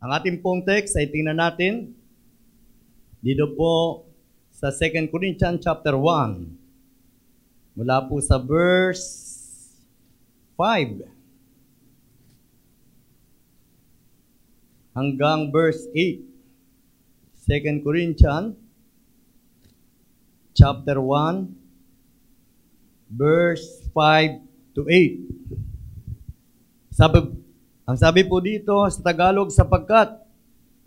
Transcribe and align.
Ang 0.00 0.16
ating 0.16 0.40
pong 0.40 0.64
text 0.64 0.96
ay 0.96 1.12
tingnan 1.12 1.36
natin 1.36 1.92
dito 3.20 3.52
po 3.52 4.08
sa 4.48 4.72
2 4.72 5.12
Corinthians 5.12 5.60
chapter 5.60 5.92
1. 5.92 7.76
Mula 7.76 8.08
po 8.08 8.16
sa 8.24 8.40
verse 8.40 9.04
5 10.56 11.04
hanggang 14.96 15.52
verse 15.52 15.84
8. 15.92 16.24
2 17.44 17.84
Corinthians 17.84 18.56
chapter 20.56 20.96
1 20.96 21.44
verse 23.12 23.84
5 23.92 24.40
to 24.72 24.88
8. 24.88 26.88
Sabi, 26.88 27.39
ang 27.90 27.98
sabi 27.98 28.22
po 28.22 28.38
dito 28.38 28.86
sa 28.86 29.02
Tagalog, 29.02 29.50
sapagkat 29.50 30.14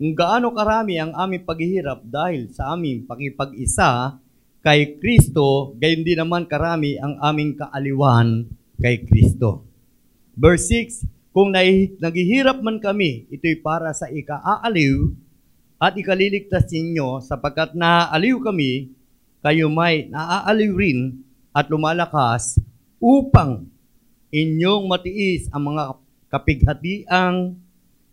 kung 0.00 0.16
gaano 0.16 0.56
karami 0.56 0.96
ang 0.96 1.12
aming 1.12 1.44
paghihirap 1.44 2.00
dahil 2.00 2.48
sa 2.48 2.72
aming 2.72 3.04
pakipag-isa 3.04 4.16
kay 4.64 4.96
Kristo, 4.96 5.76
gayon 5.76 6.00
din 6.00 6.16
naman 6.16 6.48
karami 6.48 6.96
ang 6.96 7.20
aming 7.20 7.60
kaaliwan 7.60 8.48
kay 8.80 9.04
Kristo. 9.04 9.68
Verse 10.32 10.72
6, 10.72 11.04
Kung 11.36 11.52
naghihirap 11.52 12.64
man 12.64 12.80
kami, 12.80 13.28
ito'y 13.28 13.60
para 13.60 13.92
sa 13.92 14.08
ikaaaliw 14.08 15.12
at 15.76 15.92
ikaliligtas 16.00 16.72
ninyo 16.72 17.20
sapagkat 17.20 17.76
naaaliw 17.76 18.40
kami, 18.40 18.88
kayo 19.44 19.68
may 19.68 20.08
naaaliw 20.08 20.72
rin 20.72 21.20
at 21.52 21.68
lumalakas 21.68 22.56
upang 22.96 23.68
inyong 24.32 24.88
matiis 24.88 25.52
ang 25.52 25.76
mga 25.76 26.03
kapighatiang 26.34 27.54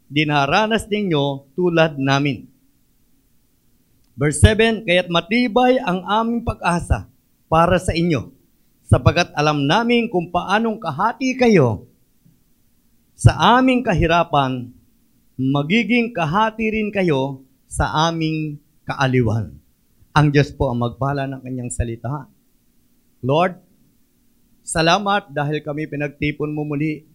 dinaranas 0.06 0.86
ninyo 0.86 1.50
tulad 1.58 1.98
namin. 1.98 2.46
Verse 4.14 4.38
7, 4.46 4.86
Kaya't 4.86 5.10
matibay 5.10 5.82
ang 5.82 6.06
aming 6.06 6.46
pag-asa 6.46 7.10
para 7.50 7.82
sa 7.82 7.98
inyo, 7.98 8.30
sapagat 8.86 9.34
alam 9.34 9.66
namin 9.66 10.06
kung 10.06 10.30
paanong 10.30 10.78
kahati 10.78 11.34
kayo 11.34 11.90
sa 13.18 13.58
aming 13.58 13.82
kahirapan, 13.82 14.70
magiging 15.42 16.14
kahati 16.14 16.70
rin 16.70 16.94
kayo 16.94 17.42
sa 17.66 18.10
aming 18.10 18.62
kaaliwan. 18.86 19.58
Ang 20.12 20.28
Diyos 20.30 20.52
po 20.54 20.70
ang 20.70 20.84
magpala 20.84 21.26
ng 21.26 21.42
kanyang 21.42 21.72
salita. 21.72 22.28
Lord, 23.24 23.58
salamat 24.62 25.32
dahil 25.32 25.64
kami 25.64 25.88
pinagtipon 25.88 26.52
mo 26.52 26.68
muli 26.68 27.08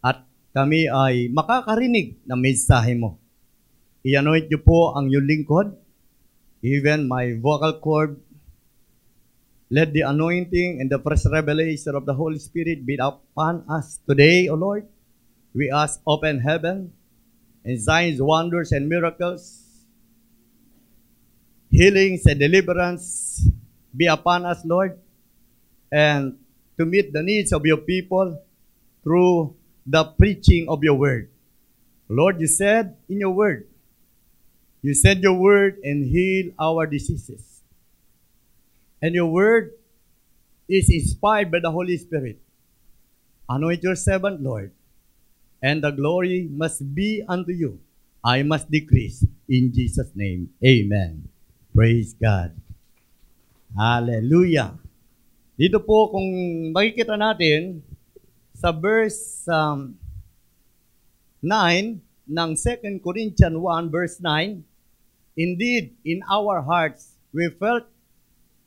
at 0.00 0.24
kami 0.50 0.90
ay 0.90 1.28
makakarinig 1.30 2.18
ng 2.26 2.40
mensahe 2.40 2.96
mo. 2.96 3.20
I-anoint 4.02 4.48
niyo 4.48 4.60
po 4.64 4.96
ang 4.96 5.12
iyong 5.12 5.28
lingkod, 5.28 5.76
even 6.64 7.04
my 7.04 7.36
vocal 7.36 7.76
cord. 7.78 8.12
Let 9.70 9.94
the 9.94 10.02
anointing 10.02 10.82
and 10.82 10.90
the 10.90 10.98
fresh 10.98 11.28
revelation 11.30 11.94
of 11.94 12.02
the 12.02 12.16
Holy 12.16 12.42
Spirit 12.42 12.82
be 12.82 12.98
upon 12.98 13.62
us 13.70 14.02
today, 14.02 14.50
O 14.50 14.58
Lord. 14.58 14.88
We 15.54 15.70
ask 15.70 16.02
open 16.02 16.42
heaven 16.42 16.90
and 17.62 17.76
signs, 17.78 18.18
wonders, 18.18 18.72
and 18.74 18.90
miracles, 18.90 19.62
healings 21.70 22.26
and 22.26 22.40
deliverance 22.40 23.46
be 23.94 24.06
upon 24.06 24.46
us, 24.46 24.64
Lord, 24.66 24.98
and 25.90 26.34
to 26.78 26.86
meet 26.86 27.12
the 27.12 27.22
needs 27.22 27.52
of 27.52 27.62
your 27.66 27.78
people 27.78 28.42
through 29.02 29.54
the 29.90 30.06
preaching 30.14 30.70
of 30.70 30.86
your 30.86 30.94
word. 30.94 31.26
Lord, 32.06 32.38
you 32.38 32.46
said 32.46 32.94
in 33.10 33.18
your 33.18 33.34
word, 33.34 33.66
you 34.82 34.94
said 34.94 35.18
your 35.18 35.34
word 35.34 35.82
and 35.82 36.06
heal 36.06 36.54
our 36.58 36.86
diseases. 36.86 37.42
And 39.02 39.14
your 39.14 39.26
word 39.26 39.74
is 40.70 40.86
inspired 40.88 41.50
by 41.50 41.58
the 41.58 41.74
Holy 41.74 41.98
Spirit. 41.98 42.38
Anoint 43.50 43.82
your 43.82 43.98
servant, 43.98 44.38
Lord, 44.38 44.70
and 45.58 45.82
the 45.82 45.90
glory 45.90 46.46
must 46.46 46.86
be 46.94 47.26
unto 47.26 47.50
you. 47.50 47.82
I 48.22 48.46
must 48.46 48.70
decrease. 48.70 49.26
In 49.50 49.74
Jesus' 49.74 50.14
name, 50.14 50.54
amen. 50.62 51.26
Praise 51.74 52.14
God. 52.14 52.54
Hallelujah. 53.74 54.78
Dito 55.58 55.82
po, 55.82 56.14
kung 56.14 56.28
makikita 56.70 57.18
natin, 57.18 57.82
sa 58.60 58.76
verse 58.76 59.48
um, 59.48 59.96
9 61.40 61.96
ng 62.28 62.50
2 62.52 63.00
Corinthians 63.00 63.56
1 63.56 63.88
verse 63.88 64.20
9, 64.20 64.60
Indeed, 65.40 65.96
in 66.04 66.20
our 66.28 66.60
hearts, 66.60 67.16
we 67.32 67.48
felt 67.56 67.88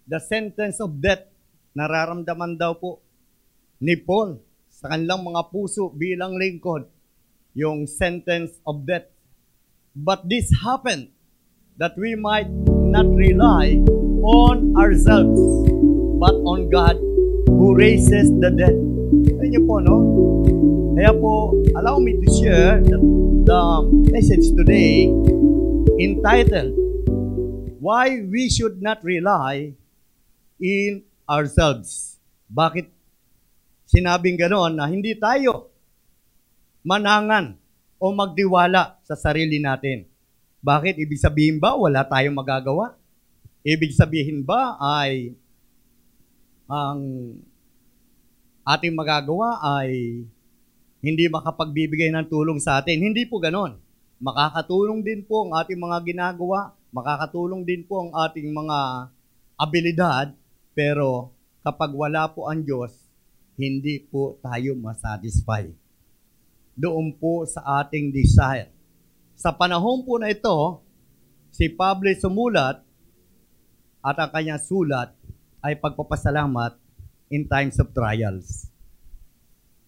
the 0.10 0.18
sentence 0.18 0.82
of 0.82 0.98
death. 0.98 1.30
Nararamdaman 1.78 2.58
daw 2.58 2.74
po 2.74 3.06
ni 3.78 3.94
Paul 3.94 4.42
sa 4.74 4.90
kanilang 4.90 5.22
mga 5.22 5.54
puso 5.54 5.94
bilang 5.94 6.42
lingkod 6.42 6.90
yung 7.54 7.86
sentence 7.86 8.58
of 8.66 8.90
death. 8.90 9.06
But 9.94 10.26
this 10.26 10.50
happened 10.66 11.14
that 11.78 11.94
we 11.94 12.18
might 12.18 12.50
not 12.66 13.06
rely 13.14 13.78
on 14.26 14.74
ourselves, 14.74 15.38
but 16.18 16.34
on 16.50 16.74
God 16.74 16.98
who 17.46 17.78
raises 17.78 18.34
the 18.42 18.50
dead. 18.50 18.93
Niyo 19.54 19.70
po, 19.70 19.78
no? 19.78 20.02
Kaya 20.98 21.14
po, 21.14 21.54
allow 21.78 22.02
me 22.02 22.18
to 22.18 22.26
share 22.42 22.82
the, 22.82 22.98
the 23.46 23.62
message 24.10 24.50
today 24.58 25.06
entitled, 26.02 26.74
Why 27.78 28.18
We 28.26 28.50
Should 28.50 28.82
Not 28.82 29.06
Rely 29.06 29.78
in 30.58 31.06
Ourselves. 31.30 32.18
Bakit 32.50 32.90
sinabing 33.86 34.42
gano'n 34.42 34.74
na 34.74 34.90
hindi 34.90 35.14
tayo 35.22 35.70
manangan 36.82 37.54
o 38.02 38.10
magdiwala 38.10 39.06
sa 39.06 39.14
sarili 39.14 39.62
natin? 39.62 40.10
Bakit? 40.66 40.98
Ibig 40.98 41.22
sabihin 41.22 41.62
ba 41.62 41.78
wala 41.78 42.02
tayong 42.02 42.34
magagawa? 42.34 42.98
Ibig 43.62 43.94
sabihin 43.94 44.42
ba 44.42 44.82
ay 44.82 45.38
ang 46.66 47.06
ating 48.64 48.96
magagawa 48.96 49.60
ay 49.60 50.24
hindi 51.04 51.28
makapagbibigay 51.28 52.16
ng 52.16 52.32
tulong 52.32 52.64
sa 52.64 52.80
atin. 52.80 53.12
Hindi 53.12 53.28
po 53.28 53.44
ganon. 53.44 53.76
Makakatulong 54.24 55.04
din 55.04 55.20
po 55.28 55.44
ang 55.44 55.60
ating 55.60 55.76
mga 55.76 55.98
ginagawa, 56.08 56.72
makakatulong 56.96 57.68
din 57.68 57.84
po 57.84 58.08
ang 58.08 58.16
ating 58.16 58.48
mga 58.56 59.12
abilidad, 59.60 60.32
pero 60.72 61.36
kapag 61.60 61.92
wala 61.92 62.32
po 62.32 62.48
ang 62.48 62.64
Diyos, 62.64 62.96
hindi 63.60 64.00
po 64.00 64.40
tayo 64.40 64.80
masatisfy. 64.80 65.68
Doon 66.74 67.20
po 67.20 67.44
sa 67.44 67.84
ating 67.84 68.16
desire. 68.16 68.72
Sa 69.36 69.52
panahon 69.52 70.08
po 70.08 70.16
na 70.16 70.32
ito, 70.32 70.80
si 71.52 71.68
Pablo 71.68 72.08
sumulat 72.16 72.80
at 74.00 74.16
ang 74.18 74.32
kanyang 74.32 74.64
sulat 74.64 75.12
ay 75.60 75.76
pagpapasalamat 75.78 76.83
in 77.34 77.50
times 77.50 77.82
of 77.82 77.90
trials. 77.90 78.70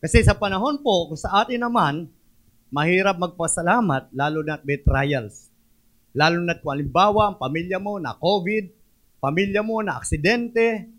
Kasi 0.01 0.25
sa 0.25 0.33
panahon 0.33 0.81
po, 0.81 1.13
kung 1.13 1.19
sa 1.21 1.45
atin 1.45 1.61
naman, 1.61 2.09
mahirap 2.73 3.21
magpasalamat, 3.21 4.09
lalo 4.13 4.41
na 4.41 4.57
may 4.65 4.81
trials. 4.81 5.53
Lalo 6.17 6.41
na 6.41 6.57
kung 6.57 6.73
halimbawa, 6.73 7.29
ang 7.29 7.37
pamilya 7.37 7.77
mo 7.77 8.01
na 8.01 8.17
COVID, 8.17 8.65
pamilya 9.21 9.61
mo 9.61 9.85
na 9.85 10.01
aksidente, 10.01 10.89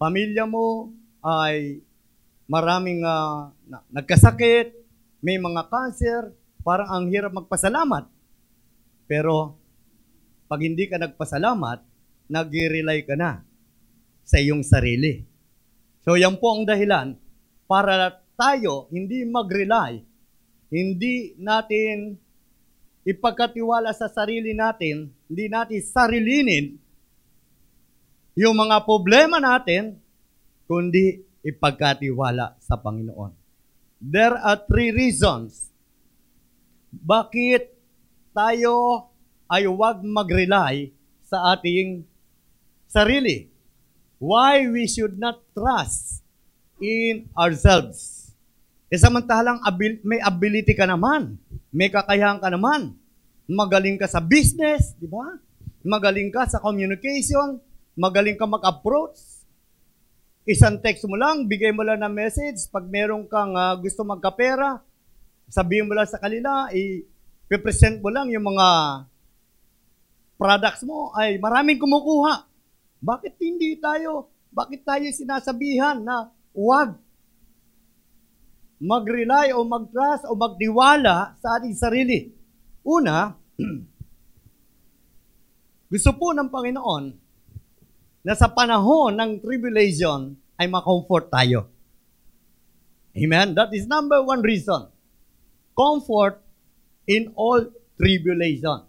pamilya 0.00 0.48
mo 0.48 0.92
ay 1.20 1.80
maraming 2.48 3.04
uh, 3.04 3.52
na, 3.68 3.84
nagkasakit, 3.92 4.72
may 5.24 5.40
mga 5.40 5.68
cancer, 5.68 6.32
parang 6.60 6.88
ang 6.88 7.04
hirap 7.08 7.32
magpasalamat. 7.32 8.08
Pero 9.08 9.56
pag 10.48 10.60
hindi 10.60 10.84
ka 10.84 11.00
nagpasalamat, 11.00 11.80
nag-rely 12.28 13.04
ka 13.04 13.16
na 13.16 13.40
sa 14.24 14.40
iyong 14.40 14.64
sarili. 14.64 15.33
So 16.04 16.20
yan 16.20 16.36
po 16.36 16.52
ang 16.52 16.68
dahilan 16.68 17.16
para 17.64 18.20
tayo 18.36 18.92
hindi 18.92 19.24
mag-rely, 19.24 20.04
hindi 20.68 21.32
natin 21.40 22.20
ipagkatiwala 23.08 23.92
sa 23.96 24.12
sarili 24.12 24.52
natin, 24.52 25.08
hindi 25.28 25.44
natin 25.48 25.80
sarilinin 25.80 26.66
yung 28.34 28.56
mga 28.58 28.82
problema 28.82 29.38
natin, 29.38 29.96
kundi 30.66 31.22
ipagkatiwala 31.44 32.58
sa 32.58 32.74
Panginoon. 32.76 33.32
There 34.04 34.36
are 34.36 34.60
three 34.68 34.92
reasons 34.92 35.72
bakit 36.94 37.74
tayo 38.30 39.08
ay 39.50 39.66
huwag 39.66 40.02
mag-rely 40.02 40.90
sa 41.26 41.54
ating 41.56 42.06
sarili. 42.86 43.53
Why 44.24 44.64
we 44.72 44.88
should 44.88 45.20
not 45.20 45.44
trust 45.52 46.24
in 46.80 47.28
ourselves. 47.36 48.32
E 48.88 48.96
samantalang 48.96 49.60
abil- 49.60 50.00
may 50.00 50.16
ability 50.24 50.72
ka 50.72 50.88
naman, 50.88 51.36
may 51.68 51.92
kakayahan 51.92 52.40
ka 52.40 52.48
naman, 52.48 52.96
magaling 53.44 54.00
ka 54.00 54.08
sa 54.08 54.24
business, 54.24 54.96
di 54.96 55.04
ba? 55.04 55.36
Magaling 55.84 56.32
ka 56.32 56.48
sa 56.48 56.56
communication, 56.56 57.60
magaling 57.92 58.40
ka 58.40 58.48
mag-approach. 58.48 59.44
Isang 60.48 60.80
text 60.80 61.04
mo 61.04 61.20
lang, 61.20 61.44
bigay 61.44 61.76
mo 61.76 61.84
lang 61.84 62.00
ng 62.00 62.14
message. 62.16 62.64
Pag 62.72 62.88
meron 62.88 63.28
kang 63.28 63.52
ah, 63.52 63.76
gusto 63.76 64.08
magkapera, 64.08 64.80
sabihin 65.52 65.84
mo 65.84 65.92
lang 65.92 66.08
sa 66.08 66.16
kanila, 66.16 66.72
i-present 66.72 68.00
mo 68.00 68.08
lang 68.08 68.32
yung 68.32 68.48
mga 68.48 68.68
products 70.40 70.80
mo, 70.88 71.12
ay 71.12 71.36
maraming 71.36 71.76
kumukuha. 71.76 72.53
Bakit 73.04 73.36
hindi 73.36 73.76
tayo, 73.76 74.32
bakit 74.48 74.80
tayo 74.80 75.04
sinasabihan 75.12 76.00
na 76.00 76.32
huwag 76.56 76.96
mag-rely 78.80 79.52
o 79.52 79.60
mag-trust 79.68 80.24
o 80.24 80.32
magdiwala 80.32 81.36
sa 81.36 81.60
ating 81.60 81.76
sarili? 81.76 82.32
Una, 82.80 83.36
gusto 85.92 86.10
po 86.16 86.32
ng 86.32 86.48
Panginoon 86.48 87.04
na 88.24 88.32
sa 88.32 88.48
panahon 88.48 89.20
ng 89.20 89.30
tribulation 89.44 90.32
ay 90.56 90.64
makomfort 90.64 91.28
tayo. 91.28 91.68
Amen? 93.12 93.52
That 93.52 93.68
is 93.76 93.84
number 93.84 94.24
one 94.24 94.40
reason. 94.40 94.88
Comfort 95.76 96.40
in 97.04 97.36
all 97.36 97.68
tribulation. 98.00 98.88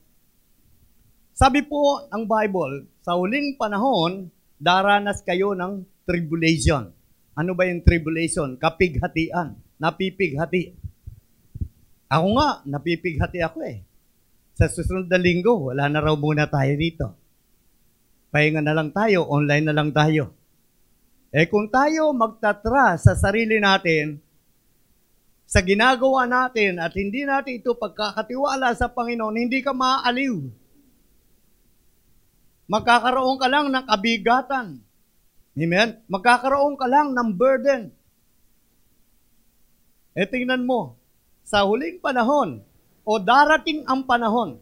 Sabi 1.36 1.68
po 1.68 2.08
ng 2.08 2.24
Bible, 2.24 2.95
sa 3.06 3.14
huling 3.14 3.54
panahon, 3.54 4.34
daranas 4.58 5.22
kayo 5.22 5.54
ng 5.54 5.86
tribulation. 6.10 6.90
Ano 7.38 7.54
ba 7.54 7.70
yung 7.70 7.86
tribulation? 7.86 8.58
Kapighatian. 8.58 9.62
Napipighati. 9.78 10.74
Ako 12.10 12.28
nga, 12.34 12.66
napipighati 12.66 13.46
ako 13.46 13.62
eh. 13.62 13.86
Sa 14.58 14.66
susunod 14.66 15.06
na 15.06 15.22
linggo, 15.22 15.70
wala 15.70 15.86
na 15.86 16.02
raw 16.02 16.18
muna 16.18 16.50
tayo 16.50 16.74
dito. 16.74 17.14
Pahinga 18.34 18.66
na 18.66 18.74
lang 18.74 18.90
tayo, 18.90 19.30
online 19.30 19.70
na 19.70 19.78
lang 19.78 19.94
tayo. 19.94 20.34
Eh 21.30 21.46
kung 21.46 21.70
tayo 21.70 22.10
magtatra 22.10 22.98
sa 22.98 23.14
sarili 23.14 23.62
natin, 23.62 24.18
sa 25.46 25.62
ginagawa 25.62 26.26
natin 26.26 26.82
at 26.82 26.90
hindi 26.98 27.22
natin 27.22 27.62
ito 27.62 27.78
pagkakatiwala 27.78 28.74
sa 28.74 28.90
Panginoon, 28.90 29.38
hindi 29.38 29.62
ka 29.62 29.78
maaaliw. 29.78 30.65
Magkakaroon 32.66 33.38
ka 33.38 33.48
lang 33.50 33.70
ng 33.70 33.86
kabigatan. 33.86 34.68
Amen? 35.56 35.90
Magkakaroon 36.10 36.76
ka 36.76 36.88
lang 36.90 37.14
ng 37.14 37.30
burden. 37.32 37.94
E 40.16 40.24
tingnan 40.26 40.66
mo, 40.66 40.98
sa 41.46 41.62
huling 41.62 42.02
panahon 42.02 42.64
o 43.06 43.12
darating 43.22 43.86
ang 43.86 44.02
panahon, 44.02 44.58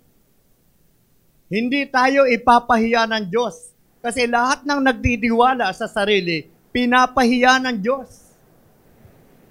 hindi 1.47 1.85
tayo 1.87 2.25
ipapahiya 2.27 3.05
ng 3.07 3.29
Diyos. 3.29 3.71
Kasi 4.03 4.27
lahat 4.27 4.67
ng 4.67 4.83
nagtitiwala 4.83 5.71
sa 5.71 5.87
sarili, 5.87 6.43
pinapahiya 6.75 7.61
ng 7.63 7.77
Diyos. 7.79 8.35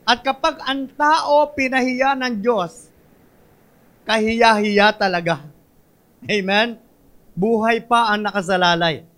At 0.04 0.20
kapag 0.20 0.60
ang 0.66 0.90
tao 0.92 1.54
pinahiya 1.56 2.18
ng 2.18 2.42
Diyos, 2.42 2.90
kahiya-hiya 4.04 4.92
talaga. 4.98 5.46
Amen? 6.26 6.76
Buhay 7.32 7.80
pa 7.84 8.12
ang 8.12 8.28
nakasalalay. 8.28 9.08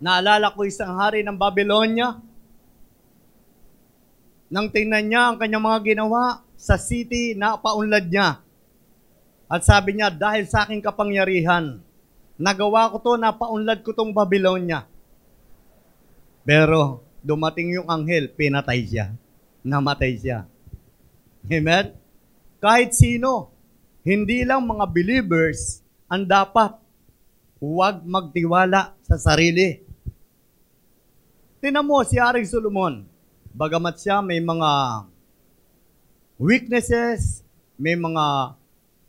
Naalala 0.00 0.54
ko 0.54 0.64
isang 0.64 0.96
hari 0.96 1.20
ng 1.20 1.36
Babylonia, 1.36 2.16
nang 4.50 4.66
tingnan 4.66 5.06
niya 5.06 5.22
ang 5.30 5.36
kanyang 5.38 5.62
mga 5.62 5.94
ginawa 5.94 6.42
sa 6.58 6.74
city 6.74 7.38
na 7.38 7.54
paunlad 7.54 8.10
niya. 8.10 8.42
At 9.46 9.62
sabi 9.62 9.94
niya, 9.94 10.10
dahil 10.10 10.46
sa 10.50 10.66
aking 10.66 10.82
kapangyarihan, 10.82 11.78
nagawa 12.34 12.90
ko 12.90 12.98
to, 12.98 13.12
napaunlad 13.14 13.84
ko 13.86 13.94
tong 13.94 14.10
Babylonia. 14.10 14.90
Pero 16.42 17.04
dumating 17.22 17.78
yung 17.78 17.86
anghel, 17.86 18.26
pinatay 18.32 18.82
siya. 18.82 19.14
Namatay 19.62 20.18
siya. 20.18 20.48
Amen? 21.46 21.94
Kahit 22.58 22.96
sino, 22.96 23.54
hindi 24.02 24.42
lang 24.42 24.64
mga 24.64 24.84
believers 24.88 25.84
ang 26.10 26.24
dapat 26.24 26.79
huwag 27.60 28.02
magtiwala 28.08 28.96
sa 29.04 29.20
sarili. 29.20 29.84
Tinan 31.60 31.84
mo 31.84 32.00
si 32.08 32.16
Aring 32.16 32.48
Solomon, 32.48 33.04
bagamat 33.52 34.00
siya 34.00 34.24
may 34.24 34.40
mga 34.40 35.04
weaknesses, 36.40 37.44
may 37.76 38.00
mga 38.00 38.56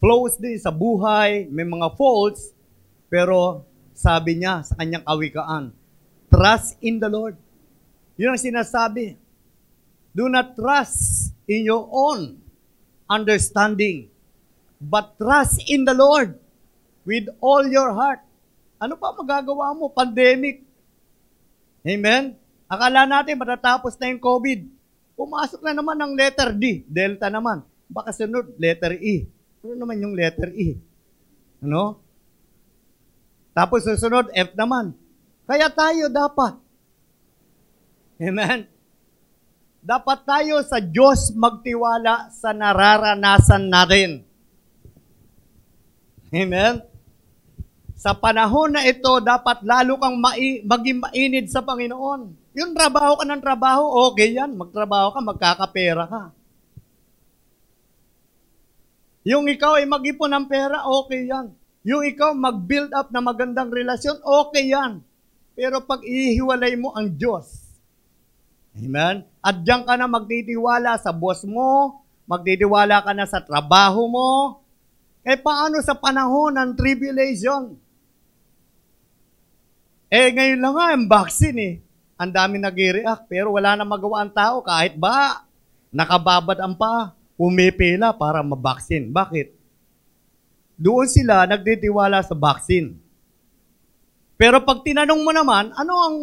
flaws 0.03 0.35
din 0.35 0.59
sa 0.59 0.67
buhay, 0.67 1.47
may 1.47 1.63
mga 1.63 1.95
faults, 1.95 2.51
pero 3.07 3.63
sabi 3.95 4.43
niya 4.43 4.67
sa 4.67 4.75
kanyang 4.75 5.07
kawikaan, 5.07 5.71
trust 6.27 6.75
in 6.83 6.99
the 6.99 7.07
Lord. 7.07 7.39
Yun 8.19 8.35
ang 8.35 8.43
sinasabi. 8.43 9.15
Do 10.11 10.27
not 10.27 10.59
trust 10.59 11.31
in 11.47 11.63
your 11.63 11.87
own 11.87 12.43
understanding, 13.07 14.11
but 14.83 15.15
trust 15.15 15.63
in 15.71 15.87
the 15.87 15.95
Lord 15.95 16.35
with 17.07 17.31
all 17.39 17.63
your 17.63 17.95
heart. 17.95 18.19
Ano 18.81 18.97
pa 18.97 19.13
magagawa 19.13 19.77
mo? 19.77 19.93
Pandemic. 19.93 20.65
Amen? 21.85 22.33
Akala 22.65 23.05
natin 23.05 23.37
matatapos 23.37 23.93
na 24.01 24.09
yung 24.09 24.17
COVID. 24.17 24.65
Pumasok 25.13 25.61
na 25.61 25.77
naman 25.77 26.01
ng 26.01 26.17
letter 26.17 26.49
D, 26.57 26.81
Delta 26.89 27.29
naman. 27.29 27.61
Baka 27.85 28.09
sunod, 28.09 28.57
letter 28.57 28.97
E. 28.97 29.29
Ano 29.61 29.77
naman 29.77 30.01
yung 30.01 30.17
letter 30.17 30.49
E? 30.57 30.81
Ano? 31.61 32.01
Tapos 33.53 33.85
susunod, 33.85 34.33
F 34.33 34.57
naman. 34.57 34.97
Kaya 35.45 35.69
tayo 35.69 36.09
dapat. 36.09 36.57
Amen? 38.17 38.65
Dapat 39.81 40.19
tayo 40.25 40.61
sa 40.65 40.81
Diyos 40.81 41.29
magtiwala 41.37 42.33
sa 42.33 42.49
nararanasan 42.49 43.69
natin. 43.69 44.25
Amen? 46.33 46.90
Sa 48.01 48.17
panahon 48.17 48.73
na 48.73 48.81
ito, 48.81 49.21
dapat 49.21 49.61
lalo 49.61 50.01
kang 50.01 50.17
mai- 50.17 50.65
maging 50.65 51.05
mainid 51.05 51.45
sa 51.53 51.61
Panginoon. 51.61 52.33
Yung 52.57 52.73
trabaho 52.73 53.13
ka 53.21 53.29
ng 53.29 53.43
trabaho, 53.45 54.09
okay 54.09 54.33
yan. 54.41 54.57
Magtrabaho 54.57 55.13
ka, 55.13 55.21
magkakapera 55.21 56.09
ka. 56.09 56.23
Yung 59.21 59.45
ikaw 59.45 59.77
ay 59.77 59.85
mag-ipon 59.85 60.33
ng 60.33 60.49
pera, 60.49 60.81
okay 60.89 61.29
yan. 61.29 61.53
Yung 61.85 62.01
ikaw 62.01 62.33
mag-build 62.33 62.89
up 62.89 63.13
na 63.13 63.21
magandang 63.21 63.69
relasyon, 63.69 64.17
okay 64.25 64.73
yan. 64.73 65.05
Pero 65.53 65.85
pag 65.85 66.01
ihiwalay 66.01 66.73
mo 66.81 66.97
ang 66.97 67.05
Diyos, 67.05 67.69
Amen? 68.71 69.27
At 69.43 69.61
diyan 69.61 69.83
ka 69.83 69.99
na 69.99 70.07
magtitiwala 70.07 70.95
sa 70.97 71.11
boss 71.11 71.43
mo, 71.43 72.01
magtitiwala 72.25 73.03
ka 73.03 73.11
na 73.11 73.27
sa 73.27 73.43
trabaho 73.43 74.07
mo, 74.07 74.29
eh 75.21 75.37
paano 75.37 75.83
sa 75.83 75.93
panahon 75.93 76.55
ng 76.55 76.71
tribulation? 76.73 77.77
Eh 80.11 80.27
ngayon 80.35 80.59
lang 80.59 80.75
nga, 80.75 80.87
ang 80.91 81.07
vaccine 81.07 81.59
eh. 81.63 81.73
Ang 82.19 82.35
dami 82.35 82.59
nag-react, 82.59 83.31
pero 83.31 83.55
wala 83.55 83.79
na 83.79 83.87
magawa 83.87 84.27
ang 84.27 84.31
tao 84.35 84.59
kahit 84.59 84.99
ba 84.99 85.47
nakababad 85.87 86.59
ang 86.59 86.75
pa, 86.75 87.15
pumipila 87.39 88.11
para 88.11 88.43
mabaksin. 88.43 89.07
Bakit? 89.07 89.55
Doon 90.75 91.07
sila 91.07 91.47
nagtitiwala 91.47 92.19
sa 92.27 92.35
vaccine. 92.35 92.99
Pero 94.35 94.59
pag 94.67 94.83
tinanong 94.83 95.21
mo 95.21 95.31
naman, 95.31 95.71
ano 95.77 95.93
ang 95.95 96.15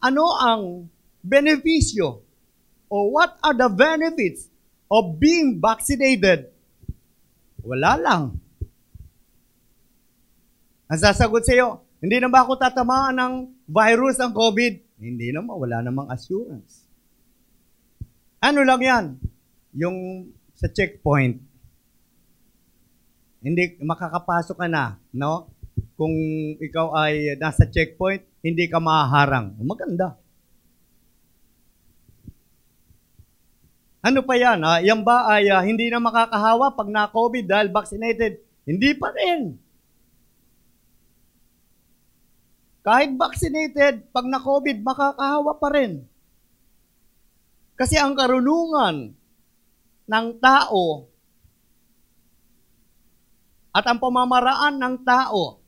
ano 0.00 0.24
ang 0.40 0.62
benepisyo 1.20 2.24
o 2.88 2.96
what 3.12 3.36
are 3.44 3.52
the 3.52 3.68
benefits 3.68 4.48
of 4.88 5.20
being 5.20 5.60
vaccinated? 5.60 6.48
Wala 7.60 8.00
lang. 8.00 8.22
Ang 10.88 11.00
sasagot 11.00 11.44
sa 11.44 11.52
iyo, 11.56 11.83
hindi 12.04 12.20
na 12.20 12.28
ba 12.28 12.44
ako 12.44 12.60
tatamaan 12.60 13.16
ng 13.16 13.34
virus 13.64 14.20
ang 14.20 14.36
COVID? 14.36 15.00
Hindi 15.00 15.32
naman, 15.32 15.56
wala 15.56 15.80
namang 15.80 16.12
assurance. 16.12 16.84
Ano 18.44 18.60
lang 18.60 18.80
yan? 18.84 19.04
Yung 19.72 20.28
sa 20.52 20.68
checkpoint, 20.68 21.40
hindi 23.40 23.64
makakapasok 23.80 24.56
ka 24.60 24.68
na, 24.68 25.00
no? 25.16 25.48
Kung 25.96 26.12
ikaw 26.60 26.92
ay 26.92 27.40
nasa 27.40 27.64
checkpoint, 27.64 28.20
hindi 28.44 28.68
ka 28.68 28.84
maharang. 28.84 29.56
Maganda. 29.64 30.20
Ano 34.04 34.20
pa 34.20 34.36
yan? 34.36 34.60
Ha? 34.60 34.84
Yan 34.84 35.00
ba 35.00 35.24
ay 35.32 35.48
uh, 35.48 35.64
hindi 35.64 35.88
na 35.88 35.96
makakahawa 35.96 36.76
pag 36.76 36.92
na-COVID 36.92 37.48
dahil 37.48 37.72
vaccinated? 37.72 38.44
Hindi 38.68 38.92
pa 38.92 39.08
rin. 39.16 39.56
Kahit 42.84 43.16
vaccinated, 43.16 44.12
pag 44.12 44.28
na-COVID, 44.28 44.84
makakahawa 44.84 45.56
pa 45.56 45.68
rin. 45.72 46.04
Kasi 47.80 47.96
ang 47.96 48.12
karunungan 48.12 49.16
ng 50.04 50.26
tao 50.36 51.08
at 53.72 53.84
ang 53.88 53.98
pamamaraan 53.98 54.76
ng 54.76 54.96
tao, 55.00 55.58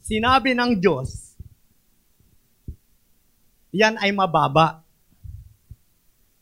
sinabi 0.00 0.54
ng 0.54 0.78
Diyos, 0.78 1.34
yan 3.74 3.98
ay 3.98 4.14
mababa. 4.14 4.86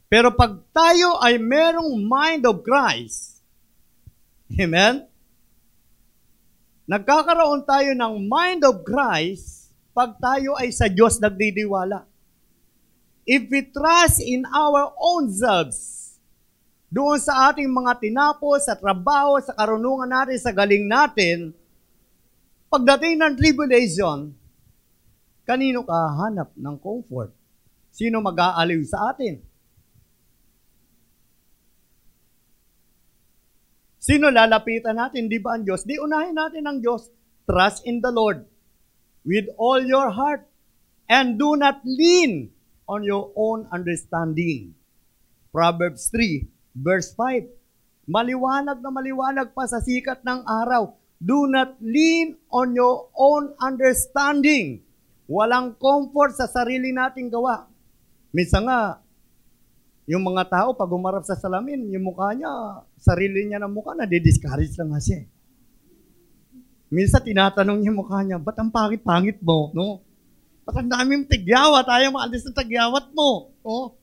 Pero 0.07 0.31
pag 0.37 0.63
tayo 0.71 1.19
ay 1.19 1.41
merong 1.41 1.97
mind 1.97 2.45
of 2.47 2.63
Christ, 2.63 3.41
amen? 4.63 5.14
Nagkakaroon 6.85 7.65
tayo 7.65 7.97
ng 7.97 8.29
mind 8.29 8.61
of 8.69 8.85
Christ 8.85 9.73
pag 9.97 10.21
tayo 10.21 10.53
ay 10.61 10.69
sa 10.69 10.85
Diyos 10.85 11.17
nagdidiwala. 11.17 12.05
If 13.25 13.49
we 13.49 13.65
trust 13.73 14.21
in 14.21 14.45
our 14.53 14.93
own 15.01 15.33
selves, 15.33 16.05
doon 16.93 17.17
sa 17.17 17.49
ating 17.49 17.73
mga 17.73 18.05
tinapos, 18.05 18.69
sa 18.69 18.77
trabaho, 18.77 19.41
sa 19.41 19.57
karunungan 19.57 20.13
natin, 20.13 20.37
sa 20.37 20.53
galing 20.53 20.85
natin, 20.85 21.57
pagdating 22.69 23.17
ng 23.17 23.33
tribulation, 23.33 24.37
kanino 25.49 25.89
ka 25.89 25.99
hanap 26.21 26.53
ng 26.53 26.77
comfort? 26.85 27.33
Sino 27.97 28.21
mag-aaliw 28.21 28.85
sa 28.85 29.09
atin? 29.09 29.41
Sino 34.05 34.29
lalapitan 34.29 35.01
natin? 35.01 35.33
Di 35.33 35.41
ba 35.41 35.57
ang 35.57 35.65
Diyos? 35.65 35.89
Di 35.89 35.97
unahin 35.97 36.37
natin 36.37 36.69
ang 36.69 36.85
Diyos. 36.85 37.09
Trust 37.49 37.89
in 37.89 38.05
the 38.05 38.13
Lord 38.13 38.45
with 39.25 39.49
all 39.57 39.81
your 39.81 40.13
heart 40.13 40.45
and 41.09 41.41
do 41.41 41.57
not 41.57 41.81
lean 41.89 42.53
on 42.85 43.01
your 43.01 43.33
own 43.33 43.65
understanding. 43.73 44.77
Proverbs 45.49 46.13
3, 46.13 46.45
verse 46.77 47.17
5. 47.17 47.49
Maliwanag 48.05 48.85
na 48.85 48.93
maliwanag 48.93 49.57
pa 49.57 49.65
sa 49.65 49.81
sikat 49.81 50.21
ng 50.21 50.45
araw. 50.45 50.93
Do 51.17 51.49
not 51.49 51.81
lean 51.81 52.37
on 52.53 52.77
your 52.77 53.09
own 53.17 53.57
understanding. 53.57 54.85
Walang 55.25 55.81
comfort 55.81 56.37
sa 56.37 56.45
sarili 56.45 56.93
nating 56.93 57.33
gawa. 57.33 57.65
Minsan 58.37 58.69
nga, 58.69 59.01
yung 60.05 60.21
mga 60.21 60.45
tao, 60.53 60.69
pag 60.77 60.93
umarap 60.93 61.25
sa 61.25 61.37
salamin, 61.37 61.89
yung 61.89 62.13
mukha 62.13 62.37
niya, 62.37 62.51
sarili 63.01 63.49
niya 63.49 63.61
ng 63.65 63.73
mukha, 63.73 63.97
na 63.97 64.05
discourage 64.05 64.77
lang 64.77 64.93
siya. 65.01 65.25
Minsan 66.93 67.25
tinatanong 67.25 67.81
niya 67.81 67.93
mukha 67.93 68.21
niya, 68.21 68.37
ba't 68.37 68.57
ang 68.61 68.69
pangit-pangit 68.69 69.41
mo? 69.41 69.73
No? 69.73 70.05
Ba't 70.69 70.77
ang 70.77 70.93
daming 70.93 71.25
tigyawat? 71.25 71.89
Ayaw 71.89 72.13
maalis 72.13 72.45
ng 72.45 72.57
tigyawat 72.57 73.17
mo. 73.17 73.53
Oh. 73.65 73.97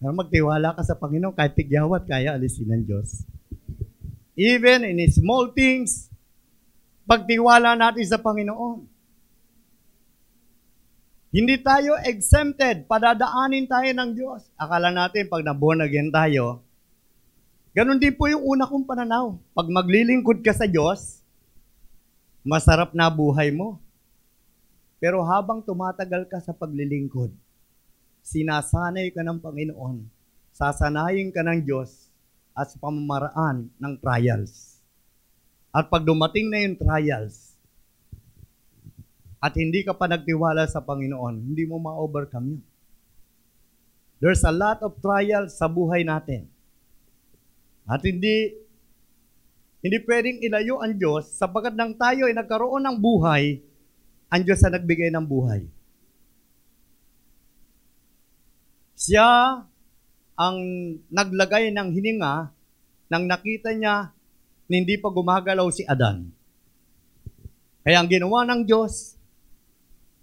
Pero 0.00 0.12
magtiwala 0.16 0.72
ka 0.72 0.82
sa 0.82 0.96
Panginoon, 0.96 1.36
kahit 1.36 1.52
tigyawat, 1.52 2.08
kaya 2.08 2.34
alisin 2.34 2.72
ng 2.72 2.84
Diyos. 2.88 3.22
Even 4.32 4.88
in 4.88 4.98
small 5.12 5.52
things, 5.52 6.08
pagtiwala 7.04 7.76
natin 7.76 8.02
sa 8.08 8.16
Panginoon. 8.16 8.91
Hindi 11.32 11.56
tayo 11.64 11.96
exempted, 12.04 12.84
padadaanin 12.84 13.64
tayo 13.64 13.88
ng 13.88 14.10
Diyos. 14.12 14.52
Akala 14.52 14.92
natin 14.92 15.32
pag 15.32 15.40
na-born 15.40 15.80
again 15.80 16.12
tayo, 16.12 16.60
ganun 17.72 17.96
din 17.96 18.12
po 18.12 18.28
yung 18.28 18.44
una 18.44 18.68
kong 18.68 18.84
pananaw. 18.84 19.40
Pag 19.56 19.72
maglilingkod 19.72 20.44
ka 20.44 20.52
sa 20.52 20.68
Diyos, 20.68 21.24
masarap 22.44 22.92
na 22.92 23.08
buhay 23.08 23.48
mo. 23.48 23.80
Pero 25.00 25.24
habang 25.24 25.64
tumatagal 25.64 26.28
ka 26.28 26.36
sa 26.36 26.52
paglilingkod, 26.52 27.32
sinasanay 28.20 29.08
ka 29.08 29.24
ng 29.24 29.40
Panginoon, 29.40 30.04
sasanayin 30.52 31.32
ka 31.32 31.40
ng 31.40 31.64
Diyos 31.64 32.12
at 32.52 32.68
sa 32.68 32.76
pamamaraan 32.76 33.72
ng 33.80 33.94
trials. 34.04 34.84
At 35.72 35.88
pag 35.88 36.04
dumating 36.04 36.52
na 36.52 36.60
yung 36.60 36.76
trials, 36.76 37.51
at 39.42 39.58
hindi 39.58 39.82
ka 39.82 39.90
pa 39.98 40.06
nagtiwala 40.06 40.70
sa 40.70 40.78
Panginoon, 40.78 41.34
hindi 41.50 41.66
mo 41.66 41.82
ma-overcome 41.82 42.54
yun. 42.54 42.62
There's 44.22 44.46
a 44.46 44.54
lot 44.54 44.78
of 44.86 45.02
trials 45.02 45.58
sa 45.58 45.66
buhay 45.66 46.06
natin. 46.06 46.46
At 47.90 48.06
hindi 48.06 48.54
hindi 49.82 49.98
pwedeng 50.06 50.38
ilayo 50.46 50.78
ang 50.78 50.94
Diyos 50.94 51.34
sapagkat 51.34 51.74
nang 51.74 51.98
tayo 51.98 52.30
ay 52.30 52.34
nagkaroon 52.38 52.86
ng 52.86 52.96
buhay, 53.02 53.58
ang 54.30 54.42
Diyos 54.46 54.62
ang 54.62 54.78
nagbigay 54.78 55.10
ng 55.10 55.26
buhay. 55.26 55.66
Siya 58.94 59.58
ang 60.38 60.56
naglagay 61.10 61.74
ng 61.74 61.88
hininga 61.90 62.54
nang 63.10 63.26
nakita 63.26 63.74
niya 63.74 64.14
na 64.70 64.74
hindi 64.78 64.94
pa 65.02 65.10
gumagalaw 65.10 65.66
si 65.74 65.82
Adan. 65.82 66.30
Kaya 67.82 67.98
ang 67.98 68.06
ginawa 68.06 68.46
ng 68.46 68.62
Diyos, 68.62 69.18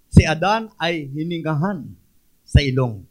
si 0.09 0.25
Adan 0.25 0.73
ay 0.81 1.07
hiningahan 1.09 1.85
sa 2.43 2.59
ilong. 2.59 3.05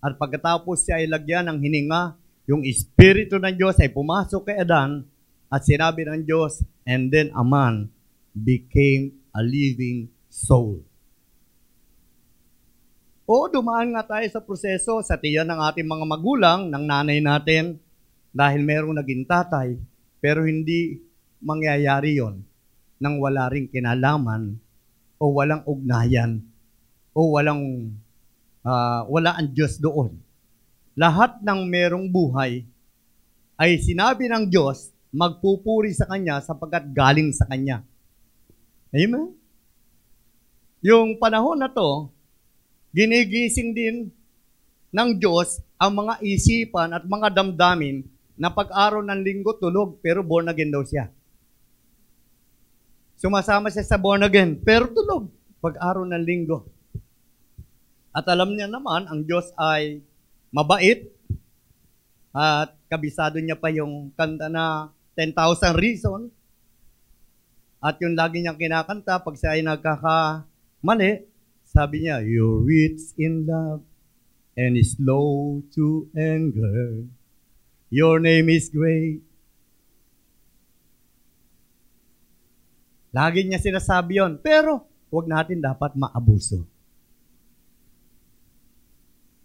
At 0.00 0.16
pagkatapos 0.16 0.88
siya 0.88 1.04
ay 1.04 1.06
lagyan 1.06 1.46
ng 1.52 1.58
hininga, 1.60 2.16
yung 2.48 2.64
Espiritu 2.64 3.36
ng 3.36 3.54
Diyos 3.54 3.76
ay 3.78 3.92
pumasok 3.92 4.48
kay 4.48 4.56
Adan 4.64 5.04
at 5.52 5.64
sinabi 5.64 6.08
ng 6.08 6.24
Diyos, 6.24 6.64
and 6.88 7.12
then 7.12 7.28
a 7.36 7.44
man 7.44 7.92
became 8.32 9.12
a 9.36 9.44
living 9.44 10.08
soul. 10.28 10.80
O 13.28 13.44
dumaan 13.52 13.92
nga 13.92 14.04
tayo 14.08 14.24
sa 14.32 14.40
proseso 14.40 15.04
sa 15.04 15.20
tiyan 15.20 15.44
ng 15.52 15.60
ating 15.68 15.84
mga 15.84 16.04
magulang, 16.08 16.72
ng 16.72 16.84
nanay 16.88 17.20
natin, 17.20 17.76
dahil 18.32 18.64
merong 18.64 18.96
naging 18.96 19.28
tatay, 19.28 19.76
pero 20.16 20.48
hindi 20.48 21.00
mangyayari 21.44 22.16
yon 22.16 22.40
nang 22.98 23.20
wala 23.20 23.46
ring 23.52 23.68
kinalaman 23.70 24.58
o 25.18 25.34
walang 25.34 25.66
ugnayan 25.66 26.40
o 27.12 27.34
walang 27.34 27.92
uh, 28.62 29.02
wala 29.10 29.34
ang 29.34 29.50
Diyos 29.50 29.76
doon. 29.82 30.14
Lahat 30.98 31.38
ng 31.42 31.60
merong 31.66 32.06
buhay 32.10 32.62
ay 33.58 33.78
sinabi 33.82 34.30
ng 34.30 34.46
Diyos 34.50 34.94
magpupuri 35.10 35.90
sa 35.94 36.06
Kanya 36.06 36.38
sapagkat 36.42 36.90
galing 36.94 37.34
sa 37.34 37.46
Kanya. 37.50 37.82
Amen? 38.94 39.34
Yung 40.78 41.18
panahon 41.18 41.58
na 41.58 41.66
to, 41.66 42.06
ginigising 42.94 43.74
din 43.74 43.96
ng 44.94 45.10
Diyos 45.18 45.58
ang 45.74 45.98
mga 45.98 46.22
isipan 46.22 46.94
at 46.94 47.04
mga 47.04 47.34
damdamin 47.34 48.06
na 48.38 48.54
pag-araw 48.54 49.02
ng 49.02 49.20
linggo 49.26 49.58
tulog 49.58 49.98
pero 49.98 50.22
born 50.22 50.46
again 50.46 50.70
daw 50.70 50.86
siya. 50.86 51.10
Sumasama 53.18 53.66
siya 53.66 53.82
sa 53.82 53.98
born 53.98 54.22
again, 54.22 54.54
pero 54.62 54.86
tulog 54.86 55.26
pag-araw 55.58 56.06
ng 56.06 56.22
linggo. 56.22 56.70
At 58.14 58.30
alam 58.30 58.54
niya 58.54 58.70
naman, 58.70 59.10
ang 59.10 59.26
Diyos 59.26 59.50
ay 59.58 59.98
mabait 60.54 61.10
at 62.30 62.78
kabisado 62.86 63.42
niya 63.42 63.58
pa 63.58 63.74
yung 63.74 64.14
kanta 64.14 64.46
na 64.46 64.94
10,000 65.18 65.34
reason. 65.74 66.30
At 67.82 67.98
yung 67.98 68.14
lagi 68.14 68.38
niyang 68.38 68.58
kinakanta, 68.58 69.18
pag 69.18 69.34
siya 69.34 69.58
ay 69.58 69.66
nagkakamali, 69.66 71.26
sabi 71.66 72.06
niya, 72.06 72.22
You're 72.22 72.62
rich 72.62 73.18
in 73.18 73.50
love 73.50 73.82
and 74.54 74.78
slow 74.82 75.62
to 75.74 76.06
anger. 76.14 77.02
Your 77.90 78.22
name 78.22 78.46
is 78.46 78.70
great 78.70 79.27
Lagi 83.18 83.42
niya 83.42 83.58
sinasabi 83.58 84.22
yon. 84.22 84.38
Pero, 84.38 84.86
huwag 85.10 85.26
natin 85.26 85.58
dapat 85.58 85.98
maabuso. 85.98 86.62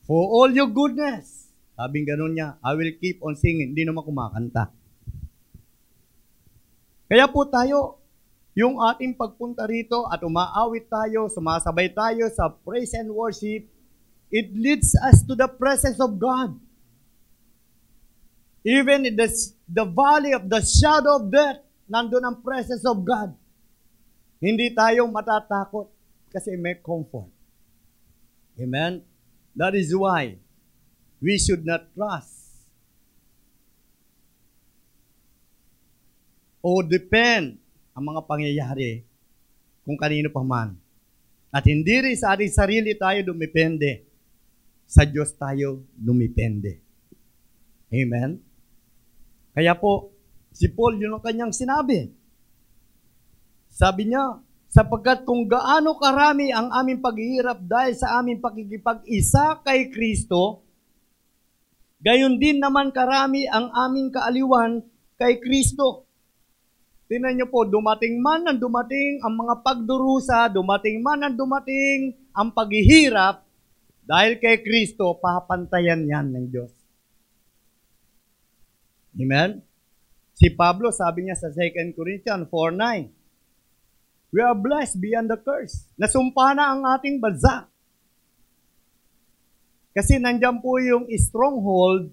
For 0.06 0.22
all 0.30 0.54
your 0.54 0.70
goodness, 0.70 1.50
sabing 1.74 2.06
ganun 2.06 2.38
niya, 2.38 2.62
I 2.62 2.78
will 2.78 2.94
keep 3.02 3.18
on 3.26 3.34
singing. 3.34 3.74
Hindi 3.74 3.82
naman 3.82 4.06
kumakanta. 4.06 4.70
Kaya 7.10 7.26
po 7.26 7.50
tayo, 7.50 7.98
yung 8.54 8.78
ating 8.78 9.18
pagpunta 9.18 9.66
rito 9.66 10.06
at 10.06 10.22
umaawit 10.22 10.86
tayo, 10.86 11.26
sumasabay 11.34 11.90
tayo 11.90 12.30
sa 12.30 12.54
praise 12.54 12.94
and 12.94 13.10
worship, 13.10 13.66
it 14.30 14.54
leads 14.54 14.94
us 15.02 15.26
to 15.26 15.34
the 15.34 15.50
presence 15.50 15.98
of 15.98 16.22
God. 16.22 16.54
Even 18.62 19.10
in 19.10 19.18
the, 19.18 19.28
the 19.66 19.82
valley 19.82 20.38
of 20.38 20.46
the 20.46 20.62
shadow 20.62 21.18
of 21.18 21.34
death, 21.34 21.58
nandun 21.90 22.22
ang 22.22 22.38
presence 22.46 22.86
of 22.86 23.02
God. 23.02 23.34
Hindi 24.44 24.76
tayo 24.76 25.08
matatakot 25.08 25.88
kasi 26.28 26.60
may 26.60 26.76
comfort. 26.84 27.32
Amen? 28.60 29.00
That 29.56 29.72
is 29.72 29.96
why 29.96 30.36
we 31.24 31.40
should 31.40 31.64
not 31.64 31.88
trust 31.96 32.68
o 36.60 36.84
depend 36.84 37.56
ang 37.96 38.04
mga 38.04 38.22
pangyayari 38.28 39.08
kung 39.88 39.96
kanino 39.96 40.28
pa 40.28 40.44
man. 40.44 40.76
At 41.54 41.64
hindi 41.70 42.04
rin 42.04 42.18
sa 42.18 42.36
ating 42.36 42.52
sarili 42.52 42.92
tayo 43.00 43.32
dumipende. 43.32 44.12
sa 44.84 45.08
Diyos 45.08 45.34
tayo 45.34 45.90
lumipende. 45.98 46.78
Amen? 47.90 48.38
Kaya 49.54 49.74
po, 49.74 50.14
si 50.54 50.70
Paul, 50.70 51.02
yun 51.02 51.18
ang 51.18 51.24
kanyang 51.24 51.50
sinabi. 51.50 52.14
Sabi 53.74 54.06
niya, 54.06 54.38
sapagkat 54.70 55.26
kung 55.26 55.50
gaano 55.50 55.98
karami 55.98 56.54
ang 56.54 56.70
aming 56.70 57.02
paghihirap 57.02 57.66
dahil 57.66 57.94
sa 57.98 58.22
aming 58.22 58.38
pakikipag-isa 58.38 59.66
kay 59.66 59.90
Kristo, 59.90 60.62
gayon 61.98 62.38
din 62.38 62.62
naman 62.62 62.94
karami 62.94 63.50
ang 63.50 63.74
aming 63.74 64.14
kaaliwan 64.14 64.86
kay 65.18 65.42
Kristo. 65.42 66.06
Tingnan 67.10 67.34
niyo 67.34 67.50
po, 67.50 67.66
dumating 67.66 68.22
man 68.22 68.46
ang 68.46 68.62
dumating 68.62 69.26
ang 69.26 69.42
mga 69.42 69.66
pagdurusa, 69.66 70.54
dumating 70.54 71.02
man 71.02 71.26
ang 71.26 71.34
dumating 71.34 72.14
ang 72.30 72.54
paghihirap, 72.54 73.42
dahil 74.06 74.38
kay 74.38 74.62
Kristo, 74.62 75.18
papantayan 75.18 76.06
yan 76.06 76.30
ng 76.30 76.46
Diyos. 76.50 76.74
Amen? 79.18 79.62
Si 80.34 80.50
Pablo, 80.54 80.90
sabi 80.90 81.26
niya 81.30 81.38
sa 81.38 81.54
2 81.54 81.94
Corinthians 81.94 82.50
4.9, 82.50 83.23
We 84.34 84.42
are 84.42 84.58
blessed 84.58 84.98
beyond 84.98 85.30
the 85.30 85.38
curse. 85.38 85.86
Nasumpa 85.94 86.58
na 86.58 86.74
ang 86.74 86.82
ating 86.98 87.22
bansa. 87.22 87.70
Kasi 89.94 90.18
nandyan 90.18 90.58
po 90.58 90.82
yung 90.82 91.06
stronghold 91.14 92.10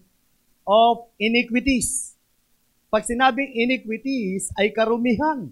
of 0.68 1.08
iniquities. 1.16 2.12
Pag 2.92 3.08
sinabing 3.08 3.56
iniquities 3.56 4.52
ay 4.60 4.68
karumihan. 4.68 5.48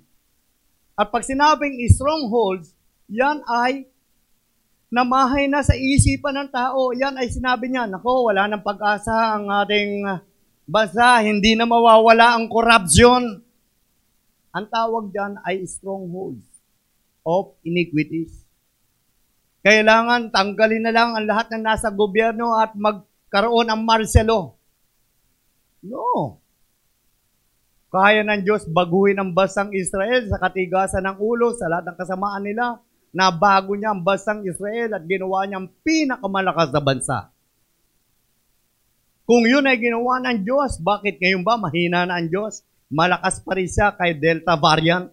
At 0.93 1.09
pag 1.09 1.25
sinabing 1.25 1.81
strongholds, 1.89 2.77
yan 3.09 3.41
ay 3.49 3.89
namahay 4.93 5.49
na 5.49 5.65
sa 5.65 5.73
isipan 5.73 6.37
ng 6.37 6.51
tao. 6.53 6.93
Yan 6.93 7.17
ay 7.17 7.33
sinabi 7.33 7.73
niya, 7.73 7.89
nako, 7.89 8.29
wala 8.29 8.45
nang 8.45 8.61
pag-asa 8.61 9.41
ang 9.41 9.49
ating 9.65 10.05
bansa, 10.69 11.25
hindi 11.25 11.57
na 11.57 11.65
mawawala 11.65 12.37
ang 12.37 12.45
corruption. 12.53 13.41
Ang 14.53 14.67
tawag 14.69 15.09
dyan 15.09 15.41
ay 15.49 15.65
strongholds 15.65 16.48
of 17.29 17.53
iniquities. 17.61 18.49
Kailangan 19.61 20.33
tanggalin 20.33 20.89
na 20.89 20.95
lang 20.97 21.13
ang 21.13 21.29
lahat 21.29 21.53
ng 21.53 21.61
nasa 21.61 21.93
gobyerno 21.93 22.57
at 22.57 22.73
magkaroon 22.73 23.69
ang 23.69 23.85
martial 23.85 24.57
No. 25.85 26.41
Kaya 27.89 28.21
ng 28.25 28.45
Diyos 28.45 28.69
baguhin 28.69 29.21
ang 29.21 29.33
bansang 29.33 29.73
Israel 29.73 30.29
sa 30.29 30.41
katigasan 30.41 31.05
ng 31.09 31.17
ulo, 31.21 31.57
sa 31.57 31.71
lahat 31.71 31.89
ng 31.89 31.97
kasamaan 31.97 32.45
nila. 32.45 32.83
Nabago 33.09 33.73
niya 33.73 33.97
ang 33.97 34.05
bansang 34.05 34.45
Israel 34.45 34.93
at 34.93 35.09
ginawa 35.09 35.49
niyang 35.49 35.73
pinakamalakas 35.81 36.69
na 36.69 36.83
bansa. 36.85 37.19
Kung 39.25 39.45
yun 39.45 39.65
ay 39.65 39.81
ginawa 39.81 40.21
ng 40.25 40.45
Diyos, 40.45 40.81
bakit 40.81 41.17
ngayon 41.21 41.45
ba 41.45 41.57
mahina 41.57 42.05
na 42.05 42.21
ang 42.21 42.29
Diyos? 42.29 42.65
Malakas 42.89 43.41
pa 43.45 43.57
rin 43.57 43.69
siya 43.69 43.97
kay 43.97 44.17
Delta 44.17 44.57
variant. 44.57 45.13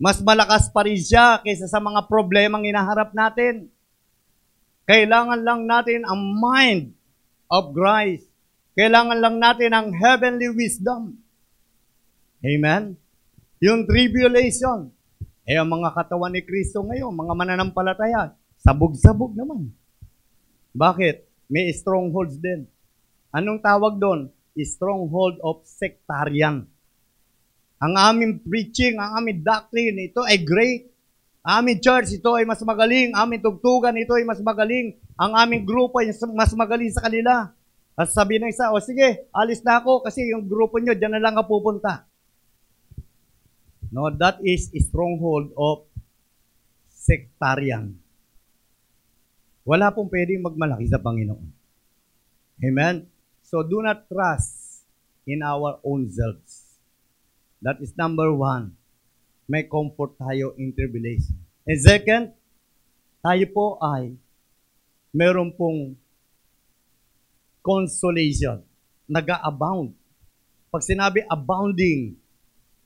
Mas 0.00 0.16
malakas 0.24 0.72
pa 0.72 0.88
rin 0.88 0.96
siya 0.96 1.44
kaysa 1.44 1.68
sa 1.68 1.76
mga 1.76 2.08
problemang 2.08 2.64
inaharap 2.64 3.12
natin. 3.12 3.68
Kailangan 4.88 5.44
lang 5.44 5.68
natin 5.68 6.08
ang 6.08 6.40
mind 6.40 6.96
of 7.52 7.76
Christ. 7.76 8.24
Kailangan 8.72 9.20
lang 9.20 9.36
natin 9.36 9.70
ang 9.76 9.92
heavenly 9.92 10.48
wisdom. 10.56 11.20
Amen? 12.40 12.96
Yung 13.60 13.84
tribulation. 13.84 14.88
Eh, 15.44 15.60
ang 15.60 15.68
mga 15.68 15.92
katawan 15.92 16.32
ni 16.32 16.40
Kristo 16.48 16.80
ngayon, 16.80 17.12
mga 17.12 17.34
mananampalataya, 17.36 18.32
sabog-sabog 18.56 19.36
naman. 19.36 19.68
Bakit? 20.72 21.28
May 21.52 21.68
strongholds 21.76 22.40
din. 22.40 22.64
Anong 23.36 23.60
tawag 23.60 24.00
doon? 24.00 24.32
Stronghold 24.56 25.44
of 25.44 25.60
sectarian. 25.68 26.64
Ang 27.80 27.96
aming 27.96 28.32
preaching, 28.44 29.00
ang 29.00 29.24
aming 29.24 29.40
doctrine, 29.40 29.96
ito 30.04 30.20
ay 30.20 30.44
great. 30.44 30.92
Ang 31.40 31.64
aming 31.64 31.80
church, 31.80 32.12
ito 32.12 32.36
ay 32.36 32.44
mas 32.44 32.60
magaling. 32.60 33.16
Ang 33.16 33.20
aming 33.24 33.40
tugtugan, 33.40 33.96
ito 33.96 34.12
ay 34.12 34.28
mas 34.28 34.44
magaling. 34.44 35.00
Ang 35.16 35.32
aming 35.32 35.64
grupo 35.64 36.04
ay 36.04 36.12
mas 36.36 36.52
magaling 36.52 36.92
sa 36.92 37.08
kanila. 37.08 37.48
At 37.96 38.12
sabi 38.12 38.36
ng 38.36 38.52
isa, 38.52 38.68
o 38.68 38.80
sige, 38.84 39.24
alis 39.32 39.64
na 39.64 39.80
ako 39.80 40.04
kasi 40.04 40.28
yung 40.28 40.44
grupo 40.44 40.76
nyo, 40.76 40.92
dyan 40.92 41.16
na 41.16 41.24
lang 41.24 41.36
ka 41.40 41.48
pupunta. 41.48 42.04
No, 43.88 44.12
that 44.12 44.38
is 44.44 44.68
a 44.76 44.80
stronghold 44.84 45.50
of 45.56 45.88
sectarian. 46.92 47.96
Wala 49.64 49.88
pong 49.88 50.12
pwedeng 50.12 50.44
magmalaki 50.44 50.84
sa 50.84 51.00
Panginoon. 51.00 51.48
Amen? 52.60 53.08
So 53.40 53.64
do 53.64 53.80
not 53.80 54.04
trust 54.04 54.84
in 55.24 55.40
our 55.40 55.80
own 55.80 56.12
selves. 56.12 56.59
That 57.60 57.80
is 57.84 57.92
number 57.96 58.32
one. 58.32 58.76
May 59.44 59.68
comfort 59.68 60.16
tayo 60.16 60.56
in 60.56 60.72
tribulation. 60.72 61.36
And 61.68 61.78
second, 61.80 62.24
tayo 63.20 63.44
po 63.52 63.76
ay 63.80 64.16
meron 65.12 65.52
pong 65.52 65.96
consolation. 67.60 68.64
Nag-abound. 69.10 69.92
Pag 70.70 70.82
sinabi 70.86 71.26
abounding, 71.26 72.14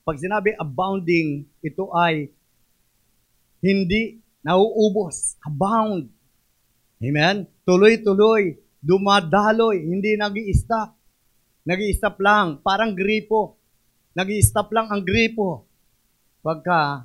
pag 0.03 0.17
sinabi 0.17 0.57
abounding, 0.57 1.45
ito 1.61 1.89
ay 1.93 2.33
hindi 3.61 4.19
nauubos. 4.41 5.37
Abound. 5.45 6.09
Amen? 6.99 7.45
Tuloy-tuloy, 7.63 8.57
dumadaloy, 8.81 9.85
hindi 9.85 10.17
nag 10.17 10.35
stop 10.57 10.97
nag 11.65 11.81
stop 11.97 12.21
lang, 12.21 12.61
parang 12.61 12.93
gripo 12.93 13.57
nag 14.15 14.31
stop 14.39 14.71
lang 14.71 14.87
ang 14.87 15.03
gripo 15.03 15.67
pagka 16.39 17.03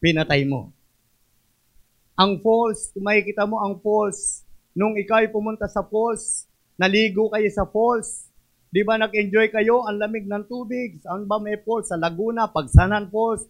pinatay 0.00 0.48
mo. 0.48 0.72
Ang 2.16 2.40
falls, 2.40 2.96
makikita 2.96 3.44
mo 3.44 3.60
ang 3.60 3.76
falls, 3.82 4.46
nung 4.72 4.96
ikaw 4.96 5.20
pumunta 5.28 5.68
sa 5.68 5.84
falls, 5.84 6.48
naligo 6.80 7.28
kayo 7.28 7.50
sa 7.52 7.68
falls, 7.68 8.30
di 8.72 8.80
ba 8.80 8.96
nag-enjoy 8.96 9.52
kayo, 9.52 9.84
ang 9.84 10.00
lamig 10.00 10.24
ng 10.24 10.46
tubig, 10.48 11.02
saan 11.04 11.28
ba 11.28 11.36
may 11.36 11.60
falls? 11.60 11.90
Sa 11.92 11.98
Laguna, 12.00 12.48
Pagsanan 12.48 13.10
Falls. 13.10 13.44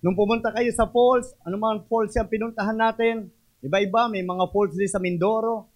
Nung 0.00 0.16
pumunta 0.16 0.50
kayo 0.50 0.72
sa 0.72 0.88
falls, 0.88 1.36
ano 1.44 1.54
man 1.60 1.84
falls 1.86 2.16
yung 2.16 2.30
pinuntahan 2.32 2.76
natin? 2.76 3.28
Iba-iba, 3.60 4.08
may 4.08 4.24
mga 4.24 4.44
falls 4.50 4.74
din 4.74 4.88
sa 4.88 4.98
Mindoro, 4.98 5.68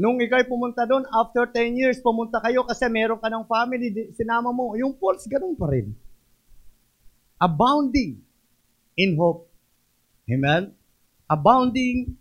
Nung 0.00 0.16
ikay 0.16 0.48
pumunta 0.48 0.88
doon, 0.88 1.04
after 1.12 1.44
10 1.44 1.76
years, 1.76 2.00
pumunta 2.00 2.40
kayo 2.40 2.64
kasi 2.64 2.88
meron 2.88 3.20
ka 3.20 3.28
ng 3.28 3.44
family, 3.44 3.92
sinama 4.16 4.48
mo, 4.48 4.72
yung 4.72 4.96
pulse, 4.96 5.28
ganun 5.28 5.52
pa 5.52 5.68
rin. 5.68 5.92
Abounding 7.36 8.16
in 8.96 9.12
hope. 9.20 9.52
Amen? 10.24 10.72
Abounding, 11.28 12.16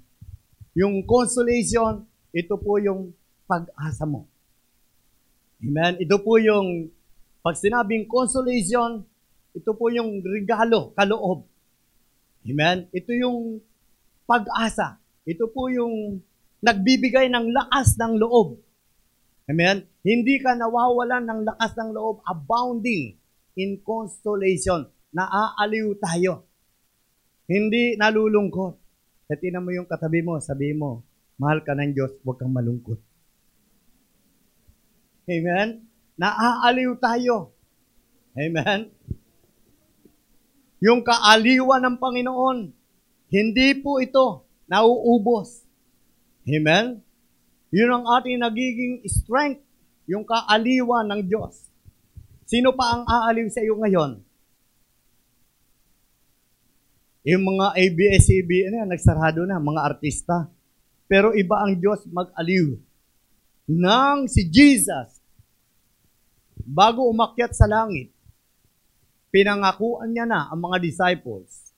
yung 0.76 1.08
consolation, 1.08 2.04
ito 2.36 2.60
po 2.60 2.84
yung 2.84 3.16
pag-asa 3.48 4.04
mo. 4.04 4.28
Amen? 5.64 6.04
Ito 6.04 6.20
po 6.20 6.36
yung, 6.36 6.92
pag 7.40 7.56
sinabing 7.56 8.12
consolation, 8.12 9.08
ito 9.56 9.72
po 9.72 9.88
yung 9.88 10.20
regalo, 10.20 10.92
kaloob. 11.00 11.48
Amen? 12.44 12.92
Ito 12.92 13.12
yung 13.16 13.64
pag-asa. 14.28 15.00
Ito 15.24 15.48
po 15.48 15.72
yung 15.72 16.20
nagbibigay 16.60 17.32
ng 17.32 17.52
lakas 17.56 17.96
ng 18.00 18.20
loob. 18.20 18.60
Amen? 19.50 19.88
Hindi 20.06 20.38
ka 20.40 20.54
nawawalan 20.54 21.26
ng 21.26 21.42
lakas 21.48 21.74
ng 21.76 21.90
loob, 21.96 22.22
abounding 22.28 23.18
in 23.58 23.82
consolation. 23.82 24.86
Naaaliw 25.10 25.98
tayo. 25.98 26.46
Hindi 27.50 27.98
nalulungkot. 27.98 28.74
Sa 29.26 29.36
tinan 29.38 29.66
mo 29.66 29.74
yung 29.74 29.90
katabi 29.90 30.22
mo, 30.22 30.38
sabi 30.38 30.74
mo, 30.74 31.02
mahal 31.42 31.66
ka 31.66 31.74
ng 31.74 31.94
Diyos, 31.98 32.14
huwag 32.22 32.38
kang 32.38 32.54
malungkot. 32.54 33.02
Amen? 35.30 35.86
Naaaliw 36.18 36.94
tayo. 37.02 37.54
Amen? 38.38 38.90
Yung 40.80 41.04
kaaliwan 41.04 41.84
ng 41.84 41.98
Panginoon, 42.00 42.58
hindi 43.30 43.68
po 43.78 44.00
ito 44.02 44.48
nauubos. 44.66 45.69
Amen? 46.50 47.06
Yun 47.70 47.90
ang 47.94 48.06
ating 48.18 48.42
nagiging 48.42 49.06
strength, 49.06 49.62
yung 50.10 50.26
kaaliwan 50.26 51.06
ng 51.06 51.22
Diyos. 51.30 51.70
Sino 52.50 52.74
pa 52.74 52.98
ang 52.98 53.04
aaliw 53.06 53.46
sa 53.54 53.62
iyo 53.62 53.78
ngayon? 53.78 54.26
Yung 57.30 57.46
mga 57.46 57.78
ABS-CBN 57.78 58.74
na, 58.74 58.90
nagsarado 58.90 59.46
na, 59.46 59.62
mga 59.62 59.82
artista. 59.86 60.50
Pero 61.06 61.38
iba 61.38 61.62
ang 61.62 61.78
Diyos 61.78 62.10
mag-aliw. 62.10 62.74
Nang 63.70 64.26
si 64.26 64.50
Jesus, 64.50 65.22
bago 66.66 67.06
umakyat 67.06 67.54
sa 67.54 67.70
langit, 67.70 68.10
pinangakuan 69.30 70.10
niya 70.10 70.26
na 70.26 70.50
ang 70.50 70.58
mga 70.58 70.82
disciples. 70.82 71.70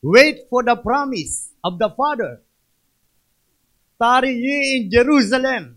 Wait 0.00 0.48
for 0.48 0.64
the 0.64 0.76
promise 0.80 1.52
of 1.60 1.76
the 1.76 1.92
Father. 1.92 2.45
Tarry 3.96 4.36
ye 4.36 4.56
in 4.76 4.82
Jerusalem. 4.92 5.72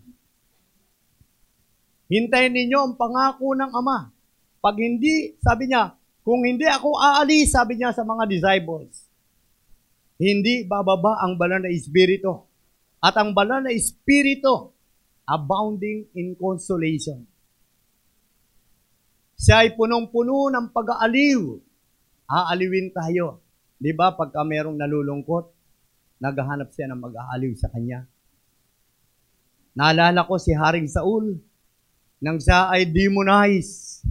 Hintayin 2.10 2.52
ninyo 2.52 2.78
ang 2.78 2.94
pangako 3.00 3.56
ng 3.56 3.70
Ama. 3.72 4.12
Pag 4.60 4.76
hindi, 4.76 5.40
sabi 5.40 5.70
niya, 5.70 5.94
kung 6.20 6.44
hindi 6.44 6.68
ako 6.68 7.00
aalis, 7.00 7.56
sabi 7.56 7.80
niya 7.80 7.96
sa 7.96 8.04
mga 8.04 8.28
disciples, 8.28 9.08
hindi 10.20 10.68
bababa 10.68 11.22
ang 11.24 11.40
banal 11.40 11.64
na 11.64 11.72
Espiritu. 11.72 12.44
At 13.00 13.16
ang 13.16 13.32
banal 13.32 13.64
na 13.64 13.72
Espiritu, 13.72 14.68
abounding 15.24 16.12
in 16.18 16.36
consolation. 16.36 17.24
Siya 19.40 19.64
ay 19.64 19.72
punong-puno 19.78 20.52
ng 20.52 20.66
pag-aaliw. 20.74 21.40
Aaliwin 22.28 22.92
tayo. 22.92 23.40
Di 23.80 23.96
ba, 23.96 24.12
pagka 24.12 24.44
merong 24.44 24.76
nalulungkot, 24.76 25.44
naghahanap 26.20 26.68
siya 26.74 26.92
ng 26.92 27.00
mag-aaliw 27.00 27.54
sa 27.56 27.72
kanya. 27.72 28.04
Naalala 29.80 30.28
ko 30.28 30.36
si 30.36 30.52
Haring 30.52 30.92
Saul, 30.92 31.40
nang 32.20 32.36
siya 32.36 32.68
ay 32.68 32.84
demonized, 32.92 34.04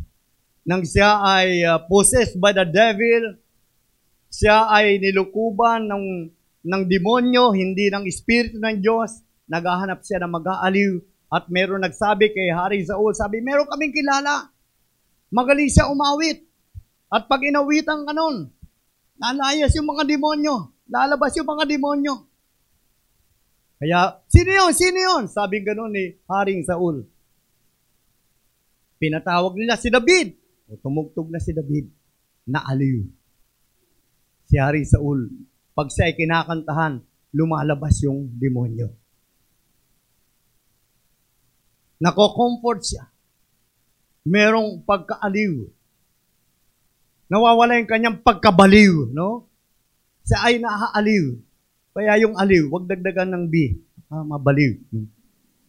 nang 0.65 0.82
siya 0.82 1.21
ay 1.21 1.62
uh, 1.62 1.77
possessed 1.86 2.41
by 2.41 2.49
the 2.49 2.65
devil, 2.65 3.38
siya 4.34 4.65
ay 4.65 4.97
nilukuban 4.97 5.86
ng, 5.86 6.05
ng 6.65 6.84
demonyo, 6.89 7.53
hindi 7.53 7.86
ng 7.93 8.01
Espiritu 8.10 8.58
ng 8.58 8.82
Diyos, 8.82 9.21
naghahanap 9.45 10.01
siya 10.01 10.25
ng 10.25 10.41
mag-aaliw, 10.41 11.05
at 11.29 11.45
meron 11.53 11.86
nagsabi 11.86 12.34
kay 12.34 12.49
Haring 12.49 12.89
Saul, 12.89 13.13
sabi, 13.13 13.38
meron 13.38 13.69
kaming 13.69 13.93
kilala, 13.93 14.49
magaling 15.29 15.69
siya 15.69 15.86
umawit, 15.86 16.49
at 17.13 17.29
pag 17.29 17.45
inawitan 17.45 18.10
ka 18.10 18.13
nun, 18.17 18.49
lalayas 19.21 19.69
yung 19.77 19.86
mga 19.86 20.01
demonyo, 20.10 20.73
lalabas 20.89 21.38
yung 21.38 21.45
mga 21.45 21.69
demonyo. 21.69 22.28
Kaya, 23.79 24.19
sino 24.27 24.51
yun? 24.51 24.71
Sino 24.75 24.99
yun? 24.99 25.23
Sabi 25.31 25.63
ganun 25.63 25.95
ni 25.95 26.19
Haring 26.27 26.67
Saul. 26.67 27.07
Pinatawag 28.99 29.55
nila 29.55 29.79
si 29.79 29.87
David. 29.87 30.35
O 30.67 30.75
tumugtog 30.75 31.31
na 31.31 31.39
si 31.39 31.55
David. 31.55 31.87
Naaliw. 32.43 33.07
Si 34.51 34.59
Haring 34.59 34.83
Saul. 34.83 35.31
Pag 35.71 35.95
siya 35.95 36.11
ay 36.11 36.19
kinakantahan, 36.19 36.99
lumalabas 37.31 38.03
yung 38.03 38.27
demonyo. 38.35 38.91
Nako-comfort 42.03 42.83
siya. 42.83 43.07
Merong 44.27 44.83
pagkaaliw. 44.83 45.71
Nawawala 47.31 47.79
yung 47.79 47.87
kanyang 47.87 48.19
pagkabaliw, 48.19 49.15
no? 49.15 49.47
Siya 50.27 50.51
ay 50.51 50.59
naaaliw. 50.59 51.48
Kaya 51.93 52.21
yung 52.21 52.38
aliw, 52.38 52.69
wag 52.69 52.86
dagdagan 52.88 53.34
ng 53.34 53.45
B. 53.49 53.75
Ah, 54.10 54.25
mabaliw. 54.25 54.78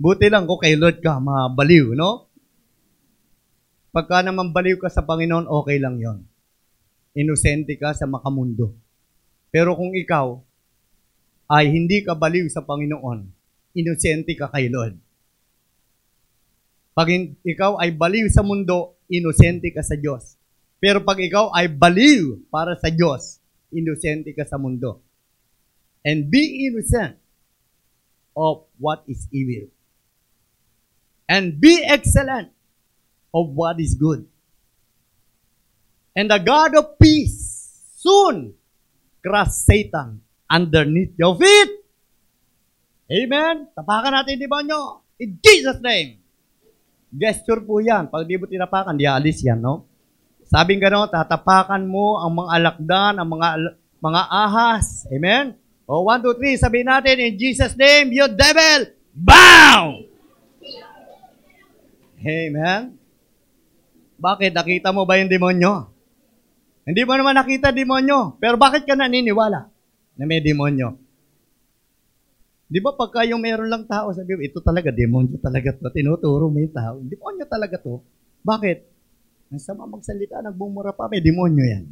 Buti 0.01 0.27
lang 0.33 0.49
ko 0.49 0.57
kay 0.57 0.77
Lord 0.77 1.05
ka, 1.05 1.21
mabaliw, 1.21 1.93
no? 1.93 2.31
Pagka 3.91 4.23
naman 4.23 4.55
baliw 4.55 4.79
ka 4.79 4.87
sa 4.87 5.03
Panginoon, 5.03 5.51
okay 5.51 5.83
lang 5.83 5.99
yon. 5.99 6.23
Inosente 7.13 7.75
ka 7.75 7.91
sa 7.91 8.07
makamundo. 8.07 8.79
Pero 9.51 9.75
kung 9.75 9.91
ikaw 9.99 10.39
ay 11.51 11.75
hindi 11.75 12.07
ka 12.07 12.15
baliw 12.15 12.47
sa 12.47 12.63
Panginoon, 12.63 13.27
inosente 13.75 14.39
ka 14.39 14.47
kay 14.47 14.71
Lord. 14.71 14.95
Pag 16.95 17.11
ikaw 17.43 17.83
ay 17.83 17.91
baliw 17.91 18.31
sa 18.31 18.47
mundo, 18.47 18.95
inosente 19.11 19.75
ka 19.75 19.83
sa 19.83 19.99
Diyos. 19.99 20.39
Pero 20.79 21.03
pag 21.03 21.19
ikaw 21.19 21.51
ay 21.51 21.67
baliw 21.67 22.47
para 22.47 22.79
sa 22.79 22.95
Diyos, 22.95 23.43
inosente 23.75 24.31
ka 24.39 24.47
sa 24.47 24.55
mundo. 24.55 25.03
And 26.01 26.33
be 26.33 26.67
innocent 26.67 27.21
of 28.33 28.65
what 28.81 29.05
is 29.05 29.29
evil. 29.29 29.69
And 31.29 31.61
be 31.61 31.85
excellent 31.85 32.51
of 33.31 33.53
what 33.53 33.79
is 33.79 33.95
good. 33.95 34.27
And 36.17 36.27
the 36.33 36.41
God 36.43 36.75
of 36.75 36.99
peace 36.99 37.71
soon 38.01 38.57
crush 39.23 39.53
Satan 39.53 40.25
underneath 40.49 41.15
your 41.15 41.37
feet. 41.39 41.71
Amen? 43.11 43.71
Tapakan 43.77 44.11
natin 44.11 44.41
demonyo. 44.41 45.05
In 45.21 45.37
Jesus' 45.39 45.79
name. 45.85 46.19
Gesture 47.11 47.61
po 47.63 47.83
yan. 47.83 48.09
Pag 48.09 48.25
di 48.25 48.39
mo 48.39 48.47
tinapakan, 48.49 48.97
di 48.97 49.05
alis 49.05 49.43
yan, 49.43 49.59
no? 49.59 49.87
Sabing 50.51 50.83
gano'n, 50.83 51.11
tatapakan 51.11 51.83
mo 51.87 52.19
ang 52.19 52.35
mga 52.35 52.51
alakdan, 52.59 53.15
ang 53.19 53.29
mga 53.29 53.49
mga 54.03 54.23
ahas. 54.31 55.07
Amen? 55.11 55.60
O, 55.91 56.07
one, 56.07 56.23
two, 56.23 56.39
three, 56.39 56.55
sabihin 56.55 56.87
natin, 56.87 57.19
in 57.19 57.35
Jesus' 57.35 57.75
name, 57.75 58.15
you 58.15 58.31
devil, 58.31 58.95
bow! 59.11 60.07
Amen? 62.23 62.95
Bakit? 64.15 64.55
Nakita 64.55 64.95
mo 64.95 65.03
ba 65.03 65.19
yung 65.19 65.27
demonyo? 65.27 65.91
Hindi 66.87 67.03
mo 67.03 67.19
naman 67.19 67.35
nakita 67.35 67.75
demonyo. 67.75 68.39
Pero 68.39 68.55
bakit 68.55 68.87
ka 68.87 68.95
naniniwala 68.95 69.67
na 70.15 70.25
may 70.31 70.39
demonyo? 70.39 70.95
Di 72.71 72.79
ba 72.79 72.95
pagka 72.95 73.27
yung 73.27 73.43
meron 73.43 73.67
lang 73.67 73.91
tao, 73.91 74.15
sabi 74.15 74.39
mo, 74.39 74.47
ito 74.47 74.63
talaga, 74.63 74.95
demonyo 74.95 75.43
talaga 75.43 75.75
to. 75.75 75.91
Tinuturo 75.91 76.47
mo 76.47 76.59
yung 76.63 76.71
tao. 76.71 77.03
Demonyo 77.03 77.45
talaga 77.51 77.83
to. 77.83 77.99
Bakit? 78.47 78.79
Ang 79.51 79.59
sama 79.59 79.91
magsalita, 79.91 80.39
nagbumura 80.39 80.95
pa, 80.95 81.11
may 81.11 81.19
demonyo 81.19 81.67
yan. 81.67 81.85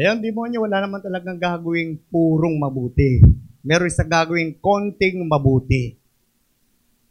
Ngayon, 0.00 0.24
demonyo, 0.24 0.64
wala 0.64 0.80
naman 0.80 1.04
talagang 1.04 1.36
gagawing 1.36 2.00
purong 2.08 2.56
mabuti. 2.56 3.20
Meron 3.60 3.92
sa 3.92 4.00
gagawing 4.00 4.56
konting 4.56 5.20
mabuti. 5.28 5.92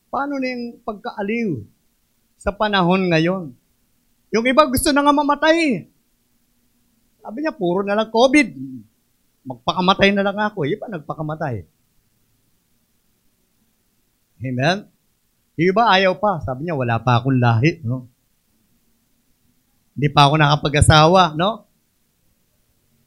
Paano 0.09 0.41
na 0.41 0.49
yung 0.49 0.81
pagkaaliw 0.81 1.69
sa 2.41 2.49
panahon 2.49 3.13
ngayon? 3.13 3.53
Yung 4.33 4.41
iba 4.41 4.65
gusto 4.65 4.89
na 4.89 5.05
nga 5.05 5.13
mamatay. 5.13 5.85
Sabi 7.21 7.37
niya, 7.45 7.53
puro 7.53 7.85
na 7.85 7.93
lang 7.93 8.09
COVID. 8.09 8.57
Magpakamatay 9.45 10.09
na 10.09 10.25
lang 10.25 10.41
ako. 10.49 10.65
Iba 10.65 10.89
nagpakamatay. 10.89 11.69
Amen? 14.41 14.89
Iba 15.61 15.93
ayaw 15.93 16.17
pa. 16.17 16.41
Sabi 16.41 16.65
niya, 16.65 16.73
wala 16.73 16.97
pa 16.97 17.21
akong 17.21 17.37
lahi. 17.37 17.85
No? 17.85 18.09
Hindi 19.93 20.09
pa 20.09 20.25
ako 20.25 20.41
nakapag-asawa. 20.41 21.37
No? 21.37 21.68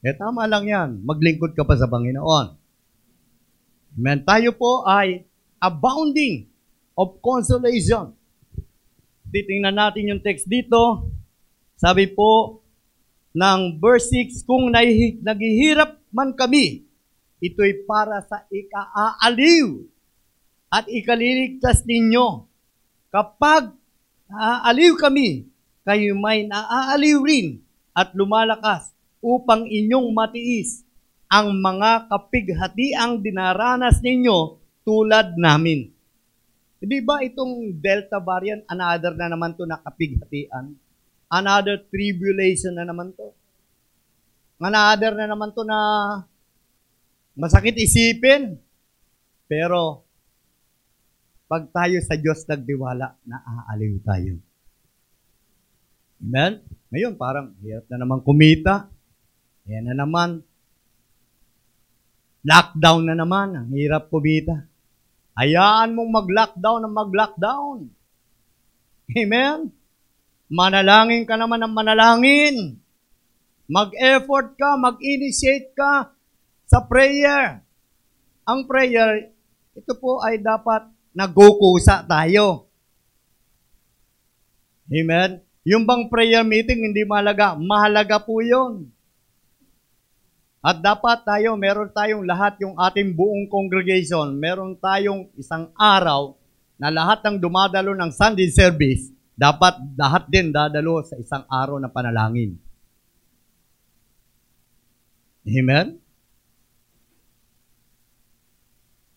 Eh, 0.02 0.18
tama 0.18 0.50
lang 0.50 0.66
yan. 0.66 0.90
Maglingkod 1.06 1.54
ka 1.54 1.62
pa 1.62 1.78
sa 1.78 1.86
Panginoon. 1.86 2.58
Amen. 3.94 4.18
Tayo 4.26 4.50
po 4.50 4.82
ay 4.82 5.22
abounding 5.62 6.50
of 6.98 7.22
consolation. 7.22 8.10
Titingnan 9.30 9.78
natin 9.78 10.10
yung 10.10 10.18
text 10.18 10.50
dito. 10.50 11.06
Sabi 11.78 12.10
po 12.10 12.66
ng 13.30 13.78
verse 13.78 14.10
6, 14.10 14.42
Kung 14.42 14.74
naghihirap 14.74 16.02
man 16.10 16.34
kami, 16.34 16.82
ito'y 17.38 17.86
para 17.86 18.26
sa 18.26 18.42
ikaaaliw 18.50 19.86
at 20.66 20.90
ikaliligtas 20.90 21.86
ninyo. 21.86 22.50
Kapag 23.14 23.70
naaaliw 24.26 24.98
kami, 24.98 25.46
kayo 25.86 26.18
may 26.18 26.42
naaaliw 26.42 27.22
rin 27.22 27.62
at 27.94 28.10
lumalakas 28.18 28.90
upang 29.22 29.70
inyong 29.70 30.10
matiis 30.10 30.82
ang 31.32 31.54
mga 31.56 32.12
kapighatiang 32.12 33.22
dinaranas 33.24 34.04
ninyo 34.04 34.60
tulad 34.84 35.38
namin. 35.40 35.88
Di 36.82 36.98
ba 37.00 37.22
itong 37.22 37.78
Delta 37.78 38.18
variant, 38.18 38.66
another 38.66 39.14
na 39.14 39.30
naman 39.30 39.54
to 39.54 39.62
na 39.64 39.78
kapighatian? 39.78 40.74
Another 41.30 41.80
tribulation 41.88 42.76
na 42.76 42.84
naman 42.84 43.14
to. 43.16 43.32
Another 44.60 45.16
na 45.16 45.30
naman 45.30 45.54
to 45.56 45.64
na 45.64 45.78
masakit 47.38 47.78
isipin. 47.80 48.60
Pero, 49.48 50.04
pag 51.48 51.64
tayo 51.72 51.96
sa 52.04 52.18
Diyos 52.18 52.44
nagdiwala, 52.44 53.16
naaaliw 53.24 53.94
tayo. 54.04 54.36
Amen? 56.20 56.60
Ngayon, 56.92 57.14
parang 57.16 57.56
hirap 57.64 57.88
na 57.88 57.96
naman 58.04 58.20
kumita. 58.20 58.91
Yan 59.72 59.88
na 59.88 59.96
naman. 59.96 60.44
Lockdown 62.44 63.08
na 63.08 63.16
naman. 63.16 63.56
Ang 63.56 63.72
hirap 63.72 64.12
kumita. 64.12 64.68
Hayaan 65.32 65.96
mong 65.96 66.10
mag-lockdown 66.12 66.80
ng 66.84 66.94
mag-lockdown. 66.94 67.88
Amen? 69.16 69.72
Manalangin 70.52 71.24
ka 71.24 71.40
naman 71.40 71.64
ng 71.64 71.72
manalangin. 71.72 72.76
Mag-effort 73.64 74.52
ka, 74.60 74.76
mag-initiate 74.76 75.72
ka 75.72 76.12
sa 76.68 76.84
prayer. 76.84 77.64
Ang 78.44 78.68
prayer, 78.68 79.32
ito 79.72 79.92
po 79.96 80.20
ay 80.20 80.36
dapat 80.36 80.84
nagukusa 81.16 82.04
tayo. 82.04 82.68
Amen? 84.92 85.40
Yung 85.64 85.88
bang 85.88 86.12
prayer 86.12 86.44
meeting, 86.44 86.84
hindi 86.84 87.08
mahalaga. 87.08 87.56
Mahalaga 87.56 88.20
po 88.20 88.44
yon. 88.44 88.92
At 90.62 90.78
dapat 90.78 91.26
tayo, 91.26 91.58
meron 91.58 91.90
tayong 91.90 92.22
lahat 92.22 92.54
yung 92.62 92.78
ating 92.78 93.18
buong 93.18 93.50
congregation, 93.50 94.30
meron 94.38 94.78
tayong 94.78 95.26
isang 95.34 95.74
araw 95.74 96.38
na 96.78 96.86
lahat 96.86 97.18
ng 97.26 97.42
dumadalo 97.42 97.98
ng 97.98 98.14
Sunday 98.14 98.46
service, 98.46 99.10
dapat 99.34 99.74
lahat 99.98 100.30
din 100.30 100.54
dadalo 100.54 101.02
sa 101.02 101.18
isang 101.18 101.42
araw 101.50 101.82
na 101.82 101.90
panalangin. 101.90 102.54
Amen? 105.42 105.98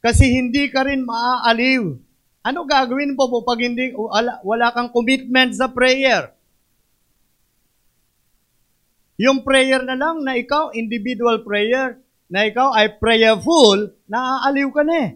Kasi 0.01 0.25
hindi 0.33 0.69
ka 0.73 0.85
rin 0.85 1.05
maaaliw. 1.05 1.97
Ano 2.45 2.65
gagawin 2.65 3.17
mo 3.17 3.25
po 3.25 3.41
pag 3.41 3.57
hindi, 3.61 3.89
wala, 3.93 4.37
wala 4.45 4.69
kang 4.73 4.93
commitment 4.93 5.53
sa 5.53 5.69
prayer? 5.69 6.34
Yung 9.15 9.47
prayer 9.47 9.79
na 9.83 9.95
lang 9.95 10.23
na 10.23 10.35
ikaw, 10.35 10.75
individual 10.75 11.43
prayer, 11.47 11.99
na 12.27 12.43
ikaw 12.49 12.75
ay 12.75 12.99
prayerful, 12.99 13.95
naaaliw 14.09 14.69
ka 14.75 14.83
na 14.83 14.95
eh. 15.07 15.11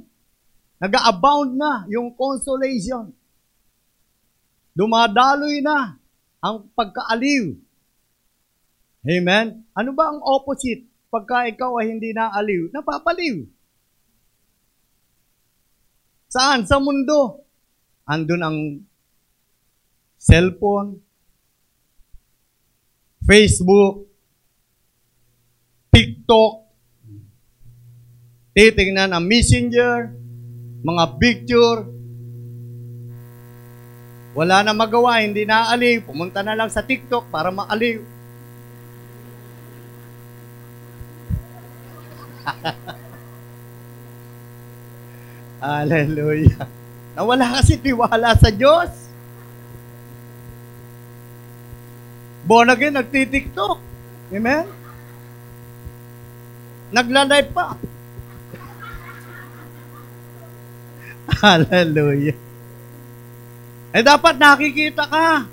Nag-abound 0.80 1.60
na 1.60 1.84
yung 1.92 2.16
consolation. 2.16 3.12
Dumadaloy 4.72 5.60
na 5.60 6.00
ang 6.40 6.72
pagkaaliw. 6.72 7.52
Amen? 9.04 9.68
Ano 9.76 9.92
ba 9.92 10.12
ang 10.12 10.24
opposite 10.24 10.88
pagka 11.12 11.52
ikaw 11.52 11.84
ay 11.84 11.92
hindi 11.92 12.16
naaliw? 12.16 12.72
Napapaliw. 12.72 13.44
Saan? 16.32 16.64
Sa 16.64 16.80
mundo. 16.80 17.44
Andun 18.08 18.42
ang 18.42 18.58
cellphone, 20.20 21.00
Facebook, 23.30 24.10
TikTok, 25.94 26.66
titingnan 28.58 29.14
ang 29.14 29.22
messenger, 29.22 30.10
mga 30.82 31.04
picture, 31.22 31.86
wala 34.34 34.66
na 34.66 34.74
magawa, 34.74 35.22
hindi 35.22 35.46
na 35.46 35.70
aliw, 35.70 36.10
pumunta 36.10 36.42
na 36.42 36.58
lang 36.58 36.74
sa 36.74 36.82
TikTok 36.82 37.30
para 37.30 37.54
maaliw. 37.54 38.02
Hallelujah. 45.62 46.66
Nawala 47.14 47.62
kasi 47.62 47.78
tiwala 47.78 48.34
sa 48.34 48.50
Diyos. 48.50 49.09
Born 52.48 52.72
again, 52.72 52.96
nagtitiktok. 52.96 53.80
Amen? 54.32 54.66
Nagla-live 56.90 57.50
pa. 57.52 57.76
Hallelujah. 61.44 62.38
Eh 63.90 64.04
dapat 64.06 64.38
nakikita 64.38 65.06
ka. 65.10 65.50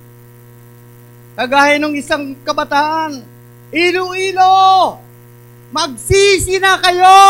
Kagaya 1.36 1.76
ng 1.76 1.96
isang 1.96 2.32
kabataan. 2.40 3.20
Ilo-ilo! 3.68 4.96
Magsisi 5.74 6.56
na 6.62 6.78
kayo! 6.80 7.20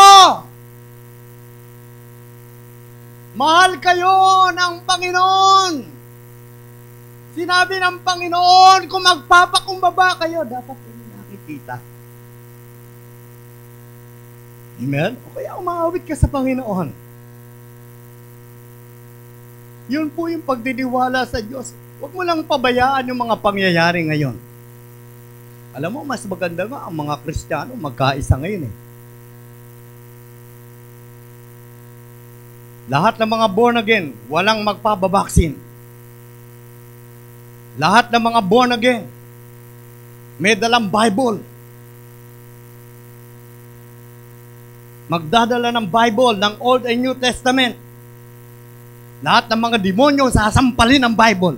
Mahal 3.35 3.81
kayo 3.83 4.47
ng 4.53 4.73
Panginoon! 4.87 5.96
Sinabi 7.37 7.77
ng 7.77 8.01
Panginoon, 8.01 8.89
kung 8.89 9.05
magpapakumbaba 9.05 10.17
kayo, 10.25 10.41
dapat 10.41 10.73
kayo 10.73 11.03
nakikita. 11.21 11.77
Amen? 14.81 15.13
O 15.21 15.37
kaya 15.37 15.53
umawit 15.53 16.01
ka 16.01 16.17
sa 16.17 16.25
Panginoon. 16.25 16.89
Yun 19.85 20.09
po 20.09 20.25
yung 20.33 20.41
pagdiniwala 20.41 21.29
sa 21.29 21.37
Diyos. 21.37 21.77
Huwag 22.01 22.09
mo 22.09 22.25
lang 22.25 22.41
pabayaan 22.41 23.05
yung 23.05 23.21
mga 23.21 23.37
pangyayari 23.37 24.01
ngayon. 24.09 24.33
Alam 25.77 25.93
mo, 25.93 26.01
mas 26.09 26.25
maganda 26.25 26.65
nga 26.65 26.89
ang 26.89 26.95
mga 27.05 27.21
Kristiyano 27.21 27.77
magkaisa 27.77 28.33
ngayon 28.33 28.65
eh. 28.65 28.73
Lahat 32.89 33.13
ng 33.21 33.29
mga 33.29 33.47
born 33.53 33.77
again, 33.77 34.17
walang 34.25 34.65
magpababaksin. 34.65 35.66
Lahat 37.77 38.09
ng 38.09 38.23
mga 38.25 38.39
born 38.41 38.73
again, 38.73 39.05
may 40.41 40.57
dalang 40.57 40.89
Bible. 40.89 41.37
Magdadala 45.07 45.69
ng 45.71 45.87
Bible, 45.87 46.35
ng 46.41 46.53
Old 46.57 46.83
and 46.89 46.99
New 46.99 47.15
Testament. 47.15 47.77
Lahat 49.21 49.45
ng 49.47 49.61
mga 49.61 49.77
demonyo 49.77 50.25
sasampalin 50.33 51.05
ng 51.05 51.13
Bible. 51.13 51.57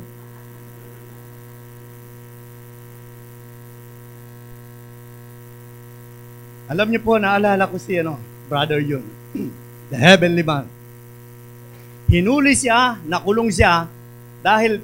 Alam 6.70 6.88
niyo 6.94 7.02
po, 7.02 7.18
naalala 7.18 7.66
ko 7.66 7.82
si 7.82 7.98
ano, 7.98 8.22
brother 8.46 8.78
yun, 8.78 9.02
the 9.90 9.98
heavenly 9.98 10.46
man. 10.46 10.70
Hinuli 12.06 12.54
siya, 12.54 13.02
nakulong 13.10 13.50
siya, 13.50 13.90
dahil 14.46 14.78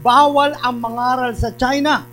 bawal 0.00 0.54
ang 0.60 0.76
mangaral 0.78 1.32
sa 1.34 1.52
China. 1.52 2.04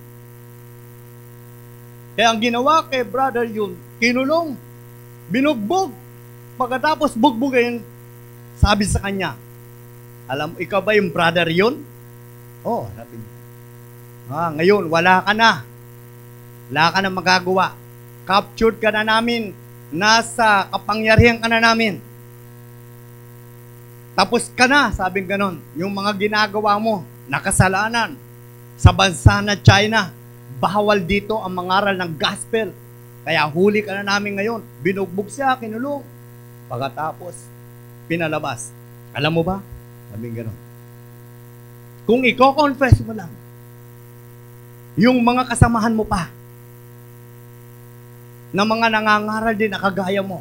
Kaya 2.15 2.31
ang 2.31 2.39
ginawa 2.39 2.88
kay 2.88 3.03
brother 3.03 3.43
yun, 3.43 3.75
kinulong, 3.99 4.55
binugbog. 5.27 5.91
Pagkatapos 6.55 7.19
bugbugin, 7.19 7.83
sabi 8.55 8.88
sa 8.88 9.03
kanya, 9.03 9.35
alam 10.25 10.55
mo, 10.55 10.57
ikaw 10.57 10.79
ba 10.79 10.95
yung 10.95 11.11
brother 11.11 11.51
yun? 11.51 11.83
Oh, 12.63 12.88
sabi. 12.95 13.19
Ah, 14.25 14.49
ngayon, 14.55 14.89
wala 14.89 15.21
ka 15.21 15.35
na. 15.38 15.61
Wala 16.71 16.85
ka 16.89 16.97
na 17.03 17.11
magagawa. 17.13 17.67
Captured 18.25 18.81
ka 18.81 18.89
na 18.89 19.05
namin. 19.05 19.53
Nasa 19.93 20.65
kapangyarihan 20.73 21.38
ka 21.38 21.45
na 21.45 21.61
namin. 21.61 22.01
Tapos 24.17 24.49
ka 24.49 24.65
na, 24.65 24.89
sabing 24.89 25.29
ganon. 25.29 25.61
Yung 25.77 25.93
mga 25.93 26.15
ginagawa 26.17 26.79
mo, 26.81 27.05
nakasalanan. 27.29 28.17
Sa 28.75 28.91
bansa 28.91 29.39
na 29.39 29.55
China, 29.55 30.11
bawal 30.59 31.03
dito 31.03 31.39
ang 31.39 31.53
mangaral 31.55 31.95
ng 31.95 32.11
gospel. 32.19 32.71
Kaya 33.25 33.47
huli 33.49 33.81
ka 33.81 33.95
na 33.97 34.15
namin 34.15 34.38
ngayon. 34.38 34.61
Binugbog 34.83 35.31
siya, 35.31 35.57
kinulong. 35.57 36.03
Pagkatapos, 36.69 37.33
pinalabas. 38.05 38.69
Alam 39.15 39.31
mo 39.39 39.41
ba? 39.41 39.63
Sabing 40.11 40.35
ganon. 40.35 40.57
Kung 42.05 42.21
i-confess 42.21 43.01
mo 43.01 43.17
lang, 43.17 43.31
yung 44.93 45.17
mga 45.25 45.49
kasamahan 45.49 45.95
mo 45.95 46.05
pa, 46.05 46.29
na 48.55 48.63
mga 48.63 48.88
nangangaral 48.88 49.51
din 49.51 49.67
na 49.67 49.81
kagaya 49.81 50.23
mo, 50.23 50.39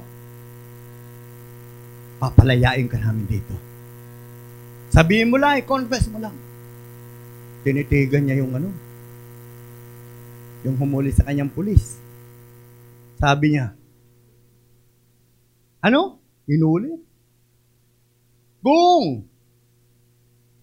papalayain 2.23 2.87
ka 2.87 2.95
namin 3.01 3.27
dito. 3.27 3.55
Sabihin 4.95 5.33
mo 5.33 5.41
lang, 5.41 5.59
i-confess 5.59 6.07
mo 6.07 6.23
lang. 6.23 6.44
Tinitigan 7.65 8.29
niya 8.29 8.45
yung 8.45 8.53
ano, 8.53 8.69
yung 10.69 10.77
humuli 10.77 11.09
sa 11.09 11.25
kanyang 11.25 11.49
pulis. 11.49 11.97
Sabi 13.17 13.57
niya, 13.57 13.73
ano? 15.81 16.21
Inuli? 16.45 16.93
Kung 18.65 19.25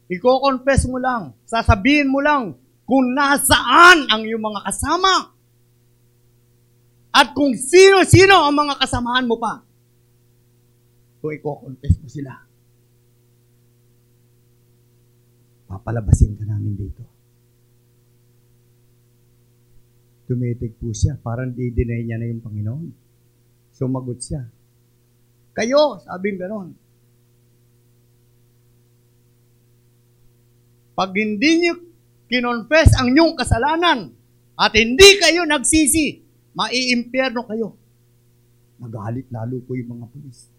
iko-confess 0.09 0.85
mo 0.85 1.01
lang, 1.01 1.33
sasabihin 1.45 2.09
mo 2.09 2.21
lang 2.21 2.57
kung 2.85 3.17
nasaan 3.17 4.09
ang 4.09 4.21
iyong 4.21 4.41
mga 4.41 4.61
kasama. 4.65 5.33
At 7.13 7.33
kung 7.33 7.57
sino-sino 7.57 8.45
ang 8.45 8.53
mga 8.57 8.77
kasamahan 8.77 9.25
mo 9.25 9.41
pa. 9.41 9.61
Kung 11.21 11.33
i-confess 11.33 11.97
mo 11.97 12.07
sila. 12.09 12.50
Papalabasin 15.71 16.35
ka 16.35 16.43
namin 16.43 16.75
dito. 16.75 16.99
Tumitig 20.27 20.75
po 20.75 20.91
siya. 20.91 21.15
Parang 21.15 21.55
di-deny 21.55 22.03
niya 22.03 22.19
na 22.19 22.27
yung 22.27 22.43
Panginoon. 22.43 22.87
Sumagot 23.71 24.19
siya. 24.19 24.43
Kayo, 25.55 26.03
sabing 26.03 26.35
ganon. 26.35 26.75
Pag 30.91 31.15
hindi 31.15 31.51
niyo 31.63 31.73
kinonfess 32.27 32.99
ang 32.99 33.15
inyong 33.15 33.33
kasalanan 33.39 33.99
at 34.59 34.75
hindi 34.75 35.17
kayo 35.23 35.47
nagsisi, 35.47 36.19
maiimpyerno 36.51 37.47
kayo. 37.47 37.79
Magalit 38.75 39.31
lalo 39.31 39.63
po 39.63 39.79
yung 39.79 39.97
mga 39.97 40.05
pulis. 40.11 40.51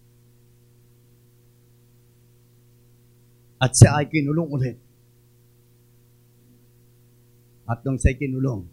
At 3.61 3.71
siya 3.77 4.01
ay 4.01 4.11
kinulong 4.11 4.49
ulit. 4.51 4.82
At 7.63 7.81
nung 7.87 7.99
siya 7.99 8.15
kinulong, 8.15 8.67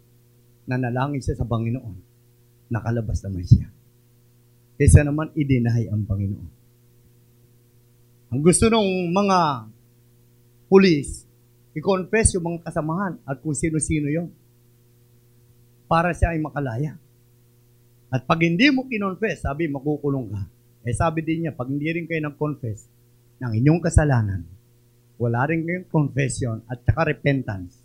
nanalangin 0.67 1.23
siya 1.23 1.39
sa 1.39 1.47
Panginoon. 1.47 2.09
nakalabas 2.71 3.19
naman 3.27 3.43
siya. 3.43 3.67
Kaysa 4.79 5.03
naman 5.03 5.35
i-deny 5.35 5.91
ang 5.91 6.07
Panginoon. 6.07 6.49
Ang 8.31 8.39
gusto 8.39 8.71
ng 8.71 9.11
mga 9.11 9.67
pulis, 10.71 11.27
i-confess 11.75 12.39
yung 12.39 12.47
mga 12.47 12.71
kasamahan 12.71 13.19
at 13.27 13.43
kung 13.43 13.51
sino-sino 13.51 14.07
yon 14.07 14.31
para 15.91 16.15
siya 16.15 16.31
ay 16.31 16.39
makalaya. 16.39 16.95
At 18.07 18.23
pag 18.23 18.39
hindi 18.39 18.71
mo 18.71 18.87
kinonfess, 18.87 19.43
sabi, 19.43 19.67
makukulong 19.67 20.31
ka. 20.31 20.41
Eh 20.87 20.95
sabi 20.95 21.27
din 21.27 21.43
niya, 21.43 21.51
pag 21.51 21.67
hindi 21.67 21.91
rin 21.91 22.07
kayo 22.07 22.23
nag-confess 22.23 22.87
ng 23.43 23.51
inyong 23.59 23.83
kasalanan, 23.83 24.47
wala 25.19 25.43
rin 25.51 25.67
kayong 25.67 25.91
confession 25.91 26.63
at 26.71 26.79
saka 26.87 27.11
repentance, 27.11 27.80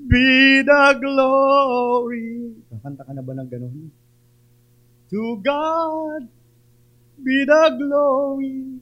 be 0.00 0.64
the 0.64 0.84
glory. 1.04 2.64
Kakanta 2.72 3.04
ka 3.04 3.12
na 3.12 3.20
ba 3.20 3.36
ng 3.36 3.48
ganun? 3.52 3.92
To 5.12 5.36
God 5.44 6.32
be 7.20 7.44
the 7.44 7.64
glory 7.76 8.77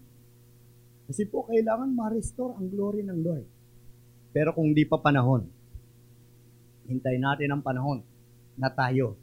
kasi 1.07 1.23
po, 1.31 1.47
kailangan 1.47 1.95
ma-restore 1.95 2.59
ang 2.59 2.67
glory 2.67 3.07
ng 3.07 3.19
Lord. 3.23 3.47
Pero 4.35 4.51
kung 4.53 4.75
di 4.75 4.83
pa 4.83 4.99
panahon, 4.99 5.47
hintay 6.91 7.17
natin 7.23 7.55
ang 7.55 7.63
panahon 7.63 8.03
na 8.59 8.69
tayo. 8.69 9.15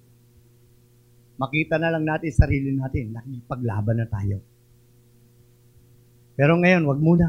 Makita 1.35 1.75
na 1.77 1.91
lang 1.91 2.07
natin 2.07 2.31
sarili 2.31 2.71
natin, 2.71 3.11
nakipaglaban 3.11 3.99
na 3.99 4.07
tayo. 4.07 4.39
Pero 6.33 6.57
ngayon, 6.57 6.83
wag 6.87 7.01
muna. 7.03 7.27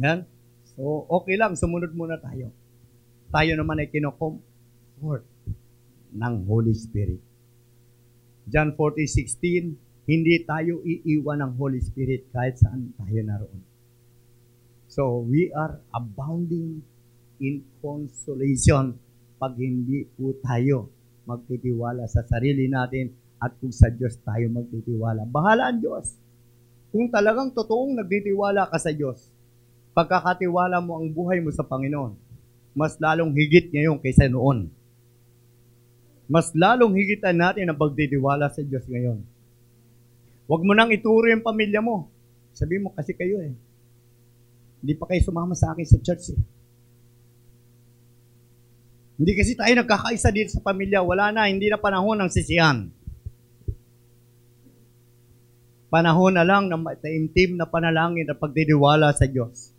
Yan? 0.00 0.24
So, 0.74 1.06
okay 1.06 1.36
lang, 1.36 1.54
sumunod 1.54 1.92
muna 1.92 2.16
tayo. 2.18 2.50
Tayo 3.30 3.52
naman 3.54 3.78
ay 3.78 3.92
kinocomfort 3.92 5.22
ng 6.10 6.34
Holy 6.48 6.74
Spirit. 6.74 7.22
John 8.50 8.74
40:16 8.74 9.89
hindi 10.10 10.42
tayo 10.42 10.82
iiwan 10.82 11.38
ng 11.38 11.52
Holy 11.54 11.78
Spirit 11.78 12.26
kahit 12.34 12.58
saan 12.58 12.90
tayo 12.98 13.20
naroon. 13.22 13.62
So, 14.90 15.22
we 15.22 15.54
are 15.54 15.78
abounding 15.94 16.82
in 17.38 17.62
consolation 17.78 18.98
pag 19.38 19.54
hindi 19.54 20.10
po 20.18 20.34
tayo 20.42 20.90
magtitiwala 21.30 22.10
sa 22.10 22.26
sarili 22.26 22.66
natin 22.66 23.14
at 23.38 23.54
kung 23.62 23.70
sa 23.70 23.86
Diyos 23.86 24.18
tayo 24.26 24.50
magtitiwala. 24.50 25.30
Bahala 25.30 25.70
ang 25.70 25.78
Diyos. 25.78 26.18
Kung 26.90 27.06
talagang 27.06 27.54
totoong 27.54 27.94
nagtitiwala 28.02 28.66
ka 28.66 28.82
sa 28.82 28.90
Diyos, 28.90 29.30
pagkakatiwala 29.94 30.82
mo 30.82 30.98
ang 30.98 31.06
buhay 31.06 31.38
mo 31.38 31.54
sa 31.54 31.62
Panginoon, 31.62 32.18
mas 32.74 32.98
lalong 32.98 33.30
higit 33.30 33.70
ngayon 33.70 34.02
kaysa 34.02 34.26
noon. 34.26 34.66
Mas 36.26 36.50
lalong 36.50 36.98
higitan 36.98 37.38
natin 37.38 37.70
ang 37.70 37.78
pagtitiwala 37.78 38.50
sa 38.50 38.66
Diyos 38.66 38.82
ngayon. 38.90 39.22
Huwag 40.50 40.66
mo 40.66 40.74
nang 40.74 40.90
ituro 40.90 41.30
yung 41.30 41.46
pamilya 41.46 41.78
mo. 41.78 42.10
Sabi 42.50 42.82
mo, 42.82 42.90
kasi 42.90 43.14
kayo 43.14 43.38
eh. 43.38 43.54
Hindi 44.82 44.98
pa 44.98 45.06
kayo 45.06 45.22
sumama 45.22 45.54
sa 45.54 45.70
akin 45.70 45.86
sa 45.86 46.02
church 46.02 46.34
eh. 46.34 46.40
Hindi 49.14 49.32
kasi 49.38 49.54
tayo 49.54 49.70
nagkakaisa 49.78 50.34
dito 50.34 50.50
sa 50.50 50.64
pamilya. 50.64 51.06
Wala 51.06 51.30
na, 51.30 51.46
hindi 51.46 51.70
na 51.70 51.78
panahon 51.78 52.18
ng 52.18 52.30
sisihan. 52.34 52.90
Panahon 55.86 56.34
na 56.34 56.42
lang 56.42 56.66
ng 56.66 56.82
taimtim 56.98 57.54
na 57.54 57.70
panalangin 57.70 58.26
at 58.26 58.40
pagdidiwala 58.40 59.14
sa 59.14 59.30
Diyos. 59.30 59.70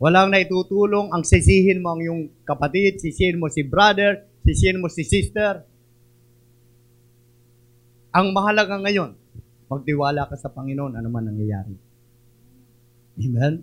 Walang 0.00 0.32
naitutulong 0.32 1.12
ang 1.12 1.24
sisihin 1.24 1.84
mo 1.84 1.96
ang 1.96 2.00
iyong 2.00 2.22
kapatid, 2.44 3.00
sisihin 3.00 3.40
mo 3.40 3.52
si 3.52 3.64
brother, 3.64 4.24
sisihin 4.44 4.80
mo 4.80 4.88
si 4.88 5.04
sister. 5.04 5.64
Ang 8.12 8.32
mahalaga 8.32 8.80
ngayon, 8.80 9.19
Magtiwala 9.70 10.26
ka 10.26 10.34
sa 10.34 10.50
Panginoon, 10.50 10.98
ano 10.98 11.06
man 11.06 11.30
nangyayari. 11.30 11.78
Amen? 13.22 13.62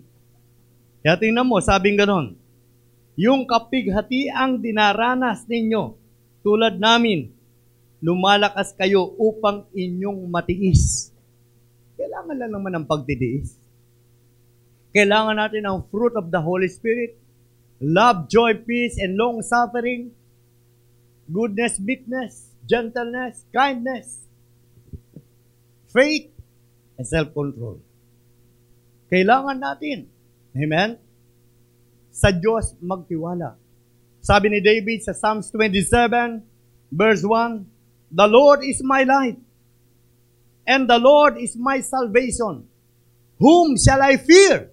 Kaya 1.04 1.20
tingnan 1.20 1.44
mo, 1.44 1.60
sabing 1.60 2.00
ganon, 2.00 2.32
yung 3.18 3.44
kapighati 3.44 4.32
ang 4.32 4.62
dinaranas 4.62 5.44
ninyo, 5.44 5.98
tulad 6.40 6.80
namin, 6.80 7.28
lumalakas 8.00 8.72
kayo 8.72 9.10
upang 9.18 9.66
inyong 9.74 10.30
matiis. 10.30 11.10
Kailangan 11.98 12.36
lang 12.38 12.50
naman 12.54 12.72
ng 12.78 12.86
pagtitiis. 12.86 13.58
Kailangan 14.94 15.34
natin 15.34 15.66
ang 15.66 15.84
fruit 15.90 16.14
of 16.14 16.30
the 16.30 16.40
Holy 16.40 16.70
Spirit, 16.70 17.18
love, 17.82 18.30
joy, 18.30 18.54
peace, 18.54 18.96
and 19.02 19.18
long-suffering, 19.18 20.14
goodness, 21.26 21.76
meekness, 21.82 22.54
gentleness, 22.64 23.42
kindness, 23.50 24.27
faith, 25.98 26.30
and 26.94 27.02
self-control. 27.02 27.82
Kailangan 29.10 29.58
natin, 29.58 30.06
amen, 30.54 30.94
sa 32.14 32.30
Diyos 32.30 32.78
magtiwala. 32.78 33.58
Sabi 34.22 34.54
ni 34.54 34.62
David 34.62 35.02
sa 35.02 35.10
Psalms 35.10 35.50
27, 35.50 36.38
verse 36.94 37.26
1, 37.26 38.14
The 38.14 38.28
Lord 38.30 38.62
is 38.62 38.78
my 38.86 39.02
light, 39.02 39.38
and 40.62 40.86
the 40.86 41.02
Lord 41.02 41.34
is 41.42 41.58
my 41.58 41.82
salvation. 41.82 42.62
Whom 43.42 43.74
shall 43.78 44.02
I 44.02 44.18
fear? 44.18 44.70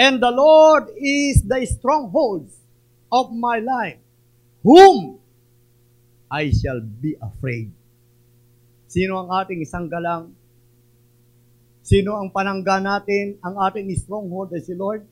And 0.00 0.16
the 0.16 0.32
Lord 0.32 0.92
is 0.96 1.44
the 1.44 1.60
stronghold 1.68 2.48
of 3.12 3.32
my 3.32 3.60
life. 3.60 4.00
Whom 4.64 5.20
I 6.30 6.52
shall 6.52 6.80
be 6.80 7.16
afraid. 7.18 7.72
Sino 8.90 9.22
ang 9.22 9.30
ating 9.30 9.62
isang 9.62 9.86
galang? 9.86 10.34
Sino 11.86 12.18
ang 12.18 12.34
panangga 12.34 12.82
natin? 12.82 13.38
Ang 13.38 13.62
ating 13.62 13.86
stronghold 13.94 14.50
si 14.58 14.74
Lord. 14.74 15.06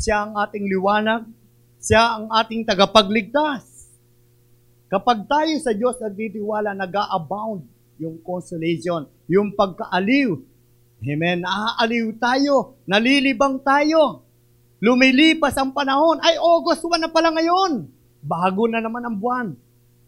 Siya 0.00 0.24
ang 0.24 0.32
ating 0.32 0.64
liwanag. 0.64 1.28
Siya 1.76 2.16
ang 2.16 2.32
ating 2.32 2.64
tagapagligtas. 2.64 3.92
Kapag 4.88 5.28
tayo 5.28 5.52
sa 5.60 5.76
Diyos 5.76 6.00
nagtitiwala, 6.00 6.72
nag-abound 6.72 7.68
yung 8.00 8.16
consolation, 8.24 9.04
yung 9.28 9.52
pagkaaliw. 9.52 10.32
Amen. 11.04 11.44
Naaaliw 11.44 12.16
tayo. 12.16 12.80
Nalilibang 12.88 13.60
tayo. 13.60 14.24
Lumilipas 14.80 15.52
ang 15.60 15.76
panahon. 15.76 16.16
Ay, 16.24 16.40
August 16.40 16.80
1 16.80 16.96
na 16.96 17.12
pala 17.12 17.28
ngayon. 17.28 17.92
Bago 18.24 18.64
na 18.72 18.80
naman 18.80 19.04
ang 19.04 19.20
buwan. 19.20 19.52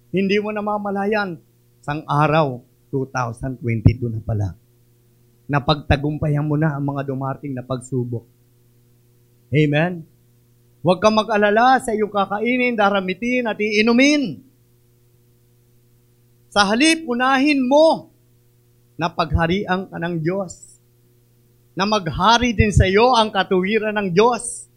Hindi 0.09 0.41
mo 0.41 0.57
na 0.57 0.65
mamalayan. 0.65 1.37
Sang 1.85 2.03
araw, 2.09 2.70
2022 2.93 4.11
na 4.11 4.21
pala. 4.23 4.59
Napagtagumpayan 5.51 6.47
mo 6.47 6.55
na 6.55 6.79
ang 6.79 6.85
mga 6.87 7.11
dumating 7.11 7.55
na 7.55 7.67
pagsubok. 7.67 8.23
Amen? 9.51 10.07
Huwag 10.81 11.03
kang 11.03 11.19
mag-alala 11.19 11.77
sa 11.83 11.91
iyong 11.91 12.11
kakainin, 12.11 12.79
daramitin 12.79 13.51
at 13.51 13.59
iinumin. 13.59 14.41
Sa 16.51 16.67
halip, 16.67 17.07
unahin 17.07 17.63
mo 17.63 18.11
na 18.99 19.11
pagharian 19.11 19.87
ka 19.89 19.97
ng 19.97 20.17
Diyos. 20.23 20.81
Na 21.75 21.87
maghari 21.87 22.53
din 22.53 22.75
sa 22.75 22.85
iyo 22.85 23.17
ang 23.17 23.31
katuwiran 23.31 23.97
ng 23.97 24.09
Diyos. 24.13 24.69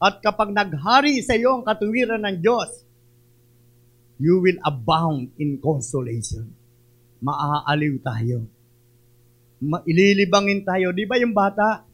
At 0.00 0.20
kapag 0.20 0.52
naghari 0.52 1.22
sa 1.22 1.32
iyo 1.38 1.56
ang 1.56 1.64
katuwiran 1.64 2.20
ng 2.20 2.36
Diyos, 2.40 2.70
you 4.20 4.40
will 4.44 4.60
abound 4.64 5.32
in 5.40 5.56
consolation. 5.60 6.59
Maaaliw 7.20 7.94
tayo. 8.00 8.48
Ma- 9.60 9.84
ililibangin 9.84 10.64
tayo. 10.64 10.92
Di 10.96 11.04
ba 11.04 11.20
yung 11.20 11.36
bata? 11.36 11.84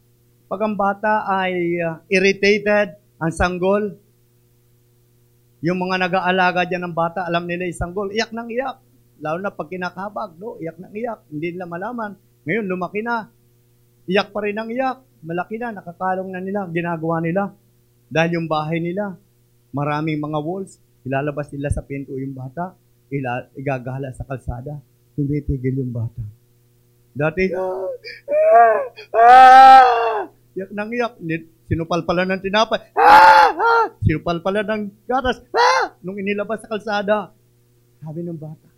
Pag 0.47 0.61
ang 0.63 0.75
bata 0.79 1.27
ay 1.27 1.75
uh, 1.83 1.99
irritated, 2.07 2.95
ang 3.19 3.31
sanggol, 3.35 3.99
yung 5.59 5.75
mga 5.81 6.07
nag-aalaga 6.07 6.63
dyan 6.63 6.87
ng 6.87 6.95
bata, 6.95 7.27
alam 7.27 7.43
nila 7.43 7.67
yung 7.67 7.75
sanggol, 7.75 8.07
iyak 8.15 8.31
nang 8.31 8.47
iyak. 8.47 8.79
Lalo 9.19 9.41
na 9.41 9.51
pag 9.51 9.67
kinakabag, 9.67 10.37
no? 10.39 10.55
iyak 10.61 10.77
nang 10.79 10.93
iyak. 10.95 11.19
Hindi 11.27 11.57
nila 11.57 11.67
malaman. 11.67 12.15
Ngayon, 12.47 12.65
lumaki 12.69 13.01
na. 13.03 13.27
Iyak 14.07 14.31
pa 14.31 14.39
rin 14.47 14.55
ang 14.55 14.71
iyak. 14.71 15.03
Malaki 15.25 15.59
na, 15.59 15.75
nakakalong 15.75 16.31
na 16.31 16.39
nila, 16.39 16.69
ginagawa 16.71 17.19
nila. 17.19 17.51
Dahil 18.07 18.39
yung 18.39 18.47
bahay 18.47 18.79
nila, 18.79 19.19
maraming 19.75 20.21
mga 20.21 20.39
walls, 20.39 20.79
ilalabas 21.03 21.51
nila 21.51 21.67
sa 21.73 21.83
pinto 21.83 22.15
yung 22.15 22.31
bata, 22.31 22.77
ila, 23.11 23.51
igagala 23.57 24.13
sa 24.15 24.23
kalsada, 24.23 24.79
tumitigil 25.17 25.81
yung 25.81 25.89
bata. 25.89 26.21
Dati, 27.17 27.49
ah, 27.57 27.89
ah, 28.29 28.79
ah, 29.17 30.21
iyak 30.53 30.69
nang 30.69 30.93
iyak. 30.93 31.17
Sinupal 31.67 32.07
pala 32.07 32.23
ng 32.23 32.39
tinapay. 32.39 32.79
Ah, 32.95 33.91
sinupal 34.05 34.39
pala 34.39 34.63
ng 34.63 34.87
gatas. 35.09 35.43
Nung 35.99 36.15
inilabas 36.15 36.63
sa 36.63 36.71
kalsada. 36.71 37.35
Sabi 37.99 38.23
ng 38.23 38.37
bata. 38.37 38.69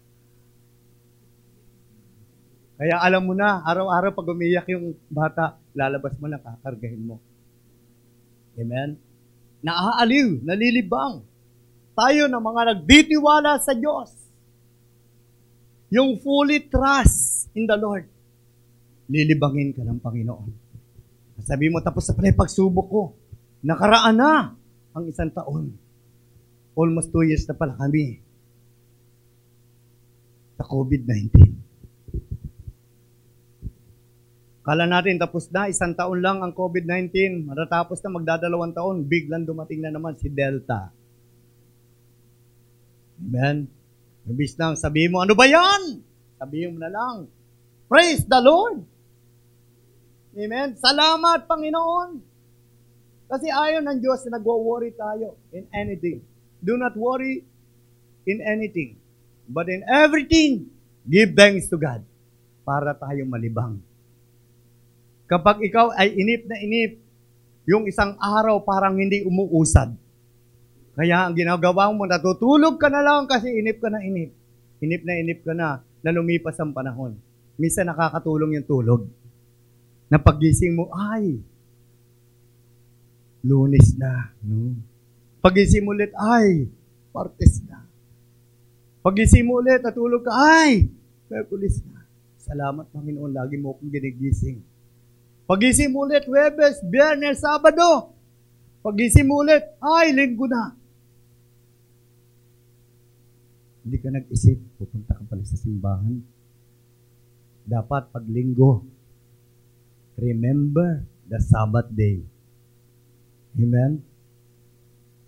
Kaya 2.79 2.95
alam 3.03 3.27
mo 3.27 3.35
na, 3.35 3.59
araw-araw 3.67 4.15
pag 4.15 4.31
umiyak 4.31 4.65
yung 4.71 4.95
bata, 5.11 5.59
lalabas 5.75 6.15
mo 6.15 6.31
na, 6.31 6.39
kakargahin 6.39 7.03
mo. 7.03 7.19
Amen? 8.55 8.95
Naaaliw, 9.59 10.39
nalilibang. 10.47 11.27
Tayo 11.91 12.31
na 12.31 12.39
mga 12.39 12.61
nagditiwala 12.73 13.59
sa 13.59 13.75
Diyos. 13.75 14.18
Yung 15.89 16.21
fully 16.21 16.69
trust 16.69 17.49
in 17.57 17.65
the 17.65 17.73
Lord. 17.73 18.05
Lilibangin 19.09 19.73
ka 19.73 19.81
ng 19.81 19.97
Panginoon. 19.97 20.49
Sabi 21.41 21.71
mo, 21.71 21.81
tapos 21.81 22.05
sa 22.05 22.13
pala 22.13 22.29
pagsubok 22.29 22.87
ko. 22.87 23.01
Nakaraan 23.65 24.15
na 24.15 24.53
ang 24.93 25.05
isang 25.09 25.33
taon. 25.33 25.73
Almost 26.77 27.09
two 27.09 27.25
years 27.25 27.43
na 27.49 27.57
pala 27.57 27.73
kami 27.75 28.21
sa 30.59 30.63
COVID-19. 30.67 31.31
Kala 34.69 34.85
natin 34.85 35.17
tapos 35.17 35.49
na, 35.49 35.65
isang 35.65 35.97
taon 35.97 36.21
lang 36.21 36.45
ang 36.45 36.53
COVID-19. 36.53 37.41
Matatapos 37.49 38.05
na 38.05 38.13
magdadalawang 38.13 38.75
taon, 38.77 39.01
biglang 39.09 39.41
dumating 39.41 39.81
na 39.81 39.89
naman 39.89 40.13
si 40.21 40.29
Delta. 40.29 40.93
Amen? 43.17 43.78
Ibis 44.29 44.53
lang, 44.61 44.77
sabihin 44.77 45.09
mo, 45.09 45.25
ano 45.25 45.33
ba 45.33 45.49
yan? 45.49 46.05
Sabihin 46.37 46.77
mo 46.77 46.79
na 46.79 46.93
lang, 46.93 47.25
praise 47.89 48.21
the 48.29 48.37
Lord. 48.37 48.85
Amen? 50.37 50.77
Salamat, 50.77 51.49
Panginoon. 51.49 52.21
Kasi 53.29 53.49
ayaw 53.49 53.81
ng 53.81 53.97
Diyos 53.97 54.21
na 54.25 54.37
nagwo-worry 54.37 54.93
tayo 54.93 55.37
in 55.49 55.65
anything. 55.73 56.21
Do 56.61 56.77
not 56.77 56.93
worry 56.93 57.41
in 58.29 58.41
anything. 58.45 58.97
But 59.49 59.69
in 59.69 59.81
everything, 59.89 60.69
give 61.05 61.33
thanks 61.33 61.65
to 61.73 61.77
God 61.81 62.05
para 62.61 62.93
tayo 62.93 63.25
malibang. 63.25 63.81
Kapag 65.25 65.61
ikaw 65.65 65.93
ay 65.93 66.13
inip 66.13 66.45
na 66.45 66.57
inip, 66.61 67.01
yung 67.69 67.85
isang 67.85 68.17
araw 68.17 68.61
parang 68.65 68.97
hindi 68.97 69.21
umuusad. 69.25 69.93
Kaya 70.99 71.23
ang 71.23 71.31
ginagawa 71.31 71.95
mo, 71.95 72.03
natutulog 72.03 72.75
ka 72.75 72.91
na 72.91 72.99
lang 72.99 73.23
kasi 73.23 73.47
inip 73.55 73.79
ka 73.79 73.87
na 73.87 74.03
inip. 74.03 74.35
Inip 74.83 75.01
na 75.07 75.13
inip 75.15 75.39
ka 75.47 75.55
na 75.55 75.79
na 76.03 76.11
lumipas 76.11 76.59
ang 76.59 76.75
panahon. 76.75 77.15
Minsan 77.55 77.87
nakakatulong 77.87 78.59
yung 78.59 78.67
tulog. 78.67 79.07
Na 80.11 80.19
pagising 80.19 80.75
mo, 80.75 80.91
ay, 80.91 81.39
lunis 83.47 83.95
na. 83.95 84.27
No? 84.43 84.75
Pagising 85.39 85.87
mo 85.87 85.95
ulit, 85.95 86.11
ay, 86.19 86.67
partes 87.15 87.63
na. 87.63 87.79
Pagising 88.99 89.47
mo 89.47 89.63
ulit, 89.63 89.79
natulog 89.79 90.27
ka, 90.27 90.35
ay, 90.35 90.91
Merkulis 91.29 91.79
na. 91.85 92.03
Salamat, 92.41 92.89
Panginoon, 92.89 93.31
lagi 93.37 93.55
mo 93.55 93.77
akong 93.77 93.93
ginigising. 93.93 94.65
Pagising 95.45 95.93
mo 95.93 96.09
ulit, 96.09 96.25
Webes, 96.25 96.81
Biyernes, 96.81 97.39
Sabado. 97.39 98.17
Pagising 98.81 99.29
mo 99.29 99.45
ulit, 99.45 99.61
ay, 99.79 100.11
linggo 100.11 100.49
na. 100.49 100.78
Hindi 103.83 103.97
ka 103.99 104.09
nag-isip, 104.11 104.57
pupunta 104.75 105.15
ka 105.15 105.23
pala 105.23 105.43
sa 105.47 105.55
simbahan. 105.55 106.19
Dapat 107.63 108.11
pag 108.11 108.25
linggo, 108.27 108.83
remember 110.19 111.05
the 111.29 111.39
Sabbath 111.39 111.87
day. 111.93 112.19
Amen? 113.55 114.03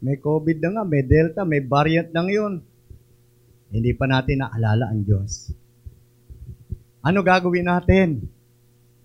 May 0.01 0.17
COVID 0.17 0.57
na 0.57 0.69
nga, 0.77 0.83
may 0.83 1.05
Delta, 1.05 1.45
may 1.45 1.61
variant 1.61 2.09
lang 2.09 2.27
yun. 2.27 2.53
Hindi 3.71 3.93
pa 3.95 4.09
natin 4.09 4.43
naalala 4.43 4.89
ang 4.89 5.05
Diyos. 5.05 5.53
Ano 7.05 7.23
gagawin 7.23 7.69
natin? 7.69 8.25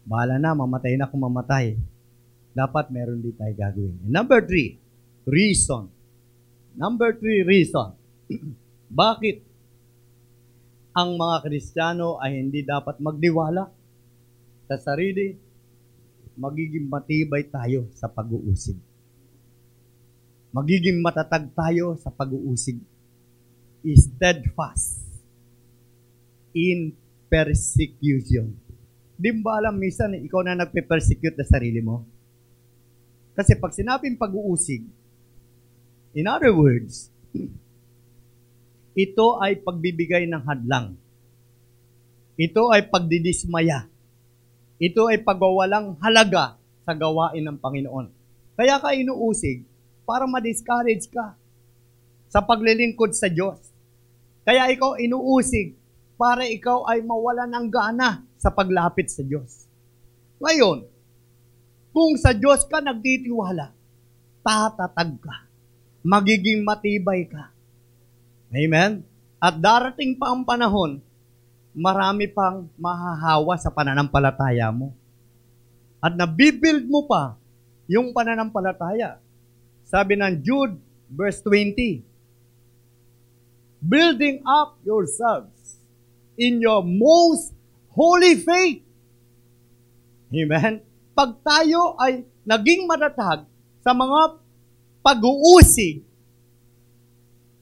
Bahala 0.03 0.41
na, 0.41 0.57
mamatay 0.57 0.99
na 0.99 1.07
kung 1.07 1.23
mamatay. 1.23 1.79
Dapat 2.57 2.89
meron 2.89 3.21
din 3.21 3.37
tayo 3.37 3.53
gagawin. 3.53 3.95
number 4.09 4.41
three, 4.43 4.81
reason. 5.29 5.93
Number 6.73 7.13
three, 7.15 7.45
reason. 7.45 7.93
Bakit 8.87 9.37
ang 10.97 11.19
mga 11.19 11.37
Kristiyano 11.45 12.17
ay 12.23 12.41
hindi 12.41 12.63
dapat 12.63 13.03
magdiwala 13.03 13.69
sa 14.71 14.77
sarili? 14.81 15.35
Magiging 16.37 16.87
matibay 16.87 17.49
tayo 17.49 17.89
sa 17.97 18.07
pag-uusig. 18.13 18.77
Magiging 20.53 21.01
matatag 21.01 21.53
tayo 21.53 21.97
sa 22.01 22.13
pag-uusig. 22.13 22.81
Steadfast 23.87 25.07
in 26.51 26.91
persecution 27.31 28.51
Di 29.17 29.33
ba 29.41 29.57
alam 29.57 29.81
minsan 29.81 30.13
ikaw 30.13 30.45
na 30.45 30.61
nagpe-persecute 30.61 31.41
na 31.41 31.47
sarili 31.49 31.81
mo? 31.81 32.05
Kasi 33.33 33.57
pag 33.57 33.73
sinabing 33.73 34.21
pag-uusig, 34.21 34.85
in 36.13 36.29
other 36.29 36.53
words, 36.53 37.09
ito 38.97 39.37
ay 39.45 39.61
pagbibigay 39.61 40.25
ng 40.25 40.41
hadlang. 40.49 40.97
Ito 42.41 42.73
ay 42.73 42.89
pagdidismaya. 42.89 43.85
Ito 44.81 45.13
ay 45.13 45.21
pagwawalang 45.21 46.01
halaga 46.01 46.57
sa 46.89 46.97
gawain 46.97 47.45
ng 47.45 47.61
Panginoon. 47.61 48.09
Kaya 48.57 48.81
ka 48.81 48.97
inuusig 48.97 49.69
para 50.09 50.25
ma-discourage 50.25 51.13
ka 51.13 51.37
sa 52.33 52.41
paglilingkod 52.41 53.13
sa 53.13 53.29
Diyos. 53.29 53.61
Kaya 54.49 54.73
ikaw 54.73 54.97
inuusig 54.97 55.77
para 56.17 56.49
ikaw 56.49 56.89
ay 56.89 57.05
mawala 57.05 57.45
ng 57.45 57.69
gana 57.69 58.25
sa 58.41 58.49
paglapit 58.49 59.13
sa 59.13 59.21
Diyos. 59.21 59.69
Ngayon, 60.41 60.89
kung 61.93 62.17
sa 62.17 62.33
Diyos 62.33 62.65
ka 62.65 62.81
nagtitiwala, 62.81 63.77
tatatag 64.41 65.21
ka. 65.21 65.37
Magiging 66.01 66.65
matibay 66.65 67.29
ka. 67.29 67.56
Amen? 68.55 69.03
At 69.43 69.59
darating 69.59 70.15
pa 70.17 70.33
ang 70.33 70.47
panahon, 70.47 71.03
marami 71.77 72.31
pang 72.31 72.71
mahahawa 72.79 73.59
sa 73.61 73.69
pananampalataya 73.69 74.73
mo. 74.73 74.95
At 76.01 76.15
nabibuild 76.15 76.87
mo 76.87 77.05
pa 77.05 77.37
yung 77.91 78.15
pananampalataya. 78.15 79.19
Sabi 79.87 80.19
ng 80.19 80.41
Jude, 80.43 80.79
verse 81.11 81.43
20, 81.43 82.03
Building 83.87 84.43
up 84.43 84.81
yourselves 84.83 85.79
in 86.35 86.59
your 86.59 86.83
most 86.83 87.55
holy 87.93 88.35
faith. 88.41 88.83
Amen? 90.33 90.83
Pag 91.15 91.39
tayo 91.45 91.95
ay 92.03 92.27
naging 92.43 92.85
matatag 92.89 93.47
sa 93.81 93.95
mga 93.95 94.43
pag-uusig, 95.07 96.03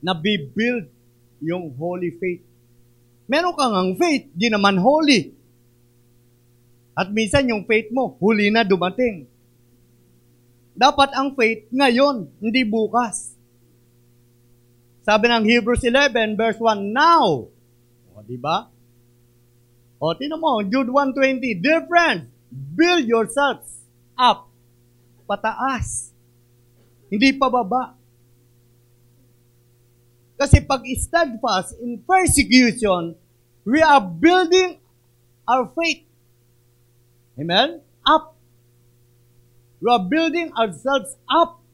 nabibuild 0.04 0.92
yung 1.40 1.72
holy 1.72 2.12
faith. 2.20 2.44
Meron 3.24 3.56
kang 3.56 3.72
ang 3.72 3.90
faith, 3.96 4.28
di 4.36 4.52
naman 4.52 4.76
holy. 4.76 5.32
At 6.92 7.08
minsan 7.08 7.48
yung 7.48 7.64
faith 7.64 7.88
mo, 7.88 8.20
huli 8.20 8.52
na 8.52 8.62
dumating. 8.62 9.24
Dapat 10.76 11.16
ang 11.16 11.32
faith 11.32 11.72
ngayon, 11.72 12.28
hindi 12.44 12.62
bukas. 12.68 13.32
Sabi 15.00 15.32
ng 15.32 15.44
Hebrews 15.48 15.80
11 15.80 16.36
verse 16.36 16.60
1, 16.60 16.92
Now, 16.92 17.48
O, 18.14 18.22
di 18.22 18.38
ba? 18.38 18.70
O, 19.98 20.14
tinan 20.14 20.38
mo, 20.38 20.62
Jude 20.62 20.86
1.20, 20.86 21.58
Dear 21.58 21.82
friends, 21.90 22.30
build 22.52 23.10
yourselves 23.10 23.82
up. 24.14 24.46
Pataas. 25.26 26.14
Hindi 27.10 27.34
pababa. 27.34 27.98
Kasi 30.44 30.60
pag 30.60 30.84
steadfast 31.00 31.72
in 31.80 32.04
persecution, 32.04 33.16
we 33.64 33.80
are 33.80 34.04
building 34.04 34.76
our 35.48 35.72
faith. 35.72 36.04
Amen? 37.40 37.80
Up. 38.04 38.36
We 39.80 39.88
are 39.88 40.04
building 40.04 40.52
ourselves 40.52 41.16
up 41.32 41.64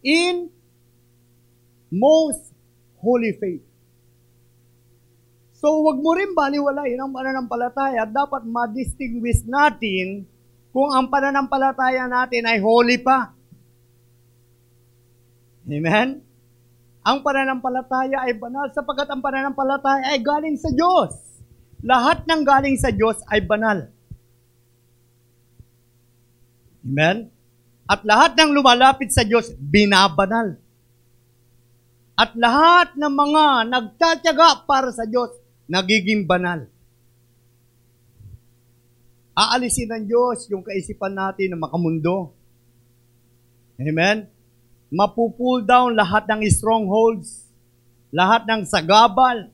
in 0.00 0.48
most 1.92 2.48
holy 2.96 3.36
faith. 3.36 3.60
So, 5.60 5.84
wag 5.84 6.00
mo 6.00 6.16
rin 6.16 6.32
baliwalayin 6.32 6.96
ang 6.96 7.12
pananampalataya. 7.12 8.08
Dapat 8.08 8.48
ma-distinguish 8.48 9.44
natin 9.44 10.24
kung 10.72 10.96
ang 10.96 11.12
pananampalataya 11.12 12.08
natin 12.08 12.48
ay 12.48 12.56
holy 12.56 12.96
pa. 12.96 13.36
Amen? 15.68 16.27
Ang 17.06 17.22
pananampalataya 17.22 18.26
ay 18.26 18.34
banal 18.36 18.68
sapagkat 18.74 19.08
ang 19.08 19.22
pananampalataya 19.22 20.12
ay 20.12 20.18
galing 20.22 20.58
sa 20.58 20.70
Diyos. 20.74 21.14
Lahat 21.82 22.26
ng 22.26 22.42
galing 22.42 22.74
sa 22.74 22.90
Diyos 22.90 23.22
ay 23.30 23.42
banal. 23.46 23.86
Amen? 26.82 27.30
At 27.88 28.04
lahat 28.04 28.36
ng 28.36 28.52
lumalapit 28.52 29.08
sa 29.14 29.24
Diyos, 29.24 29.54
binabanal. 29.56 30.60
At 32.18 32.34
lahat 32.34 32.98
ng 32.98 33.14
mga 33.14 33.44
nagtatyaga 33.70 34.66
para 34.66 34.90
sa 34.90 35.06
Diyos, 35.06 35.32
nagiging 35.70 36.26
banal. 36.26 36.66
Aalisin 39.38 39.86
ng 39.86 40.04
Diyos 40.10 40.50
yung 40.50 40.66
kaisipan 40.66 41.14
natin 41.14 41.54
na 41.54 41.62
makamundo. 41.62 42.34
Amen? 43.78 44.26
Mapupull 44.88 45.68
down 45.68 45.92
lahat 45.92 46.24
ng 46.24 46.40
strongholds, 46.48 47.44
lahat 48.08 48.48
ng 48.48 48.64
sagabal. 48.64 49.52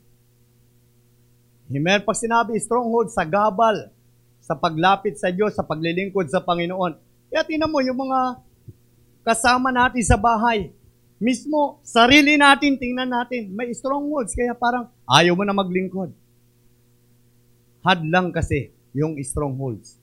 Amen? 1.67 2.01
Pag 2.07 2.19
sinabi 2.19 2.55
stronghold, 2.63 3.11
sagabal, 3.11 3.91
sa 4.39 4.55
paglapit 4.55 5.17
sa 5.19 5.33
Diyos, 5.33 5.57
sa 5.57 5.67
paglilingkod 5.67 6.29
sa 6.31 6.39
Panginoon. 6.39 6.95
Kaya 7.33 7.43
tinan 7.43 7.73
mo 7.73 7.83
yung 7.83 7.99
mga 7.99 8.39
kasama 9.27 9.73
natin 9.73 10.05
sa 10.07 10.15
bahay, 10.21 10.71
mismo, 11.19 11.83
sarili 11.83 12.39
natin, 12.39 12.79
tingnan 12.79 13.11
natin, 13.11 13.51
may 13.51 13.73
strongholds, 13.75 14.37
kaya 14.37 14.55
parang 14.55 14.87
ayaw 15.09 15.35
mo 15.35 15.43
na 15.43 15.57
maglingkod. 15.57 16.13
Hadlang 17.83 18.31
kasi 18.31 18.71
yung 18.95 19.19
strongholds. 19.19 19.99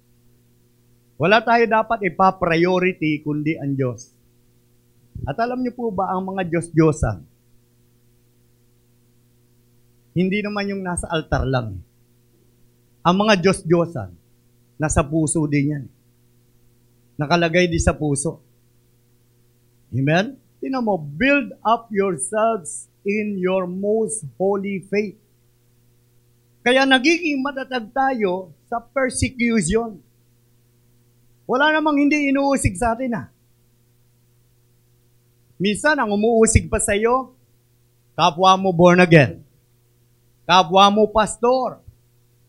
Wala 1.16 1.40
tayo 1.40 1.64
dapat 1.70 2.04
ipa-priority 2.12 3.24
kundi 3.24 3.56
ang 3.56 3.78
Diyos. 3.78 4.11
At 5.26 5.38
alam 5.38 5.62
niyo 5.62 5.74
po 5.78 5.94
ba 5.94 6.10
ang 6.12 6.26
mga 6.26 6.50
Diyos-Diyosan? 6.50 7.22
Hindi 10.12 10.44
naman 10.44 10.68
yung 10.72 10.84
nasa 10.84 11.08
altar 11.08 11.48
lang. 11.48 11.80
Ang 13.02 13.16
mga 13.16 13.40
Diyos-Diyosan, 13.40 14.12
nasa 14.76 15.02
puso 15.06 15.46
din 15.48 15.74
yan. 15.78 15.86
Nakalagay 17.16 17.70
din 17.70 17.80
sa 17.80 17.94
puso. 17.94 18.42
Amen? 19.94 20.36
Tinan 20.62 20.86
mo, 20.86 20.98
build 20.98 21.54
up 21.66 21.90
yourselves 21.90 22.90
in 23.06 23.38
your 23.38 23.66
most 23.66 24.26
holy 24.38 24.82
faith. 24.90 25.18
Kaya 26.62 26.86
nagiging 26.86 27.42
matatag 27.42 27.90
tayo 27.90 28.54
sa 28.70 28.78
persecution. 28.78 29.98
Wala 31.50 31.74
namang 31.74 31.98
hindi 31.98 32.30
inuusig 32.30 32.78
sa 32.78 32.94
atin 32.94 33.18
ah. 33.18 33.28
Minsan, 35.62 35.94
ang 36.02 36.10
umuusig 36.10 36.66
pa 36.66 36.82
sa 36.82 36.98
iyo, 36.98 37.38
kapwa 38.18 38.58
mo 38.58 38.74
born 38.74 38.98
again. 38.98 39.46
Kapwa 40.50 40.90
mo 40.90 41.06
pastor. 41.14 41.86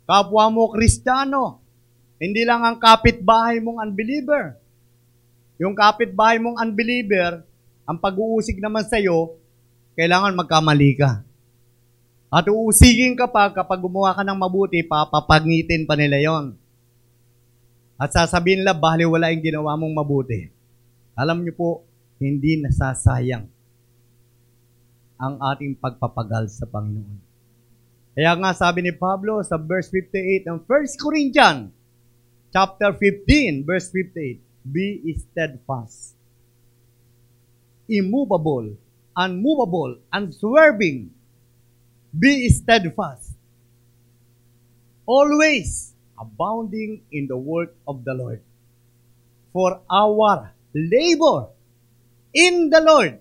Kapwa 0.09 0.49
mo 0.49 0.73
kristyano. 0.73 1.61
Hindi 2.17 2.49
lang 2.49 2.65
ang 2.65 2.81
kapitbahay 2.81 3.61
mong 3.61 3.85
unbeliever. 3.85 4.57
Yung 5.61 5.77
kapitbahay 5.77 6.41
mong 6.41 6.57
unbeliever, 6.57 7.45
ang 7.85 8.01
pag-uusig 8.01 8.57
naman 8.57 8.89
sa 8.89 8.97
iyo, 8.97 9.37
kailangan 9.93 10.33
magkamali 10.33 10.97
ka. 10.97 11.21
At 12.33 12.49
uusigin 12.49 13.13
ka 13.13 13.29
pa 13.29 13.53
kapag 13.53 13.77
gumawa 13.77 14.17
ka 14.17 14.25
ng 14.25 14.41
mabuti, 14.41 14.81
papapangitin 14.81 15.85
pa 15.85 16.01
nila 16.01 16.17
yon. 16.17 16.57
At 18.01 18.17
sasabihin 18.17 18.65
nila, 18.65 18.73
bahali 18.73 19.05
wala 19.05 19.29
yung 19.29 19.45
ginawa 19.45 19.77
mong 19.77 19.95
mabuti. 20.01 20.49
Alam 21.13 21.45
niyo 21.45 21.53
po, 21.53 21.69
hindi 22.23 22.63
nasasayang 22.63 23.51
ang 25.23 25.35
ating 25.39 25.79
pagpapagal 25.79 26.51
sa 26.51 26.67
Panginoon. 26.67 27.21
Kaya 28.13 28.33
nga 28.37 28.51
sabi 28.53 28.85
ni 28.85 28.93
Pablo 28.93 29.41
sa 29.47 29.57
verse 29.57 29.89
58 29.89 30.45
ng 30.51 30.59
1 30.67 30.99
Corinthians, 30.99 31.71
chapter 32.53 32.93
15, 32.95 33.65
verse 33.65 33.89
58, 33.89 34.43
Be 34.67 35.01
steadfast, 35.17 36.19
immovable, 37.87 38.77
unmovable, 39.17 39.97
unswerving, 40.13 41.09
be 42.13 42.47
steadfast, 42.53 43.33
always 45.09 45.97
abounding 46.21 47.01
in 47.11 47.27
the 47.27 47.39
work 47.39 47.73
of 47.89 48.05
the 48.05 48.13
Lord. 48.13 48.45
For 49.53 49.81
our 49.89 50.53
labor 50.73 51.52
in 52.33 52.73
the 52.73 52.81
Lord 52.81 53.21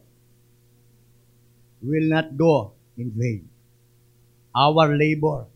will 1.84 2.08
not 2.08 2.32
go 2.36 2.76
in 2.96 3.12
vain. 3.12 3.48
Our 4.52 4.96
labor. 4.96 5.48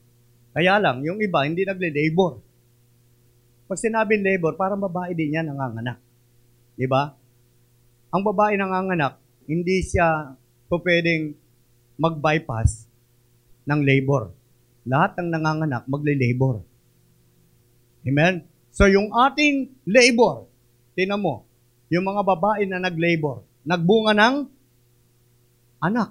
Kaya 0.56 0.80
lang, 0.80 1.04
yung 1.04 1.20
iba, 1.20 1.44
hindi 1.44 1.68
nagle-labor. 1.68 2.40
Pag 3.68 3.82
sinabing 3.82 4.24
labor, 4.24 4.56
parang 4.56 4.80
babae 4.80 5.12
din 5.12 5.36
yan 5.36 5.52
nanganganak. 5.52 6.00
Di 6.80 6.88
ba? 6.88 7.12
Ang 8.16 8.24
babae 8.24 8.56
nanganganak, 8.56 9.20
hindi 9.46 9.84
siya 9.84 10.34
po 10.72 10.80
pwedeng 10.80 11.36
mag-bypass 12.00 12.88
ng 13.68 13.82
labor. 13.84 14.32
Lahat 14.88 15.18
ng 15.20 15.28
nanganganak, 15.28 15.84
magle-labor. 15.92 16.64
Amen? 18.06 18.46
So 18.70 18.86
yung 18.86 19.10
ating 19.12 19.72
labor, 19.88 20.46
tinan 20.94 21.24
mo, 21.24 21.45
yung 21.90 22.06
mga 22.06 22.22
babae 22.26 22.66
na 22.66 22.82
nag-labor, 22.82 23.46
nagbunga 23.62 24.14
ng 24.18 24.36
anak. 25.82 26.10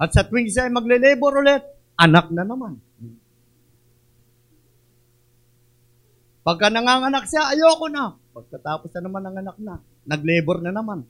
At 0.00 0.16
sa 0.16 0.24
tuwing 0.24 0.48
siya 0.48 0.64
ay 0.68 0.72
magle-labor 0.72 1.44
ulit, 1.44 1.60
anak 2.00 2.32
na 2.32 2.40
naman. 2.40 2.80
Pagka 6.40 6.72
nanganganak 6.72 7.28
siya, 7.28 7.52
ayoko 7.52 7.92
na. 7.92 8.16
Pagkatapos 8.32 8.88
na 8.96 9.00
naman 9.04 9.22
ng 9.28 9.36
anak 9.44 9.56
na, 9.60 9.74
nag-labor 10.08 10.64
na 10.64 10.72
naman. 10.72 11.04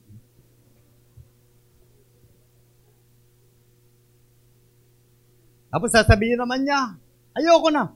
Tapos 5.71 5.87
sasabihin 5.95 6.35
naman 6.35 6.67
niya, 6.67 6.99
ayoko 7.31 7.71
na. 7.71 7.95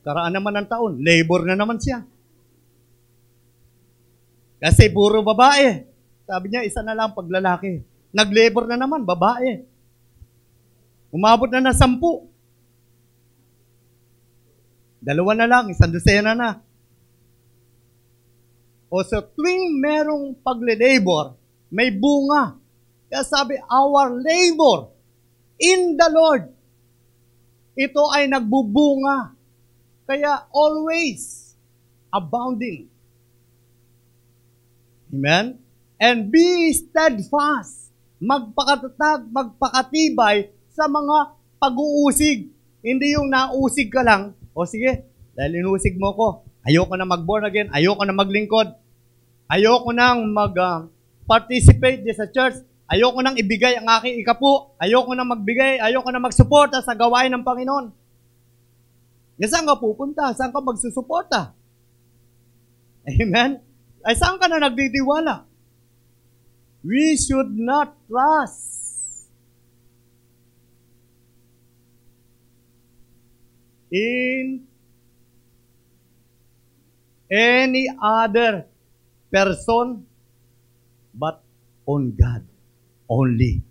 Karaan 0.00 0.32
naman 0.32 0.64
ng 0.64 0.68
taon, 0.72 1.04
labor 1.04 1.44
na 1.44 1.60
naman 1.60 1.76
siya. 1.76 2.08
Kasi 4.62 4.86
puro 4.94 5.26
babae. 5.26 5.82
Sabi 6.22 6.46
niya, 6.46 6.62
isa 6.62 6.86
na 6.86 6.94
lang 6.94 7.18
paglalaki. 7.18 7.82
Nag-labor 8.14 8.70
na 8.70 8.78
naman, 8.78 9.02
babae. 9.02 9.66
Umabot 11.10 11.50
na 11.50 11.58
na 11.58 11.74
sampu. 11.74 12.30
Dalawa 15.02 15.34
na 15.34 15.50
lang, 15.50 15.66
isang 15.74 15.90
dosena 15.90 16.38
na. 16.38 16.62
O 18.86 19.02
so 19.02 19.18
tuwing 19.34 19.82
merong 19.82 20.36
pagle-labor, 20.46 21.34
may 21.72 21.90
bunga. 21.90 22.54
Kaya 23.10 23.24
sabi, 23.26 23.58
our 23.66 24.14
labor 24.14 24.94
in 25.58 25.98
the 25.98 26.08
Lord. 26.12 26.44
Ito 27.74 28.12
ay 28.14 28.30
nagbubunga. 28.30 29.32
Kaya 30.06 30.44
always 30.54 31.56
abounding. 32.12 32.91
Amen? 35.12 35.60
And 36.00 36.32
be 36.32 36.72
steadfast. 36.72 37.92
Magpakatatag, 38.18 39.28
magpakatibay 39.28 40.50
sa 40.72 40.88
mga 40.88 41.36
pag-uusig. 41.60 42.48
Hindi 42.82 43.06
yung 43.14 43.30
nausig 43.30 43.92
ka 43.92 44.02
lang, 44.02 44.34
o 44.50 44.66
sige, 44.66 45.06
dahil 45.38 45.62
inusig 45.62 45.94
mo 45.94 46.10
ko, 46.16 46.26
ayoko 46.66 46.98
na 46.98 47.06
mag-born 47.06 47.46
again, 47.46 47.70
ayoko 47.70 48.02
na 48.02 48.14
maglingkod, 48.14 48.74
ayoko 49.46 49.94
nang 49.94 50.34
mag-participate 50.34 52.02
uh, 52.02 52.14
sa 52.18 52.26
church, 52.26 52.58
Ayoko 52.92 53.24
nang 53.24 53.40
ibigay 53.40 53.80
ang 53.80 53.88
aking 53.96 54.20
ikapu. 54.20 54.76
Ayoko 54.76 55.16
nang 55.16 55.32
magbigay. 55.32 55.80
Ayoko 55.80 56.12
nang 56.12 56.28
magsuporta 56.28 56.84
sa 56.84 56.92
gawain 56.92 57.32
ng 57.32 57.40
Panginoon. 57.40 57.88
Saan 59.48 59.64
ka 59.64 59.80
pupunta? 59.80 60.28
Saan 60.36 60.52
ka 60.52 60.60
magsusuporta? 60.60 61.56
Amen? 63.08 63.64
Ay, 64.02 64.18
saan 64.18 64.34
ka 64.34 64.50
na 64.50 64.58
nagdidiwala? 64.58 65.46
We 66.82 67.14
should 67.14 67.54
not 67.54 67.94
trust 68.10 69.30
in 73.94 74.66
any 77.30 77.86
other 78.02 78.66
person 79.30 80.02
but 81.14 81.38
on 81.86 82.10
God 82.18 82.42
only. 83.06 83.62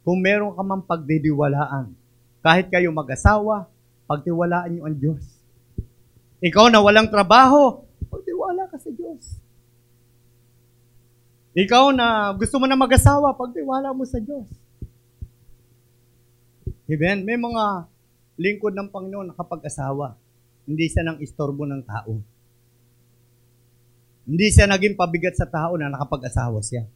Kung 0.00 0.24
meron 0.24 0.56
ka 0.56 0.64
mang 0.64 0.88
pagdidiwalaan, 0.88 1.92
kahit 2.40 2.72
kayo 2.72 2.88
mag-asawa, 2.88 3.68
pagtiwalaan 4.08 4.72
niyo 4.72 4.82
ang 4.88 4.96
Diyos. 4.96 5.24
Ikaw 6.40 6.72
na 6.72 6.80
walang 6.80 7.12
trabaho, 7.12 7.84
pagtiwala 8.08 8.64
ka 8.72 8.80
sa 8.80 8.88
Diyos. 8.88 9.43
Ikaw 11.54 11.94
na 11.94 12.34
gusto 12.34 12.58
mo 12.58 12.66
na 12.66 12.74
mag-asawa, 12.74 13.30
pagtiwala 13.38 13.94
mo 13.94 14.02
sa 14.02 14.18
Diyos. 14.18 14.50
Amen? 16.90 17.22
May 17.22 17.38
mga 17.38 17.86
lingkod 18.34 18.74
ng 18.74 18.90
Panginoon 18.90 19.30
nakapag-asawa. 19.30 20.18
Hindi 20.66 20.90
siya 20.90 21.06
nang 21.06 21.22
istorbo 21.22 21.62
ng 21.62 21.82
tao. 21.86 22.18
Hindi 24.26 24.48
siya 24.50 24.66
naging 24.66 24.98
pabigat 24.98 25.38
sa 25.38 25.46
tao 25.46 25.78
na 25.78 25.94
nakapag-asawa 25.94 26.58
siya. 26.58 26.90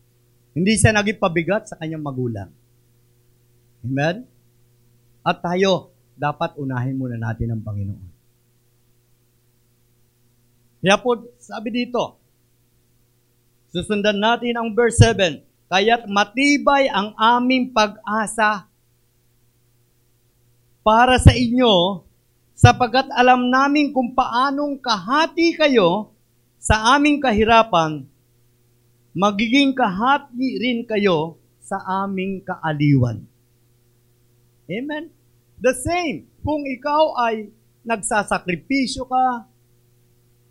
Hindi 0.59 0.75
siya 0.75 0.91
naging 0.91 1.23
pabigat 1.23 1.71
sa 1.71 1.79
kanyang 1.79 2.03
magulang. 2.03 2.51
Amen? 3.87 4.27
At 5.23 5.39
tayo, 5.39 5.95
dapat 6.19 6.59
unahin 6.59 6.99
muna 6.99 7.15
natin 7.15 7.55
ang 7.55 7.63
Panginoon. 7.63 8.07
Kaya 10.83 10.99
po, 10.99 11.15
sabi 11.39 11.71
dito, 11.71 12.18
susundan 13.73 14.19
natin 14.19 14.57
ang 14.57 14.73
verse 14.73 15.01
7, 15.01 15.41
Kaya't 15.69 16.09
matibay 16.09 16.89
ang 16.89 17.13
aming 17.17 17.69
pag-asa 17.73 18.65
para 20.81 21.21
sa 21.21 21.37
inyo, 21.37 22.01
sapagat 22.57 23.13
alam 23.13 23.53
namin 23.53 23.93
kung 23.93 24.17
paanong 24.17 24.81
kahati 24.81 25.53
kayo 25.53 26.17
sa 26.57 26.97
aming 26.97 27.21
kahirapan 27.21 28.09
magiging 29.19 29.75
kahati 29.75 30.63
rin 30.63 30.87
kayo 30.87 31.43
sa 31.59 31.83
aming 32.07 32.39
kaaliwan. 32.47 33.27
Amen? 34.71 35.11
The 35.59 35.75
same, 35.75 36.31
kung 36.47 36.63
ikaw 36.63 37.19
ay 37.19 37.51
nagsasakripisyo 37.83 39.11
ka, 39.11 39.49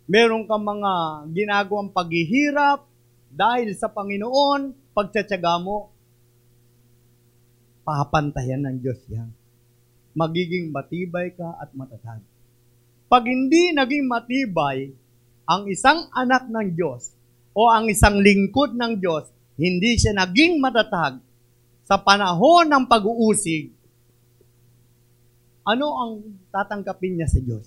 meron 0.04 0.44
ka 0.44 0.60
mga 0.60 0.92
ginagawang 1.32 1.88
paghihirap 1.88 2.84
dahil 3.28 3.72
sa 3.76 3.92
Panginoon, 3.92 4.92
pagtsatsaga 4.96 5.60
mo, 5.60 5.92
papantayan 7.84 8.64
ng 8.68 8.76
Diyos 8.80 9.00
yan. 9.08 9.28
Magiging 10.16 10.72
matibay 10.72 11.32
ka 11.32 11.56
at 11.60 11.72
matatag. 11.76 12.20
Pag 13.08 13.24
hindi 13.24 13.72
naging 13.72 14.04
matibay 14.04 14.92
ang 15.48 15.64
isang 15.68 16.12
anak 16.12 16.48
ng 16.52 16.76
Diyos, 16.76 17.16
o 17.58 17.66
ang 17.66 17.90
isang 17.90 18.22
lingkod 18.22 18.78
ng 18.78 19.02
Diyos, 19.02 19.26
hindi 19.58 19.98
siya 19.98 20.14
naging 20.14 20.62
matatag 20.62 21.18
sa 21.82 21.98
panahon 21.98 22.70
ng 22.70 22.84
pag-uusig, 22.86 23.74
ano 25.66 25.86
ang 25.98 26.12
tatanggapin 26.54 27.18
niya 27.18 27.26
sa 27.26 27.40
Diyos? 27.42 27.66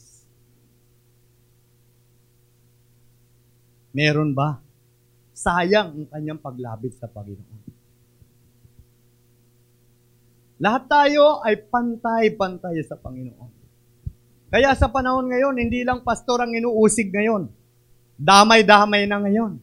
Meron 3.91 4.32
ba? 4.32 4.64
Sayang 5.32 5.96
ang 5.96 6.08
kanyang 6.12 6.40
paglabit 6.40 7.00
sa 7.00 7.08
Panginoon. 7.08 7.62
Lahat 10.62 10.86
tayo 10.86 11.42
ay 11.42 11.58
pantay-pantay 11.58 12.86
sa 12.86 12.94
Panginoon. 12.94 13.52
Kaya 14.52 14.76
sa 14.78 14.92
panahon 14.92 15.32
ngayon, 15.32 15.56
hindi 15.58 15.82
lang 15.82 16.06
pastor 16.06 16.44
ang 16.44 16.54
inuusig 16.54 17.10
ngayon. 17.10 17.50
Damay-damay 18.20 19.10
na 19.10 19.18
ngayon. 19.24 19.58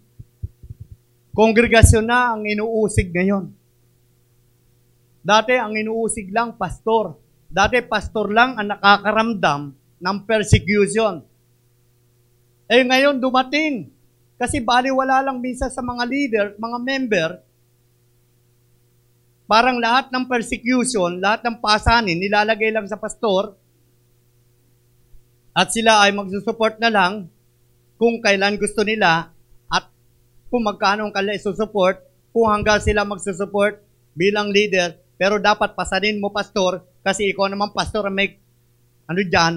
Kongregasyon 1.36 2.02
na 2.02 2.34
ang 2.34 2.42
inuusig 2.42 3.14
ngayon. 3.14 3.52
Dati 5.22 5.54
ang 5.54 5.76
inuusig 5.76 6.34
lang 6.34 6.58
pastor. 6.58 7.14
Dati 7.46 7.78
pastor 7.84 8.32
lang 8.32 8.58
ang 8.58 8.74
nakakaramdam 8.74 9.60
ng 10.02 10.16
persecution. 10.24 11.22
Eh 12.66 12.82
ngayon 12.82 13.20
dumating. 13.22 13.92
Kasi 14.38 14.62
baliwala 14.62 15.20
lang 15.20 15.42
minsan 15.42 15.68
sa 15.68 15.82
mga 15.82 16.04
leader, 16.06 16.46
mga 16.56 16.78
member, 16.78 17.30
parang 19.50 19.82
lahat 19.82 20.14
ng 20.14 20.24
persecution, 20.30 21.18
lahat 21.18 21.42
ng 21.42 21.58
pasanin, 21.58 22.14
nilalagay 22.14 22.70
lang 22.70 22.86
sa 22.86 22.94
pastor, 22.94 23.58
at 25.50 25.74
sila 25.74 26.06
ay 26.06 26.14
magsusupport 26.14 26.78
na 26.78 26.86
lang 26.86 27.26
kung 27.98 28.22
kailan 28.22 28.54
gusto 28.62 28.86
nila 28.86 29.34
kung 30.48 30.64
magkano 30.64 31.04
ang 31.04 31.12
kanila 31.12 31.36
isusupport, 31.36 32.00
kung 32.32 32.48
hanggang 32.48 32.80
sila 32.80 33.04
magsusupport 33.04 33.84
bilang 34.16 34.48
leader, 34.48 34.96
pero 35.20 35.36
dapat 35.36 35.76
pasanin 35.76 36.18
mo, 36.18 36.32
pastor, 36.32 36.82
kasi 37.04 37.28
ikaw 37.28 37.46
naman, 37.52 37.70
pastor, 37.72 38.08
may, 38.08 38.40
ano 39.04 39.20
dyan, 39.20 39.54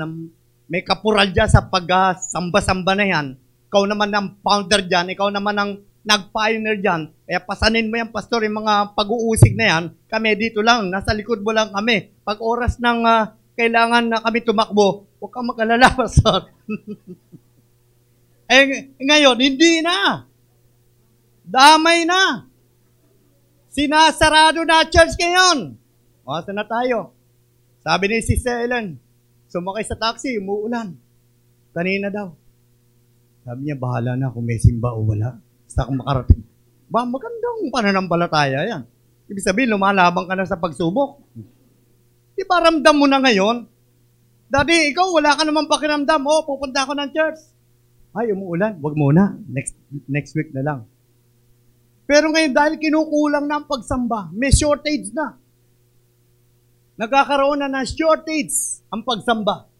may 0.67 0.83
kapural 0.83 1.27
dyan 1.31 1.47
sa 1.47 1.63
pag-samba-samba 1.63 2.93
na 2.95 3.05
yan. 3.07 3.27
Ikaw 3.71 3.87
naman 3.87 4.11
ang 4.11 4.35
founder 4.43 4.83
dyan, 4.83 5.15
ikaw 5.15 5.31
naman 5.31 5.55
ang 5.55 5.71
nag-pioneer 6.03 6.83
dyan. 6.83 7.07
Kaya 7.23 7.39
pasanin 7.39 7.87
mo 7.87 7.95
yan, 7.95 8.11
pastor, 8.11 8.43
yung 8.43 8.59
mga 8.59 8.91
pag-uusig 8.99 9.55
na 9.55 9.65
yan. 9.71 9.83
Kami 10.11 10.35
dito 10.35 10.59
lang, 10.59 10.91
nasa 10.91 11.15
likod 11.15 11.39
mo 11.39 11.55
lang 11.55 11.71
kami. 11.71 12.11
Pag 12.27 12.43
oras 12.43 12.83
ng 12.83 12.99
uh, 13.07 13.31
kailangan 13.55 14.11
na 14.11 14.19
kami 14.19 14.43
tumakbo, 14.43 15.07
huwag 15.23 15.31
kang 15.31 15.47
mag-alala, 15.47 15.87
pastor. 16.03 16.51
eh, 18.51 18.91
ngayon, 18.99 19.39
hindi 19.39 19.79
na. 19.79 20.27
Damay 21.47 22.03
na. 22.03 22.51
Sinasarado 23.71 24.67
na 24.67 24.83
church 24.83 25.15
ngayon. 25.15 25.79
O, 26.27 26.35
na 26.35 26.65
tayo? 26.67 27.15
Sabi 27.87 28.11
ni 28.11 28.19
Sister 28.19 28.67
Ellen, 28.67 28.99
sumakay 29.47 29.87
sa 29.87 29.95
taxi, 29.95 30.35
umuulan. 30.35 30.91
Kanina 31.71 32.11
daw. 32.11 32.40
Sabi 33.41 33.59
niya, 33.65 33.77
bahala 33.77 34.13
na 34.13 34.29
kung 34.29 34.45
may 34.45 34.61
simba 34.61 34.93
o 34.93 35.01
wala. 35.01 35.37
Basta 35.65 35.89
kung 35.89 35.97
makarating. 35.97 36.41
Ba, 36.91 37.07
magandang 37.07 37.71
pananampalataya 37.73 38.59
yan. 38.67 38.83
Ibig 39.31 39.45
sabihin, 39.47 39.71
lumalabang 39.73 40.27
ka 40.27 40.35
na 40.35 40.45
sa 40.45 40.59
pagsubok. 40.59 41.23
Di 42.37 42.43
ba 42.45 42.61
ramdam 42.61 42.95
mo 42.99 43.07
na 43.07 43.23
ngayon? 43.23 43.65
Daddy, 44.51 44.91
ikaw 44.91 45.15
wala 45.15 45.33
ka 45.39 45.47
naman 45.47 45.71
pakiramdam. 45.71 46.21
Oh, 46.27 46.43
pupunta 46.43 46.83
ako 46.83 46.93
ng 46.99 47.09
church. 47.15 47.39
Ay, 48.11 48.35
umuulan. 48.35 48.75
Wag 48.83 48.95
muna. 48.99 49.39
Next 49.47 49.79
next 50.11 50.35
week 50.35 50.51
na 50.51 50.59
lang. 50.59 50.79
Pero 52.03 52.27
ngayon 52.27 52.51
dahil 52.51 52.75
kinukulang 52.75 53.47
na 53.47 53.63
ang 53.63 53.65
pagsamba, 53.71 54.27
may 54.35 54.51
shortage 54.51 55.15
na. 55.15 55.39
Nagkakaroon 56.99 57.63
na 57.63 57.71
ng 57.71 57.87
shortage 57.87 58.83
ang 58.91 59.07
pagsamba. 59.07 59.71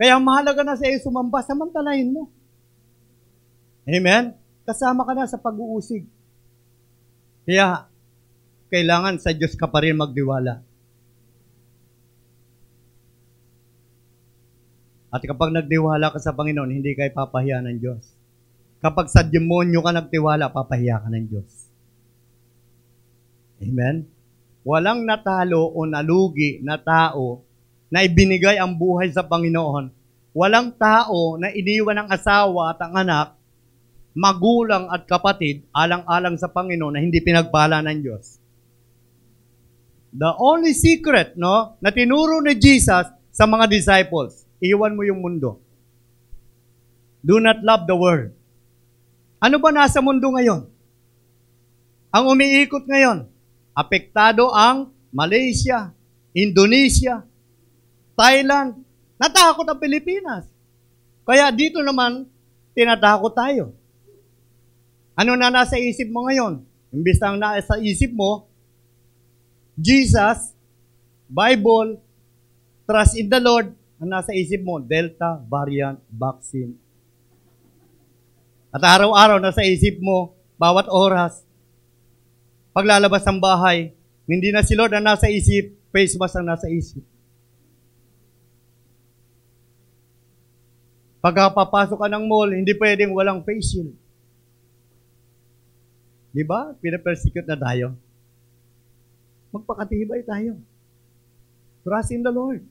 Kaya 0.00 0.16
mahalaga 0.16 0.64
na 0.64 0.80
sa 0.80 0.88
iyo 0.88 0.96
sumamba, 1.04 1.44
samantalahin 1.44 2.08
mo. 2.08 2.32
Amen? 3.86 4.34
Kasama 4.62 5.02
ka 5.02 5.12
na 5.14 5.26
sa 5.26 5.42
pag-uusig. 5.42 6.06
Kaya, 7.42 7.90
kailangan 8.70 9.18
sa 9.18 9.34
Diyos 9.34 9.58
ka 9.58 9.66
pa 9.66 9.82
rin 9.82 9.98
magdiwala. 9.98 10.62
At 15.12 15.20
kapag 15.20 15.52
nagdiwala 15.52 16.08
ka 16.08 16.18
sa 16.22 16.32
Panginoon, 16.32 16.72
hindi 16.72 16.96
ka 16.96 17.10
ipapahiya 17.10 17.60
ng 17.60 17.76
Diyos. 17.76 18.00
Kapag 18.80 19.12
sa 19.12 19.20
demonyo 19.20 19.84
ka 19.84 19.92
nagtiwala, 19.92 20.48
papahiya 20.48 21.04
ka 21.04 21.08
ng 21.12 21.26
Diyos. 21.28 21.50
Amen? 23.60 24.08
Walang 24.62 25.04
natalo 25.04 25.68
o 25.68 25.84
nalugi 25.84 26.62
na 26.62 26.78
tao 26.78 27.44
na 27.92 28.00
ibinigay 28.06 28.56
ang 28.56 28.72
buhay 28.72 29.12
sa 29.12 29.26
Panginoon. 29.26 29.90
Walang 30.32 30.72
tao 30.80 31.36
na 31.36 31.52
iniwan 31.52 32.02
ng 32.02 32.08
asawa 32.08 32.72
at 32.72 32.80
ang 32.80 32.94
anak, 32.96 33.36
magulang 34.12 34.88
at 34.92 35.08
kapatid, 35.08 35.64
alang-alang 35.72 36.36
sa 36.36 36.52
Panginoon 36.52 36.94
na 36.96 37.00
hindi 37.00 37.18
pinagpala 37.20 37.80
ng 37.84 37.98
Diyos. 38.00 38.38
The 40.12 40.36
only 40.36 40.76
secret, 40.76 41.40
no, 41.40 41.80
na 41.80 41.88
tinuro 41.88 42.44
ni 42.44 42.52
Jesus 42.56 43.08
sa 43.32 43.44
mga 43.48 43.64
disciples, 43.68 44.44
iwan 44.60 44.92
mo 44.92 45.02
yung 45.08 45.24
mundo. 45.24 45.60
Do 47.24 47.40
not 47.40 47.64
love 47.64 47.88
the 47.88 47.96
world. 47.96 48.30
Ano 49.40 49.56
ba 49.56 49.72
nasa 49.72 50.04
mundo 50.04 50.28
ngayon? 50.28 50.68
Ang 52.12 52.24
umiikot 52.28 52.84
ngayon, 52.84 53.32
Apektado 53.72 54.52
ang 54.52 54.92
Malaysia, 55.08 55.96
Indonesia, 56.36 57.24
Thailand. 58.12 58.84
Natakot 59.16 59.64
ang 59.64 59.80
Pilipinas. 59.80 60.44
Kaya 61.24 61.48
dito 61.48 61.80
naman, 61.80 62.28
tinatakot 62.76 63.32
tayo. 63.32 63.72
Ano 65.12 65.36
na 65.36 65.52
nasa 65.52 65.76
isip 65.76 66.08
mo 66.08 66.24
ngayon? 66.24 66.64
Imbis 66.92 67.20
na 67.20 67.36
nasa 67.36 67.76
isip 67.80 68.12
mo, 68.12 68.48
Jesus, 69.76 70.52
Bible, 71.28 72.00
trust 72.84 73.16
in 73.16 73.28
the 73.28 73.40
Lord, 73.40 73.72
ang 73.96 74.08
nasa 74.12 74.36
isip 74.36 74.60
mo, 74.60 74.80
Delta 74.80 75.40
variant 75.48 76.00
vaccine. 76.12 76.76
At 78.72 78.80
araw-araw 78.80 79.40
nasa 79.40 79.64
isip 79.64 80.00
mo, 80.00 80.36
bawat 80.56 80.88
oras, 80.88 81.44
paglalabas 82.72 83.24
ng 83.28 83.40
bahay, 83.40 83.92
hindi 84.24 84.48
na 84.48 84.64
si 84.64 84.72
Lord 84.72 84.96
ang 84.96 85.04
nasa 85.04 85.28
isip, 85.28 85.76
face 85.92 86.16
mask 86.16 86.40
ang 86.40 86.48
nasa 86.48 86.68
isip. 86.72 87.04
Pagkapapasok 91.22 92.00
ka 92.00 92.08
ng 92.10 92.24
mall, 92.26 92.50
hindi 92.50 92.74
pwedeng 92.74 93.14
walang 93.14 93.44
face 93.46 93.76
shield. 93.76 94.01
Di 96.32 96.42
ba? 96.48 96.72
Pinapersecute 96.80 97.44
na 97.44 97.60
tayo. 97.60 97.92
Magpakatibay 99.52 100.24
tayo. 100.24 100.56
Trust 101.84 102.16
in 102.16 102.24
the 102.24 102.32
Lord. 102.32 102.64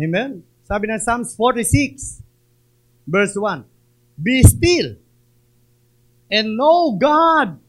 Amen? 0.00 0.40
Sabi 0.64 0.88
ng 0.88 1.02
Psalms 1.02 1.36
46, 1.36 2.24
verse 3.04 3.36
1, 3.36 3.66
Be 4.16 4.40
still 4.40 4.96
and 6.32 6.56
know 6.56 6.96
God. 6.96 7.60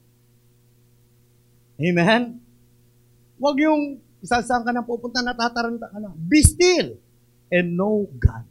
Amen? 1.81 2.37
Huwag 3.41 3.57
yung 3.57 3.97
isa 4.21 4.45
ka 4.45 4.69
na 4.69 4.85
pupunta, 4.85 5.25
natataranta 5.25 5.89
ka 5.89 5.97
na. 5.97 6.13
Be 6.13 6.45
still 6.45 6.95
and 7.49 7.73
know 7.73 8.05
God. 8.21 8.51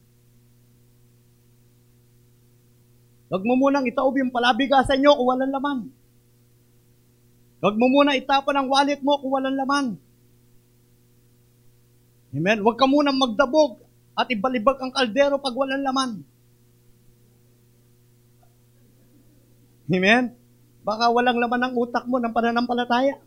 Huwag 3.31 3.47
mo 3.47 3.55
munang 3.55 3.87
itaob 3.87 4.18
yung 4.18 4.35
palabigasan 4.35 4.99
nyo 4.99 5.14
kung 5.14 5.28
walang 5.31 5.55
laman. 5.55 5.78
Huwag 7.62 7.76
mo 7.78 7.87
muna 7.87 8.18
itapon 8.18 8.59
ang 8.59 8.66
wallet 8.66 8.99
mo 8.99 9.22
kung 9.22 9.31
walang 9.39 9.55
laman. 9.55 9.87
Amen? 12.35 12.59
Huwag 12.59 12.74
ka 12.74 12.91
munang 12.91 13.22
magdabog 13.22 13.87
at 14.18 14.26
ibalibag 14.35 14.83
ang 14.83 14.91
kaldero 14.91 15.39
pag 15.39 15.55
walang 15.55 15.87
laman. 15.87 16.11
Amen? 19.91 20.24
Baka 20.83 21.14
walang 21.14 21.39
laman 21.39 21.70
ang 21.70 21.74
utak 21.78 22.11
mo 22.11 22.18
ng 22.18 22.35
pananampalataya. 22.35 23.22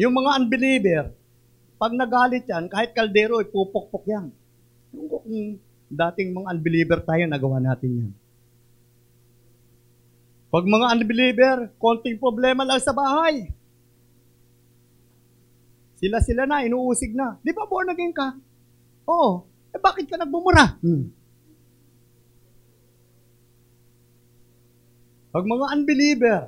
Yung 0.00 0.16
mga 0.16 0.40
unbeliever, 0.40 1.04
pag 1.76 1.92
nagalit 1.92 2.48
yan, 2.48 2.68
kahit 2.68 2.96
kaldero, 2.96 3.40
ipupukpok 3.44 4.04
yan. 4.08 4.32
Kung 4.92 5.60
dating 5.90 6.30
mga 6.30 6.48
unbeliever 6.54 6.98
tayo, 7.02 7.26
nagawa 7.26 7.58
natin 7.58 7.90
yan. 7.98 8.12
Pag 10.50 10.64
mga 10.66 10.86
unbeliever, 10.98 11.56
konting 11.78 12.18
problema 12.18 12.62
lang 12.66 12.78
sa 12.82 12.94
bahay. 12.94 13.50
Sila-sila 15.98 16.46
na, 16.46 16.66
inuusig 16.66 17.12
na. 17.14 17.38
Di 17.42 17.54
ba 17.54 17.68
born 17.68 17.92
again 17.92 18.14
ka? 18.14 18.34
Oo. 19.06 19.46
Eh 19.70 19.78
bakit 19.78 20.10
ka 20.10 20.18
nagbumura? 20.18 20.80
Hmm. 20.82 21.12
Pag 25.30 25.46
mga 25.46 25.66
unbeliever, 25.78 26.40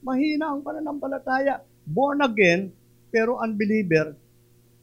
mahina 0.00 0.56
ang 0.56 0.64
pananampalataya. 0.64 1.60
Born 1.84 2.24
again, 2.24 2.72
pero 3.12 3.36
unbeliever, 3.36 4.16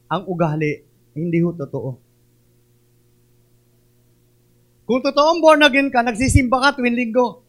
ang 0.06 0.30
ugali, 0.30 0.86
hindi 1.18 1.41
ho 1.41 1.49
totoo. 1.58 2.12
Kung 4.84 5.00
totoong 5.00 5.40
born 5.40 5.64
again 5.64 5.88
ka, 5.88 6.04
nagsisimba 6.04 6.60
ka 6.60 6.76
tuwing 6.76 6.96
linggo. 6.96 7.40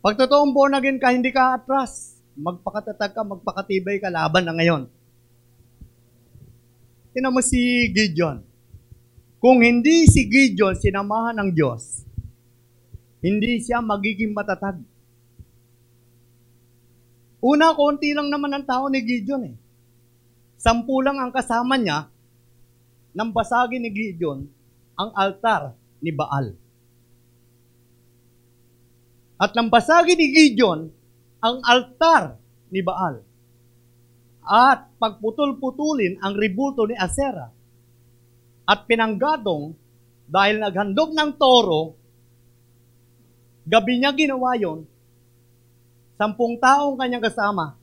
Pag 0.00 0.16
totoong 0.16 0.56
born 0.56 0.72
again 0.72 0.96
ka, 0.96 1.12
hindi 1.12 1.28
ka 1.28 1.60
atras. 1.60 2.16
Magpakatatag 2.34 3.12
ka, 3.12 3.22
magpakatibay 3.22 4.00
ka, 4.00 4.08
laban 4.08 4.48
na 4.48 4.56
ngayon. 4.56 4.82
Tinan 7.12 7.30
mo 7.30 7.44
si 7.44 7.92
Gideon. 7.92 8.40
Kung 9.36 9.60
hindi 9.60 10.08
si 10.08 10.24
Gideon 10.24 10.72
sinamahan 10.80 11.36
ng 11.36 11.50
Diyos, 11.52 12.08
hindi 13.20 13.60
siya 13.60 13.84
magiging 13.84 14.32
matatag. 14.32 14.80
Una, 17.44 17.76
konti 17.76 18.16
lang 18.16 18.32
naman 18.32 18.56
ang 18.56 18.64
tao 18.64 18.88
ni 18.88 19.04
Gideon 19.04 19.52
eh. 19.52 19.56
Sampu 20.56 21.04
lang 21.04 21.20
ang 21.20 21.28
kasama 21.28 21.76
niya 21.76 22.08
nang 23.12 23.28
basagin 23.28 23.84
ni 23.84 23.92
Gideon 23.92 24.48
ang 24.94 25.10
altar 25.14 25.74
ni 26.00 26.10
Baal. 26.14 26.54
At 29.38 29.52
nang 29.58 29.68
basagin 29.68 30.18
ni 30.18 30.30
Gideon 30.30 30.88
ang 31.42 31.56
altar 31.66 32.38
ni 32.70 32.80
Baal. 32.80 33.20
At 34.44 34.92
pagputol-putulin 35.00 36.20
ang 36.20 36.36
ribulto 36.36 36.84
ni 36.84 36.94
Asera. 36.94 37.48
At 38.64 38.88
pinanggatong 38.88 39.76
dahil 40.24 40.56
naghandog 40.60 41.12
ng 41.12 41.30
toro 41.36 42.04
Gabi 43.64 43.96
niya 43.96 44.12
ginawa 44.12 44.52
yon. 44.60 44.84
Sampung 46.20 46.60
taong 46.60 47.00
kanyang 47.00 47.24
kasama. 47.24 47.80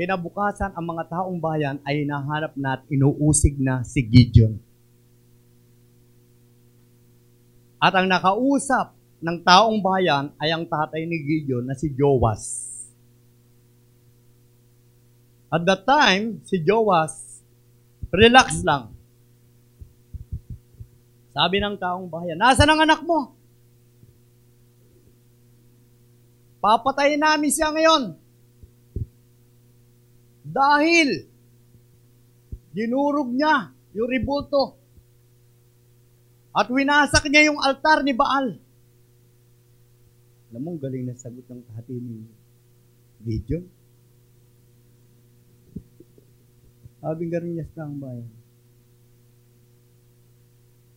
Kinabukasan 0.00 0.72
ang 0.72 0.86
mga 0.88 1.12
taong 1.12 1.36
bayan 1.36 1.76
ay 1.84 2.08
nahanap 2.08 2.56
na 2.56 2.80
at 2.80 2.82
inuusig 2.88 3.60
na 3.60 3.84
si 3.84 4.00
Gideon. 4.00 4.56
At 7.82 7.98
ang 7.98 8.06
nakausap 8.06 8.94
ng 9.18 9.42
taong 9.42 9.82
bayan 9.82 10.30
ay 10.38 10.54
ang 10.54 10.62
tatay 10.62 11.02
ni 11.02 11.18
Gideon 11.18 11.66
na 11.66 11.74
si 11.74 11.90
Joas. 11.90 12.70
At 15.50 15.66
that 15.66 15.82
time, 15.82 16.38
si 16.46 16.62
Joas, 16.62 17.42
relax 18.14 18.62
lang. 18.62 18.94
Sabi 21.34 21.58
ng 21.58 21.74
taong 21.74 22.06
bayan, 22.06 22.38
nasa 22.38 22.62
ang 22.62 22.86
anak 22.86 23.02
mo? 23.02 23.34
Papatayin 26.62 27.18
namin 27.18 27.50
siya 27.50 27.74
ngayon. 27.74 28.14
Dahil 30.46 31.26
dinurog 32.70 33.34
niya 33.34 33.74
yung 33.90 34.06
ribulto 34.06 34.81
at 36.52 36.68
winasak 36.68 37.24
niya 37.32 37.48
yung 37.48 37.58
altar 37.60 38.04
ni 38.04 38.12
Baal. 38.12 38.60
Alam 40.52 40.62
mo, 40.68 40.70
galing 40.76 41.08
na 41.08 41.16
sagot 41.16 41.48
ng 41.48 41.64
hati 41.72 41.96
ni 41.96 42.28
Gideon. 43.24 43.64
Sabi 47.00 47.22
nga 47.32 47.40
rin 47.40 47.56
niya 47.56 47.66
sa 47.72 47.88
bayan. 47.88 48.28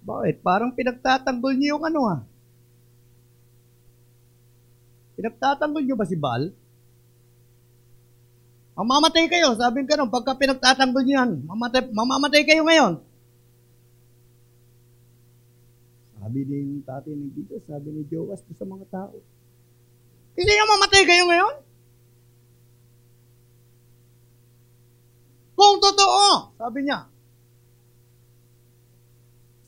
Bakit? 0.06 0.36
Parang 0.45 0.76
pinagtatanggol 0.76 1.56
niyo 1.58 1.80
yung 1.80 1.86
ano 1.88 1.99
ha? 2.06 2.18
Pinagtatanggol 5.16 5.82
nyo 5.82 5.95
ba 5.95 6.06
si 6.06 6.20
Baal? 6.20 6.51
Mamamatay 8.76 9.32
kayo, 9.32 9.56
sabi 9.56 9.88
ka 9.88 9.95
nung, 9.95 10.12
pagka 10.12 10.36
pinagtatanggol 10.36 10.99
nyo 11.08 11.16
yan, 11.16 11.32
mamatay, 11.47 11.88
mamamatay 11.95 12.43
kayo 12.43 12.68
ngayon. 12.68 12.99
Sabi 16.26 16.41
din 16.41 16.82
tatay 16.82 17.13
ni 17.13 17.30
Dito, 17.38 17.61
sabi 17.69 17.93
ni 17.93 18.01
Joas 18.09 18.41
sa 18.41 18.65
mga 18.65 18.89
tao. 18.89 19.13
Hindi 20.34 20.51
nyo 20.57 20.65
mamatay 20.73 21.05
kayo 21.05 21.30
ngayon? 21.30 21.55
Kung 25.53 25.78
totoo, 25.78 26.57
sabi 26.57 26.82
niya, 26.82 27.05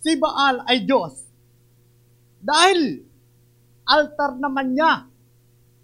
si 0.02 0.18
Baal 0.18 0.66
ay 0.66 0.82
Diyos. 0.82 1.30
Dahil 2.42 3.06
altar 3.86 4.42
naman 4.42 4.74
niya 4.74 5.06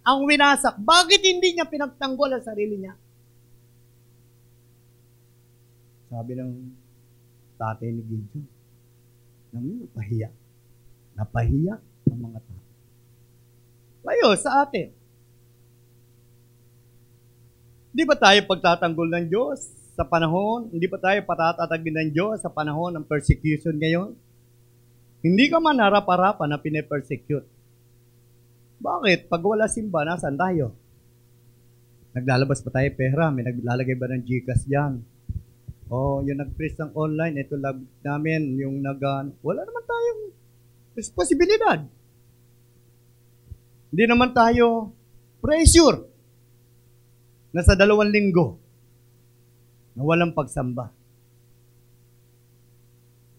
ang 0.02 0.20
winasak. 0.26 0.82
Bakit 0.82 1.22
hindi 1.22 1.54
niya 1.54 1.70
pinagtanggol 1.70 2.34
ang 2.34 2.42
sarili 2.42 2.82
niya? 2.82 2.98
Sabi 6.10 6.34
ng 6.34 6.52
tatay 7.62 7.94
ni 7.94 8.02
Gideon, 8.10 8.46
namin 9.54 9.86
napahiya. 9.86 10.34
Napahiya 11.14 11.76
ang 12.10 12.20
mga 12.20 12.40
tao. 12.42 12.62
Kayo, 14.04 14.28
sa 14.36 14.68
atin. 14.68 14.92
Hindi 17.94 18.04
ba 18.10 18.18
tayo 18.18 18.40
pagtatanggol 18.50 19.10
ng 19.14 19.26
Diyos 19.30 19.70
sa 19.94 20.02
panahon? 20.02 20.74
Hindi 20.74 20.90
ba 20.90 20.98
tayo 20.98 21.22
patatatagin 21.24 21.96
ng 22.02 22.10
Diyos 22.10 22.42
sa 22.42 22.50
panahon 22.50 22.90
ng 22.98 23.06
persecution 23.06 23.78
ngayon? 23.78 24.18
Hindi 25.24 25.46
ka 25.48 25.62
man 25.62 25.78
harap-harapan 25.80 26.50
na 26.52 26.60
pine-persecute. 26.60 27.48
Bakit? 28.82 29.32
Pag 29.32 29.42
wala 29.46 29.70
simba, 29.72 30.04
nasaan 30.04 30.36
tayo? 30.36 30.76
Naglalabas 32.12 32.60
pa 32.66 32.70
tayo 32.82 32.90
pera? 32.98 33.32
May 33.32 33.48
naglalagay 33.48 33.96
ba 33.96 34.12
ng 34.12 34.26
Gcash 34.26 34.68
dyan? 34.68 35.00
O, 35.88 35.96
oh, 35.96 36.18
yung 36.26 36.42
nag-press 36.42 36.76
ng 36.82 36.92
online, 36.98 37.46
ito 37.46 37.56
lab 37.56 37.78
namin, 38.02 38.58
yung 38.58 38.82
nag 38.82 39.00
wala 39.46 39.62
naman 39.62 39.84
tayong 39.86 40.22
responsibilidad. 40.94 41.82
Hindi 43.94 44.04
naman 44.10 44.34
tayo 44.34 44.90
pressure 45.38 46.02
na 47.54 47.62
sa 47.62 47.78
dalawang 47.78 48.10
linggo 48.10 48.58
na 49.94 50.02
walang 50.02 50.34
pagsamba. 50.34 50.90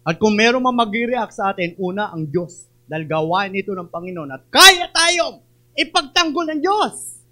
At 0.05 0.21
kung 0.21 0.37
meron 0.37 0.63
man 0.63 0.77
mag-react 0.77 1.33
sa 1.35 1.51
atin, 1.51 1.75
una 1.81 2.13
ang 2.13 2.29
Diyos. 2.29 2.69
Dahil 2.85 3.09
gawain 3.09 3.57
ito 3.57 3.73
ng 3.73 3.89
Panginoon 3.89 4.29
at 4.29 4.45
kaya 4.53 4.93
tayong 4.93 5.41
ipagtanggol 5.73 6.45
ng 6.53 6.61
Diyos. 6.61 7.25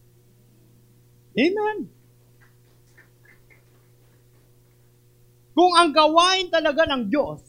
Amen. 1.37 1.79
Kung 5.53 5.73
ang 5.77 5.93
gawain 5.93 6.49
talaga 6.49 6.89
ng 6.89 7.13
Diyos, 7.13 7.45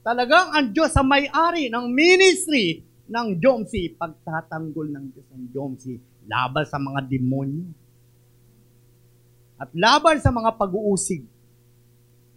talagang 0.00 0.54
ang 0.54 0.66
Diyos 0.72 0.92
sa 0.92 1.04
may-ari 1.04 1.68
ng 1.68 1.86
ministry 1.90 2.84
ng 3.10 3.42
Jomsi, 3.42 3.92
pagtatanggol 3.94 4.88
ng 4.94 5.04
Diyos 5.10 5.28
ng 5.34 5.44
Jomsi, 5.50 5.94
laban 6.30 6.64
sa 6.64 6.78
mga 6.78 7.00
demonyo. 7.10 7.66
At 9.60 9.68
laban 9.76 10.16
sa 10.22 10.32
mga 10.32 10.56
pag-uusig 10.56 11.20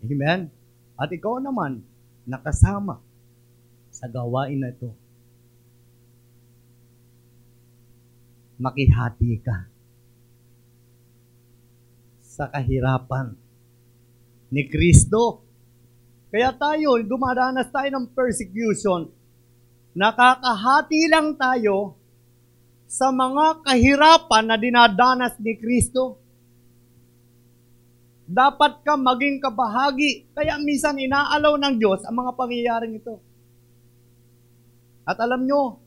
Amen? 0.03 0.51
At 0.99 1.09
ikaw 1.09 1.39
naman, 1.39 1.79
nakasama 2.27 2.99
sa 3.87 4.11
gawain 4.11 4.59
na 4.59 4.75
ito. 4.75 4.91
Makihati 8.59 9.33
ka 9.39 9.57
sa 12.23 12.51
kahirapan 12.51 13.35
ni 14.51 14.67
Kristo. 14.67 15.47
Kaya 16.33 16.49
tayo, 16.57 16.97
dumadanas 17.05 17.69
tayo 17.69 17.93
ng 17.93 18.09
persecution, 18.09 19.05
nakakahati 19.93 21.05
lang 21.05 21.37
tayo 21.37 21.93
sa 22.89 23.13
mga 23.13 23.61
kahirapan 23.61 24.43
na 24.49 24.57
dinadanas 24.57 25.37
ni 25.37 25.53
Kristo 25.61 26.23
dapat 28.25 28.81
ka 28.81 28.97
maging 28.97 29.37
kabahagi. 29.37 30.33
Kaya 30.33 30.57
minsan 30.57 30.97
inaalaw 30.97 31.53
ng 31.59 31.75
Diyos 31.77 32.01
ang 32.07 32.17
mga 32.17 32.31
pangyayaring 32.33 32.97
ito. 32.97 33.21
At 35.05 35.19
alam 35.19 35.45
nyo, 35.45 35.77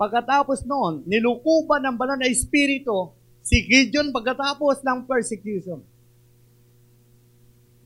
pagkatapos 0.00 0.64
noon, 0.64 1.04
nilukuban 1.04 1.84
ng 1.84 1.96
banal 2.00 2.16
na 2.16 2.30
espiritu 2.30 3.12
si 3.44 3.66
Gideon 3.66 4.14
pagkatapos 4.14 4.80
ng 4.80 5.04
persecution. 5.04 5.82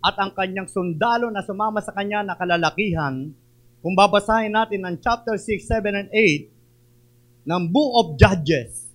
At 0.05 0.21
ang 0.21 0.37
kanyang 0.37 0.69
sundalo 0.69 1.33
na 1.33 1.41
sumama 1.41 1.81
sa 1.81 1.97
kanya 1.97 2.21
na 2.21 2.37
kalalakihan, 2.37 3.33
kung 3.81 3.97
babasahin 3.97 4.53
natin 4.53 4.85
ng 4.85 5.01
chapter 5.01 5.41
6, 5.41 5.65
7, 5.65 5.97
and 5.97 6.13
8 6.13 7.49
ng 7.49 7.63
Book 7.73 7.91
of 7.97 8.07
Judges, 8.21 8.93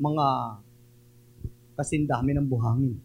mga 0.01 0.57
kasindami 1.77 2.33
ng 2.33 2.49
buhangin. 2.49 2.97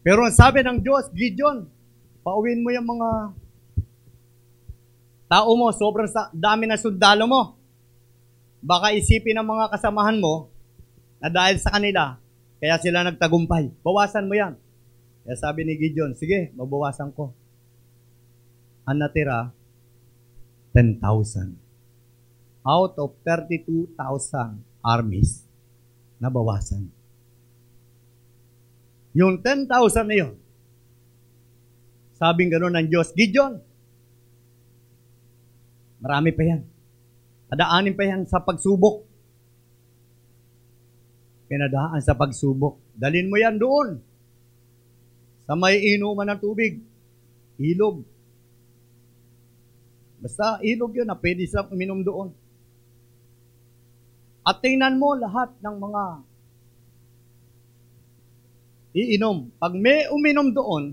Pero 0.00 0.24
ang 0.24 0.32
sabi 0.32 0.64
ng 0.64 0.80
Diyos, 0.80 1.12
Gideon, 1.12 1.68
pauwin 2.28 2.60
mo 2.60 2.68
yung 2.68 2.84
mga 2.84 3.32
tao 5.32 5.48
mo, 5.56 5.72
sobrang 5.72 6.12
dami 6.36 6.68
na 6.68 6.76
sundalo 6.76 7.24
mo. 7.24 7.56
Baka 8.60 8.92
isipin 8.92 9.40
ng 9.40 9.48
mga 9.48 9.72
kasamahan 9.72 10.20
mo 10.20 10.52
na 11.24 11.32
dahil 11.32 11.56
sa 11.56 11.72
kanila, 11.72 12.20
kaya 12.60 12.76
sila 12.76 13.00
nagtagumpay. 13.08 13.72
Bawasan 13.80 14.28
mo 14.28 14.36
yan. 14.36 14.60
Kaya 15.24 15.36
sabi 15.40 15.64
ni 15.64 15.80
Gideon, 15.80 16.12
sige, 16.12 16.52
mabawasan 16.52 17.16
ko. 17.16 17.32
Ang 18.84 19.00
natira, 19.00 19.48
10,000. 20.76 21.00
Out 22.68 22.94
of 23.00 23.16
32,000 23.24 23.96
armies, 24.84 25.48
nabawasan. 26.20 26.92
Yung 29.16 29.40
10,000 29.40 29.68
na 30.04 30.16
yun, 30.16 30.36
sabing 32.18 32.50
gano'n 32.50 32.74
ng 32.74 32.88
Diyos, 32.90 33.14
Gideon, 33.14 33.54
marami 36.02 36.34
pa 36.34 36.42
yan. 36.42 36.62
Padaanin 37.48 37.94
pa 37.94 38.04
yan 38.04 38.26
sa 38.26 38.42
pagsubok. 38.42 39.06
Pinadaan 41.48 42.02
sa 42.04 42.12
pagsubok. 42.12 42.92
Dalin 42.92 43.30
mo 43.30 43.40
yan 43.40 43.56
doon 43.56 43.96
sa 45.48 45.56
may 45.56 45.80
inuman 45.96 46.28
ng 46.28 46.40
tubig. 46.42 46.76
Ilog. 47.56 48.04
Basta 50.18 50.60
ilog 50.60 50.92
yun 50.92 51.08
na 51.08 51.16
pwede 51.16 51.46
silang 51.48 51.72
uminom 51.72 52.04
doon. 52.04 52.28
At 54.44 54.60
tingnan 54.60 55.00
mo 55.00 55.16
lahat 55.16 55.56
ng 55.62 55.76
mga 55.78 56.04
iinom. 58.98 59.48
Pag 59.56 59.72
may 59.78 60.04
uminom 60.12 60.52
doon, 60.52 60.84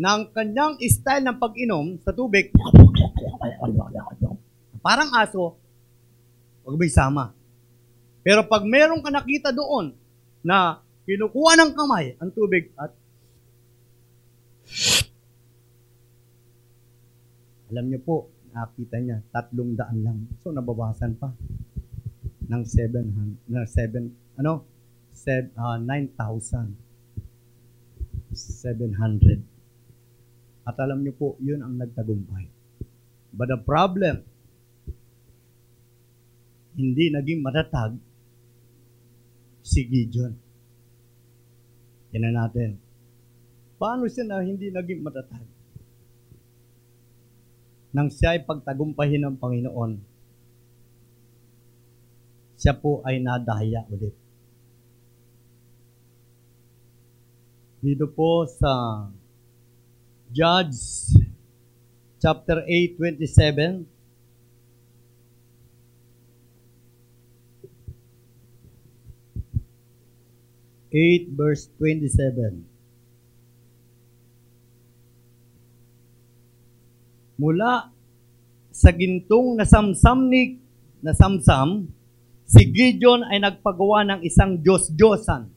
ng 0.00 0.20
kanyang 0.32 0.80
style 0.88 1.28
ng 1.28 1.36
pag-inom 1.36 2.00
sa 2.00 2.16
tubig, 2.16 2.48
parang 4.80 5.12
aso, 5.12 5.60
huwag 6.64 6.80
may 6.80 6.88
sama. 6.88 7.36
Pero 8.24 8.48
pag 8.48 8.64
meron 8.64 9.04
ka 9.04 9.12
nakita 9.12 9.52
doon 9.52 9.92
na 10.40 10.80
Kinukuha 11.10 11.58
ng 11.58 11.74
kamay 11.74 12.14
ang 12.22 12.30
tubig 12.30 12.70
at 12.78 12.94
alam 17.66 17.90
niyo 17.90 17.98
po, 18.06 18.30
nakita 18.54 19.02
niya, 19.02 19.18
tatlong 19.34 19.74
daan 19.74 20.06
lang. 20.06 20.18
So, 20.38 20.54
nabawasan 20.54 21.18
pa 21.18 21.34
ng 22.46 22.62
700, 22.62 23.50
na 23.50 23.66
7, 23.66 24.06
ano, 24.38 24.62
seven, 25.10 25.50
uh, 25.58 25.78
9,000. 25.82 26.78
700. 28.30 29.49
At 30.64 30.76
alam 30.76 31.00
niyo 31.00 31.16
po, 31.16 31.28
yun 31.40 31.64
ang 31.64 31.80
nagtagumpay. 31.80 32.46
But 33.32 33.48
the 33.48 33.60
problem, 33.60 34.26
hindi 36.74 37.10
naging 37.10 37.40
matatag 37.40 37.96
si 39.60 39.86
Gideon. 39.86 40.34
Tingnan 42.10 42.34
natin. 42.34 42.70
Paano 43.78 44.10
siya 44.10 44.26
na 44.26 44.42
hindi 44.42 44.68
naging 44.68 45.00
matatag? 45.00 45.46
Nang 47.90 48.10
siya 48.10 48.38
ay 48.38 48.46
pagtagumpahin 48.46 49.22
ng 49.26 49.36
Panginoon, 49.38 49.92
siya 52.60 52.76
po 52.76 53.00
ay 53.02 53.18
nadaya 53.18 53.82
ulit. 53.88 54.14
Dito 57.80 58.04
po 58.12 58.44
sa 58.44 59.08
Judge 60.30 61.10
chapter 62.22 62.62
8, 62.62 62.94
27, 62.94 63.82
8 70.94 71.34
verse 71.34 71.66
27. 71.82 72.62
Mula 77.42 77.90
sa 78.70 78.94
gintong 78.94 79.58
nasamsam 79.58 80.30
ni 80.30 80.62
nasamsam, 81.02 81.90
si 82.46 82.70
Gideon 82.70 83.26
ay 83.26 83.42
nagpagawa 83.42 84.06
ng 84.06 84.20
isang 84.22 84.62
Diyos-Diyosan 84.62 85.50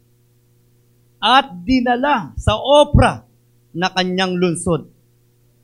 at 1.21 1.45
dinala 1.61 2.34
sa 2.41 2.57
opra 2.57 3.33
na 3.74 3.89
kanyang 3.89 4.38
lunsod. 4.38 4.88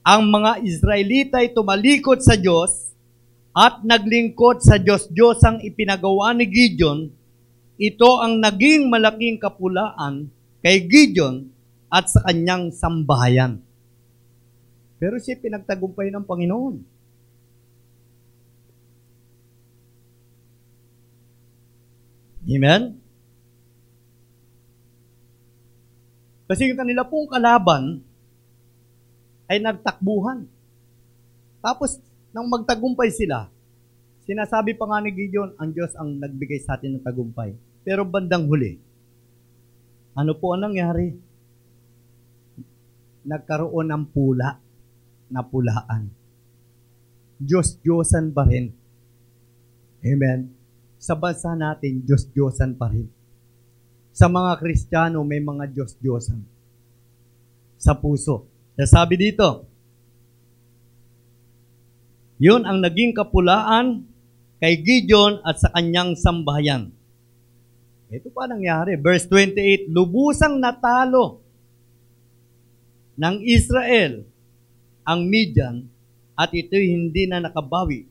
Ang 0.01 0.33
mga 0.33 0.65
Israelita 0.65 1.39
ay 1.39 1.53
tumalikod 1.53 2.19
sa 2.25 2.33
Diyos 2.33 2.89
at 3.53 3.85
naglingkod 3.85 4.65
sa 4.65 4.81
Diyos-Diyos 4.81 5.39
ang 5.45 5.61
ipinagawa 5.61 6.33
ni 6.33 6.49
Gideon. 6.49 7.13
Ito 7.79 8.19
ang 8.19 8.41
naging 8.41 8.89
malaking 8.89 9.37
kapulaan 9.39 10.33
kay 10.59 10.83
Gideon 10.83 11.47
at 11.87 12.09
sa 12.09 12.25
kanyang 12.25 12.73
sambahayan. 12.73 13.61
Pero 14.99 15.15
siya 15.15 15.39
pinagtagumpay 15.39 16.11
ng 16.11 16.27
Panginoon. 16.27 16.75
Amen? 22.49 22.97
Kasi 26.49 26.65
yung 26.65 26.81
kanila 26.81 27.05
pong 27.05 27.29
kalaban 27.29 28.01
ay 29.45 29.61
nagtakbuhan. 29.61 30.49
Tapos, 31.61 32.01
nang 32.33 32.49
magtagumpay 32.49 33.13
sila, 33.13 33.53
sinasabi 34.25 34.73
pa 34.73 34.89
nga 34.89 34.97
ni 34.97 35.13
Gideon, 35.13 35.53
ang 35.61 35.69
Diyos 35.69 35.93
ang 35.93 36.17
nagbigay 36.17 36.57
sa 36.57 36.73
atin 36.73 36.97
ng 36.97 37.05
tagumpay. 37.05 37.53
Pero 37.85 38.01
bandang 38.01 38.49
huli, 38.49 38.81
ano 40.17 40.33
po 40.33 40.57
ang 40.57 40.65
nangyari? 40.65 41.13
Nagkaroon 43.29 43.93
ng 43.93 44.05
pula 44.09 44.57
na 45.29 45.41
pulaan. 45.45 46.09
Diyos-Diyosan 47.37 48.33
pa 48.33 48.49
rin. 48.49 48.73
Amen. 50.01 50.49
Sa 50.97 51.13
bansa 51.13 51.53
natin, 51.53 52.01
Diyos-Diyosan 52.01 52.73
pa 52.73 52.89
rin. 52.89 53.18
Sa 54.19 54.27
mga 54.27 54.59
Kristiyano, 54.59 55.23
may 55.23 55.39
mga 55.39 55.71
Diyos-Diyosan 55.71 56.43
sa 57.79 57.95
puso. 57.95 58.51
Sabi 58.75 59.15
dito, 59.15 59.63
yun 62.35 62.67
ang 62.67 62.83
naging 62.83 63.15
kapulaan 63.15 64.03
kay 64.59 64.75
Gideon 64.83 65.39
at 65.47 65.63
sa 65.63 65.71
kanyang 65.71 66.19
sambahayan. 66.19 66.91
Ito 68.11 68.27
pa 68.35 68.51
nangyari. 68.51 68.99
Verse 68.99 69.23
28, 69.23 69.87
lubusang 69.87 70.59
natalo 70.59 71.39
ng 73.15 73.39
Israel 73.47 74.27
ang 75.07 75.31
Midian 75.31 75.87
at 76.35 76.51
ito'y 76.51 76.91
hindi 76.91 77.23
na 77.23 77.39
nakabawi. 77.39 78.03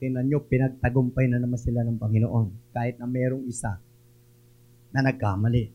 Tingnan 0.00 0.32
nyo, 0.32 0.40
pinagtagumpay 0.40 1.28
na 1.28 1.36
naman 1.36 1.60
sila 1.60 1.84
ng 1.84 2.00
Panginoon 2.00 2.72
kahit 2.72 2.96
na 2.96 3.04
merong 3.04 3.44
isa 3.52 3.76
na 4.92 5.00
nagkamali. 5.00 5.72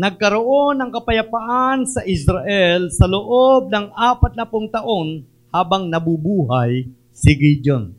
Nagkaroon 0.00 0.80
ng 0.80 0.90
kapayapaan 0.96 1.84
sa 1.84 2.00
Israel 2.08 2.88
sa 2.88 3.04
loob 3.04 3.68
ng 3.68 3.92
apat 3.92 4.32
na 4.32 4.48
pong 4.48 4.72
taon 4.72 5.28
habang 5.52 5.92
nabubuhay 5.92 6.88
si 7.12 7.30
Gideon. 7.36 7.92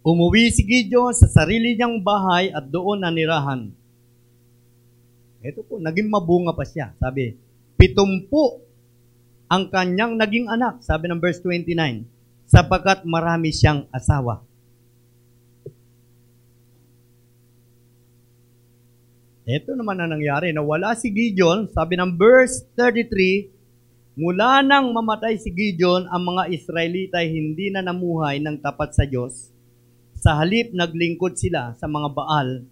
Umuwi 0.00 0.48
si 0.48 0.64
Gideon 0.64 1.12
sa 1.12 1.28
sarili 1.28 1.76
niyang 1.76 2.00
bahay 2.00 2.48
at 2.52 2.64
doon 2.68 3.04
nanirahan. 3.04 3.68
Ito 5.44 5.60
po, 5.60 5.76
naging 5.76 6.08
mabunga 6.08 6.56
pa 6.56 6.64
siya. 6.64 6.96
Sabi, 6.96 7.36
pitumpu 7.76 8.64
ang 9.44 9.68
kanyang 9.68 10.16
naging 10.16 10.48
anak, 10.48 10.80
sabi 10.80 11.12
ng 11.12 11.20
verse 11.20 11.44
29, 11.44 12.08
sapagkat 12.48 13.04
marami 13.04 13.52
siyang 13.52 13.84
asawa. 13.92 14.40
Ito 19.44 19.76
naman 19.76 20.00
ang 20.00 20.16
nangyari, 20.16 20.56
nawala 20.56 20.96
si 20.96 21.12
Gideon, 21.12 21.68
sabi 21.68 22.00
ng 22.00 22.16
verse 22.16 22.64
33, 22.80 24.16
mula 24.16 24.64
nang 24.64 24.88
mamatay 24.88 25.36
si 25.36 25.52
Gideon, 25.52 26.08
ang 26.08 26.32
mga 26.32 26.48
Israelita 26.48 27.20
ay 27.20 27.28
hindi 27.28 27.68
na 27.68 27.84
namuhay 27.84 28.40
ng 28.40 28.56
tapat 28.64 28.96
sa 28.96 29.04
Diyos. 29.04 29.52
Sa 30.16 30.40
halip, 30.40 30.72
naglingkod 30.72 31.36
sila 31.36 31.76
sa 31.76 31.84
mga 31.84 32.08
Baal 32.16 32.64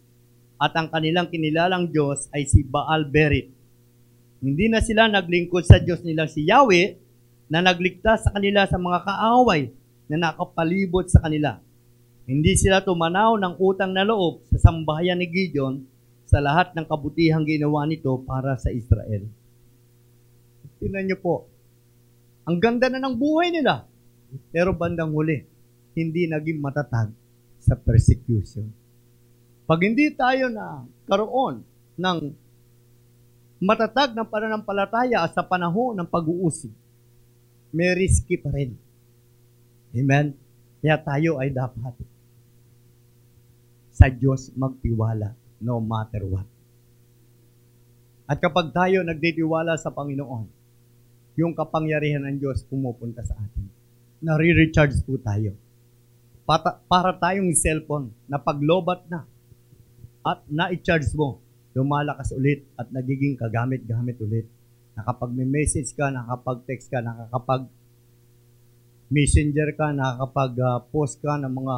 at 0.57 0.73
ang 0.73 0.89
kanilang 0.89 1.29
kinilalang 1.29 1.93
Diyos 1.93 2.33
ay 2.33 2.49
si 2.49 2.65
Baal 2.65 3.05
Berit. 3.05 3.53
Hindi 4.41 4.73
na 4.73 4.81
sila 4.81 5.13
naglingkod 5.13 5.69
sa 5.69 5.77
Diyos 5.77 6.01
nilang 6.01 6.33
si 6.33 6.49
Yahweh 6.49 6.97
na 7.53 7.61
nagligtas 7.61 8.25
sa 8.25 8.33
kanila 8.33 8.65
sa 8.65 8.81
mga 8.81 9.05
kaaway 9.05 9.69
na 10.09 10.33
nakapalibot 10.33 11.05
sa 11.05 11.21
kanila. 11.21 11.61
Hindi 12.25 12.57
sila 12.57 12.81
tumanaw 12.81 13.37
ng 13.37 13.61
utang 13.61 13.93
na 13.93 14.09
loob 14.09 14.41
sa 14.49 14.73
sambahayan 14.73 15.21
ni 15.21 15.29
Gideon 15.29 15.92
sa 16.33 16.41
lahat 16.41 16.73
ng 16.73 16.89
kabutihang 16.89 17.45
ginawa 17.45 17.85
nito 17.85 18.09
para 18.25 18.57
sa 18.57 18.73
Israel. 18.73 19.29
Tingnan 20.81 21.05
niyo 21.05 21.21
po, 21.21 21.45
ang 22.49 22.57
ganda 22.57 22.89
na 22.89 23.05
ng 23.05 23.21
buhay 23.21 23.53
nila. 23.53 23.85
Pero 24.49 24.73
bandang 24.73 25.13
huli, 25.13 25.45
hindi 25.93 26.25
naging 26.25 26.57
matatag 26.57 27.13
sa 27.61 27.77
persecution. 27.77 28.65
Pag 29.69 29.85
hindi 29.85 30.09
tayo 30.17 30.49
na 30.49 30.89
karoon 31.05 31.61
ng 32.01 32.19
matatag 33.61 34.17
ng 34.17 34.25
pananampalataya 34.25 35.29
sa 35.29 35.45
panahon 35.45 36.01
ng 36.01 36.09
pag-uusig, 36.09 36.73
may 37.77 37.93
risky 37.93 38.41
pa 38.41 38.49
rin. 38.57 38.73
Amen? 39.93 40.33
Kaya 40.81 40.97
tayo 40.97 41.37
ay 41.45 41.53
dapat 41.53 41.93
sa 43.93 44.09
Diyos 44.09 44.49
magtiwala 44.57 45.42
no 45.63 45.79
matter 45.79 46.27
what. 46.27 46.47
At 48.27 48.43
kapag 48.43 48.75
tayo 48.75 49.07
nagditiwala 49.07 49.79
sa 49.79 49.95
Panginoon, 49.95 50.47
yung 51.39 51.57
kapangyarihan 51.57 52.29
ng 52.29 52.37
Diyos 52.43 52.67
pumupunta 52.69 53.25
sa 53.25 53.39
atin. 53.39 53.65
Nare-recharge 54.21 55.01
po 55.03 55.17
tayo. 55.23 55.57
Para, 56.45 56.77
para 56.85 57.11
tayong 57.17 57.55
cellphone 57.57 58.13
na 58.29 58.37
paglobat 58.37 59.07
na 59.09 59.25
at 60.23 60.45
na-charge 60.47 61.09
mo, 61.19 61.43
lumalakas 61.73 62.31
ulit 62.37 62.69
at 62.77 62.91
nagiging 62.93 63.35
kagamit-gamit 63.35 64.19
ulit. 64.21 64.47
Nakapag 64.93 65.33
may 65.33 65.49
message 65.49 65.97
ka, 65.97 66.13
nakapag-text 66.13 66.93
ka, 66.93 67.01
nakakapag 67.01 67.67
messenger 69.09 69.73
ka, 69.77 69.93
nakakapag-post 69.93 71.21
ka 71.21 71.41
ng 71.41 71.53
mga 71.53 71.77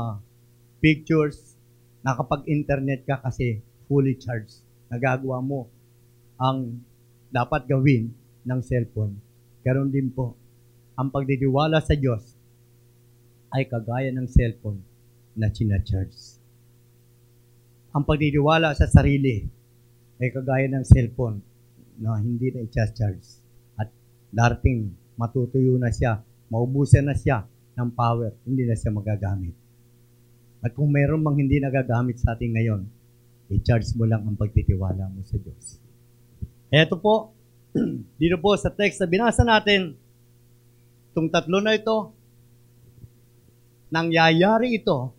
pictures, 0.82 1.56
nakapag-internet 2.02 3.06
ka 3.06 3.22
kasi 3.22 3.62
fully 3.86 4.16
charged. 4.18 4.62
Nagagawa 4.90 5.40
mo 5.40 5.68
ang 6.38 6.82
dapat 7.30 7.66
gawin 7.66 8.12
ng 8.44 8.60
cellphone. 8.60 9.18
Ganon 9.64 9.90
din 9.90 10.12
po, 10.12 10.36
ang 10.94 11.10
pagditiwala 11.10 11.82
sa 11.82 11.96
Diyos 11.98 12.22
ay 13.54 13.66
kagaya 13.66 14.10
ng 14.14 14.26
cellphone 14.26 14.82
na 15.34 15.50
charge. 15.50 16.38
Ang 17.94 18.02
pagditiwala 18.06 18.74
sa 18.74 18.86
sarili 18.90 19.46
ay 20.18 20.30
kagaya 20.30 20.66
ng 20.70 20.84
cellphone 20.86 21.38
na 21.98 22.18
hindi 22.18 22.50
na 22.50 22.66
i-charge. 22.66 23.42
At 23.78 23.90
darating 24.30 24.94
matutuyo 25.14 25.78
na 25.78 25.90
siya, 25.94 26.22
maubusan 26.50 27.06
na 27.06 27.14
siya 27.14 27.46
ng 27.74 27.90
power, 27.94 28.34
hindi 28.46 28.66
na 28.66 28.74
siya 28.78 28.94
magagamit. 28.94 29.54
At 30.62 30.74
kung 30.74 30.90
mayroon 30.90 31.22
mang 31.22 31.38
hindi 31.38 31.58
nagagamit 31.58 32.18
sa 32.18 32.34
atin 32.34 32.54
ngayon, 32.54 32.82
i-charge 33.52 33.92
mo 33.98 34.08
lang 34.08 34.24
ang 34.24 34.36
pagtitiwala 34.38 35.10
mo 35.12 35.20
sa 35.26 35.36
Diyos. 35.36 35.80
Ito 36.72 36.96
po, 36.96 37.36
dito 38.20 38.36
po 38.40 38.56
sa 38.56 38.72
text 38.72 39.02
na 39.02 39.08
binasa 39.10 39.42
natin, 39.44 39.98
itong 41.12 41.28
tatlo 41.28 41.60
na 41.60 41.76
ito, 41.76 42.14
nangyayari 43.94 44.80
ito 44.80 45.14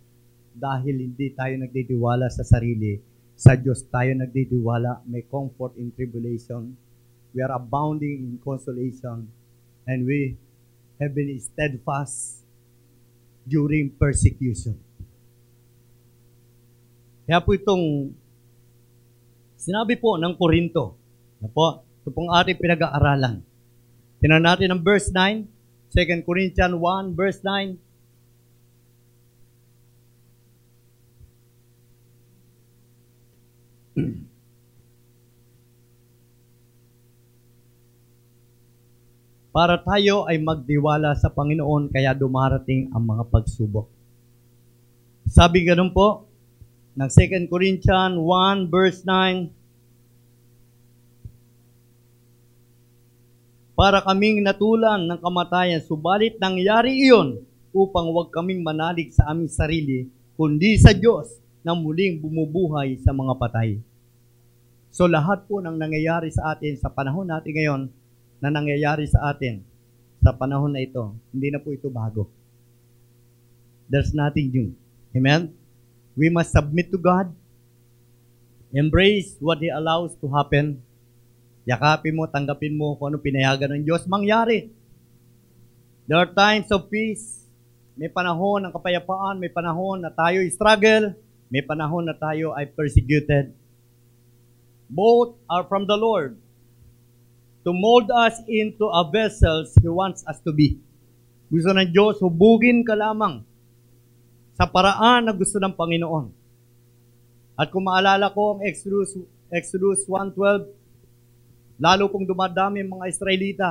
dahil 0.55 1.11
hindi 1.11 1.35
tayo 1.35 1.59
nagtitiwala 1.59 2.31
sa 2.31 2.47
sarili. 2.47 2.99
Sa 3.35 3.59
Diyos 3.59 3.83
tayo 3.91 4.15
nagtitiwala. 4.15 5.03
May 5.11 5.27
comfort 5.27 5.75
in 5.75 5.91
tribulation. 5.91 6.75
We 7.35 7.43
are 7.43 7.51
abounding 7.51 8.23
in 8.23 8.39
consolation. 8.39 9.27
And 9.83 10.07
we 10.07 10.39
have 10.99 11.11
been 11.11 11.35
steadfast 11.43 12.47
during 13.43 13.91
persecution. 13.99 14.84
Kaya 17.25 17.41
po 17.41 17.57
itong 17.57 18.13
sinabi 19.57 19.97
po 19.97 20.13
ng 20.21 20.37
Korinto, 20.37 20.93
na 21.41 21.49
po, 21.49 21.81
ito 21.81 22.13
pong 22.13 22.29
ating 22.29 22.61
pinag-aaralan. 22.61 23.41
Tinan 24.21 24.45
natin 24.45 24.69
ang 24.69 24.81
verse 24.85 25.09
9, 25.09 25.41
2 25.89 26.21
Corinthians 26.21 26.77
1, 26.77 27.17
verse 27.17 27.41
9. 27.41 27.81
Para 39.55 39.81
tayo 39.81 40.29
ay 40.29 40.37
magdiwala 40.37 41.17
sa 41.17 41.33
Panginoon 41.33 41.89
kaya 41.89 42.13
dumarating 42.13 42.93
ang 42.93 43.01
mga 43.01 43.33
pagsubok. 43.33 43.89
Sabi 45.25 45.65
ganun 45.65 45.89
po, 45.89 46.29
ng 46.95 47.09
2 47.11 47.51
Corinthians 47.51 48.15
1 48.15 48.71
verse 48.71 49.03
9, 49.03 49.51
para 53.75 53.99
kaming 53.99 54.39
natulan 54.39 55.03
ng 55.03 55.19
kamatayan, 55.19 55.83
subalit 55.83 56.39
nangyari 56.39 56.95
iyon 56.95 57.43
upang 57.75 58.07
huwag 58.07 58.31
kaming 58.31 58.63
manalig 58.63 59.11
sa 59.11 59.27
aming 59.35 59.51
sarili, 59.51 60.07
kundi 60.39 60.79
sa 60.79 60.95
Diyos 60.95 61.43
na 61.59 61.75
muling 61.75 62.23
bumubuhay 62.23 62.95
sa 63.03 63.11
mga 63.11 63.35
patay. 63.35 63.83
So 64.95 65.11
lahat 65.11 65.43
po 65.51 65.59
ng 65.59 65.75
nangyayari 65.75 66.31
sa 66.31 66.55
atin 66.55 66.79
sa 66.79 66.87
panahon 66.87 67.27
natin 67.27 67.51
ngayon, 67.51 67.81
na 68.39 68.47
nangyayari 68.47 69.03
sa 69.11 69.35
atin 69.35 69.59
sa 70.23 70.31
panahon 70.31 70.71
na 70.71 70.79
ito, 70.79 71.11
hindi 71.35 71.51
na 71.51 71.59
po 71.59 71.75
ito 71.75 71.91
bago. 71.91 72.31
there's 73.89 74.13
nothing 74.13 74.49
new. 74.49 74.73
Amen? 75.15 75.64
We 76.15 76.31
must 76.31 76.55
submit 76.55 76.95
to 76.95 76.99
God, 76.99 77.27
embrace 78.71 79.35
what 79.43 79.59
He 79.59 79.67
allows 79.67 80.15
to 80.23 80.31
happen, 80.31 80.79
yakapin 81.67 82.15
mo, 82.15 82.23
tanggapin 82.31 82.71
mo 82.71 82.95
kung 82.95 83.11
ano 83.11 83.19
pinayagan 83.19 83.75
ng 83.75 83.83
Diyos, 83.83 84.07
mangyari. 84.07 84.71
There 86.07 86.15
are 86.15 86.31
times 86.31 86.71
of 86.71 86.87
peace, 86.87 87.43
may 87.99 88.07
panahon 88.07 88.63
ng 88.63 88.71
kapayapaan, 88.71 89.43
may 89.43 89.51
panahon 89.51 89.99
na 89.99 90.11
tayo 90.11 90.39
struggle, 90.47 91.11
may 91.51 91.59
panahon 91.59 92.07
na 92.07 92.15
tayo 92.15 92.55
ay 92.55 92.71
persecuted. 92.71 93.51
Both 94.87 95.35
are 95.51 95.67
from 95.67 95.83
the 95.83 95.99
Lord 95.99 96.39
to 97.67 97.73
mold 97.73 98.07
us 98.13 98.39
into 98.47 98.87
a 98.87 99.03
vessels 99.11 99.75
He 99.81 99.89
wants 99.91 100.23
us 100.29 100.39
to 100.47 100.55
be. 100.55 100.79
Gusto 101.51 101.75
ng 101.75 101.91
Diyos, 101.91 102.23
hubugin 102.23 102.87
ka 102.87 102.95
lamang 102.95 103.43
sa 104.55 104.63
paraan 104.63 105.27
na 105.27 105.35
gusto 105.35 105.59
ng 105.59 105.75
Panginoon. 105.75 106.31
At 107.59 107.71
kung 107.71 107.83
maalala 107.87 108.31
ko 108.31 108.55
ang 108.55 108.61
Exodus, 108.63 109.19
Exodus 109.51 110.07
1.12, 110.07 110.71
lalo 111.79 112.03
kung 112.07 112.23
dumadami 112.23 112.83
ang 112.83 112.99
mga 112.99 113.05
Israelita 113.11 113.69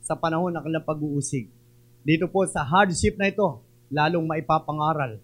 sa 0.00 0.16
panahon 0.16 0.52
ng 0.56 0.64
kanilang 0.64 0.88
pag-uusig. 0.88 1.52
Dito 2.00 2.24
po 2.24 2.48
sa 2.48 2.64
hardship 2.64 3.20
na 3.20 3.28
ito, 3.28 3.60
lalong 3.92 4.24
maipapangaral 4.24 5.20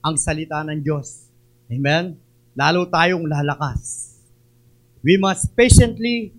ang 0.00 0.14
salita 0.14 0.62
ng 0.62 0.78
Diyos. 0.78 1.26
Amen? 1.66 2.14
Lalo 2.54 2.86
tayong 2.86 3.26
lalakas. 3.26 4.14
We 5.02 5.18
must 5.18 5.50
patiently 5.58 6.30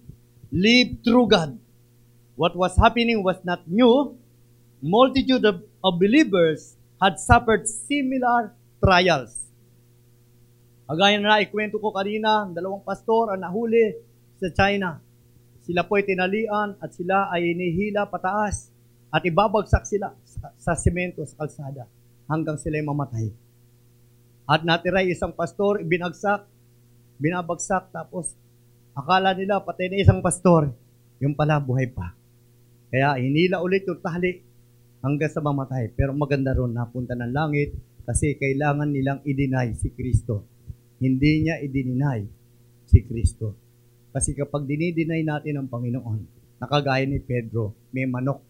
live 0.52 1.04
through 1.04 1.28
God. 1.32 1.60
What 2.40 2.56
was 2.56 2.80
happening 2.80 3.20
was 3.24 3.40
not 3.44 3.64
new. 3.68 4.16
Multitude 4.82 5.46
of, 5.46 5.62
of 5.84 6.00
believers 6.00 6.80
had 7.02 7.18
suffered 7.18 7.66
similar 7.66 8.54
trials. 8.78 9.34
Agaya 10.86 11.18
na 11.18 11.42
ikwento 11.42 11.82
ko 11.82 11.90
kanina, 11.90 12.46
dalawang 12.54 12.86
pastor 12.86 13.34
ang 13.34 13.42
nahuli 13.42 13.98
sa 14.38 14.54
China. 14.54 15.02
Sila 15.66 15.82
po 15.82 15.98
ay 15.98 16.06
tinalian 16.06 16.78
at 16.78 16.94
sila 16.94 17.34
ay 17.34 17.58
inihila 17.58 18.06
pataas 18.06 18.70
at 19.10 19.26
ibabagsak 19.26 19.82
sila 19.90 20.14
sa, 20.22 20.54
sa 20.62 20.74
semento 20.78 21.26
sa 21.26 21.42
kalsada 21.42 21.90
hanggang 22.30 22.62
sila 22.62 22.78
ay 22.78 22.86
mamatay. 22.86 23.28
At 24.46 24.62
natira 24.62 25.02
isang 25.02 25.34
pastor, 25.34 25.82
binagsak, 25.82 26.46
binabagsak, 27.18 27.90
tapos 27.90 28.36
akala 28.94 29.34
nila 29.34 29.64
patay 29.64 29.90
na 29.90 30.02
isang 30.02 30.20
pastor, 30.20 30.70
yung 31.24 31.34
pala 31.34 31.58
buhay 31.58 31.88
pa. 31.88 32.14
Kaya 32.92 33.16
hinila 33.16 33.64
ulit 33.64 33.88
yung 33.88 34.02
tali 34.04 34.44
hanggang 35.02 35.30
sa 35.34 35.42
mamatay. 35.42 35.92
Pero 35.94 36.14
maganda 36.14 36.54
ron, 36.54 36.74
napunta 36.74 37.18
ng 37.18 37.34
langit 37.34 37.76
kasi 38.06 38.38
kailangan 38.38 38.90
nilang 38.90 39.20
i-deny 39.26 39.74
si 39.78 39.94
Kristo. 39.94 40.46
Hindi 41.02 41.46
niya 41.46 41.62
i-deny 41.62 42.20
si 42.86 43.02
Kristo. 43.06 43.58
Kasi 44.14 44.38
kapag 44.38 44.70
dinideny 44.70 45.26
natin 45.26 45.58
ang 45.58 45.68
Panginoon, 45.70 46.20
nakagaya 46.62 47.04
ni 47.08 47.18
Pedro, 47.18 47.74
may 47.90 48.06
manok. 48.06 48.44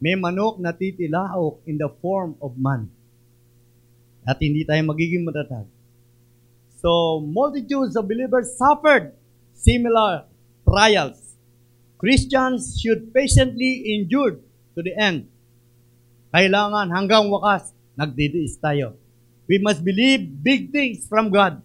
May 0.00 0.16
manok 0.16 0.60
na 0.60 0.72
titilaok 0.72 1.64
in 1.68 1.80
the 1.80 1.88
form 2.00 2.36
of 2.40 2.56
man. 2.56 2.88
At 4.24 4.40
hindi 4.40 4.64
tayo 4.64 4.80
magiging 4.88 5.24
matatag. 5.24 5.68
So, 6.80 7.20
multitudes 7.24 7.96
of 7.96 8.08
believers 8.08 8.56
suffered 8.56 9.16
similar 9.56 10.28
trials. 10.68 11.36
Christians 11.96 12.76
should 12.76 13.12
patiently 13.16 13.96
endure 13.96 14.36
to 14.74 14.82
the 14.82 14.94
end. 14.94 15.30
Kailangan 16.34 16.90
hanggang 16.90 17.30
wakas, 17.30 17.70
nagdidiis 17.94 18.58
tayo. 18.58 18.98
We 19.46 19.62
must 19.62 19.86
believe 19.86 20.26
big 20.26 20.74
things 20.74 21.06
from 21.06 21.30
God. 21.30 21.62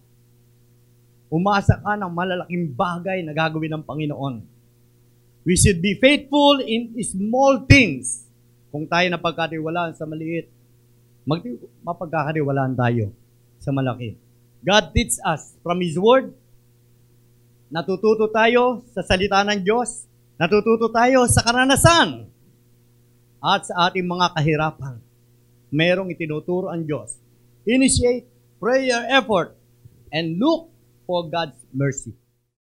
Umasa 1.26 1.78
ka 1.78 1.98
ng 1.98 2.10
malalaking 2.10 2.70
bagay 2.70 3.22
na 3.26 3.34
gagawin 3.34 3.74
ng 3.74 3.84
Panginoon. 3.86 4.46
We 5.42 5.58
should 5.58 5.82
be 5.82 5.98
faithful 5.98 6.62
in 6.62 6.94
small 7.02 7.66
things. 7.66 8.30
Kung 8.70 8.86
tayo 8.86 9.10
napagkatiwalaan 9.10 9.98
sa 9.98 10.06
maliit, 10.06 10.46
mag 11.26 11.42
mapagkakatiwalaan 11.82 12.78
tayo 12.78 13.10
sa 13.58 13.74
malaki. 13.74 14.14
God 14.62 14.94
teach 14.94 15.18
us 15.26 15.58
from 15.66 15.82
His 15.82 15.98
Word. 15.98 16.30
Natututo 17.74 18.30
tayo 18.30 18.86
sa 18.94 19.02
salita 19.02 19.42
ng 19.42 19.66
Diyos. 19.66 20.06
Natututo 20.38 20.86
tayo 20.94 21.26
sa 21.26 21.42
karanasan. 21.42 22.29
At 23.40 23.64
sa 23.64 23.88
ating 23.88 24.04
mga 24.04 24.36
kahirapan. 24.36 25.00
Merong 25.72 26.12
itinuturo 26.12 26.68
ang 26.68 26.84
Diyos. 26.84 27.16
Initiate 27.64 28.28
prayer 28.60 29.08
effort 29.08 29.56
and 30.12 30.36
look 30.36 30.68
for 31.08 31.24
God's 31.24 31.56
mercy. 31.72 32.12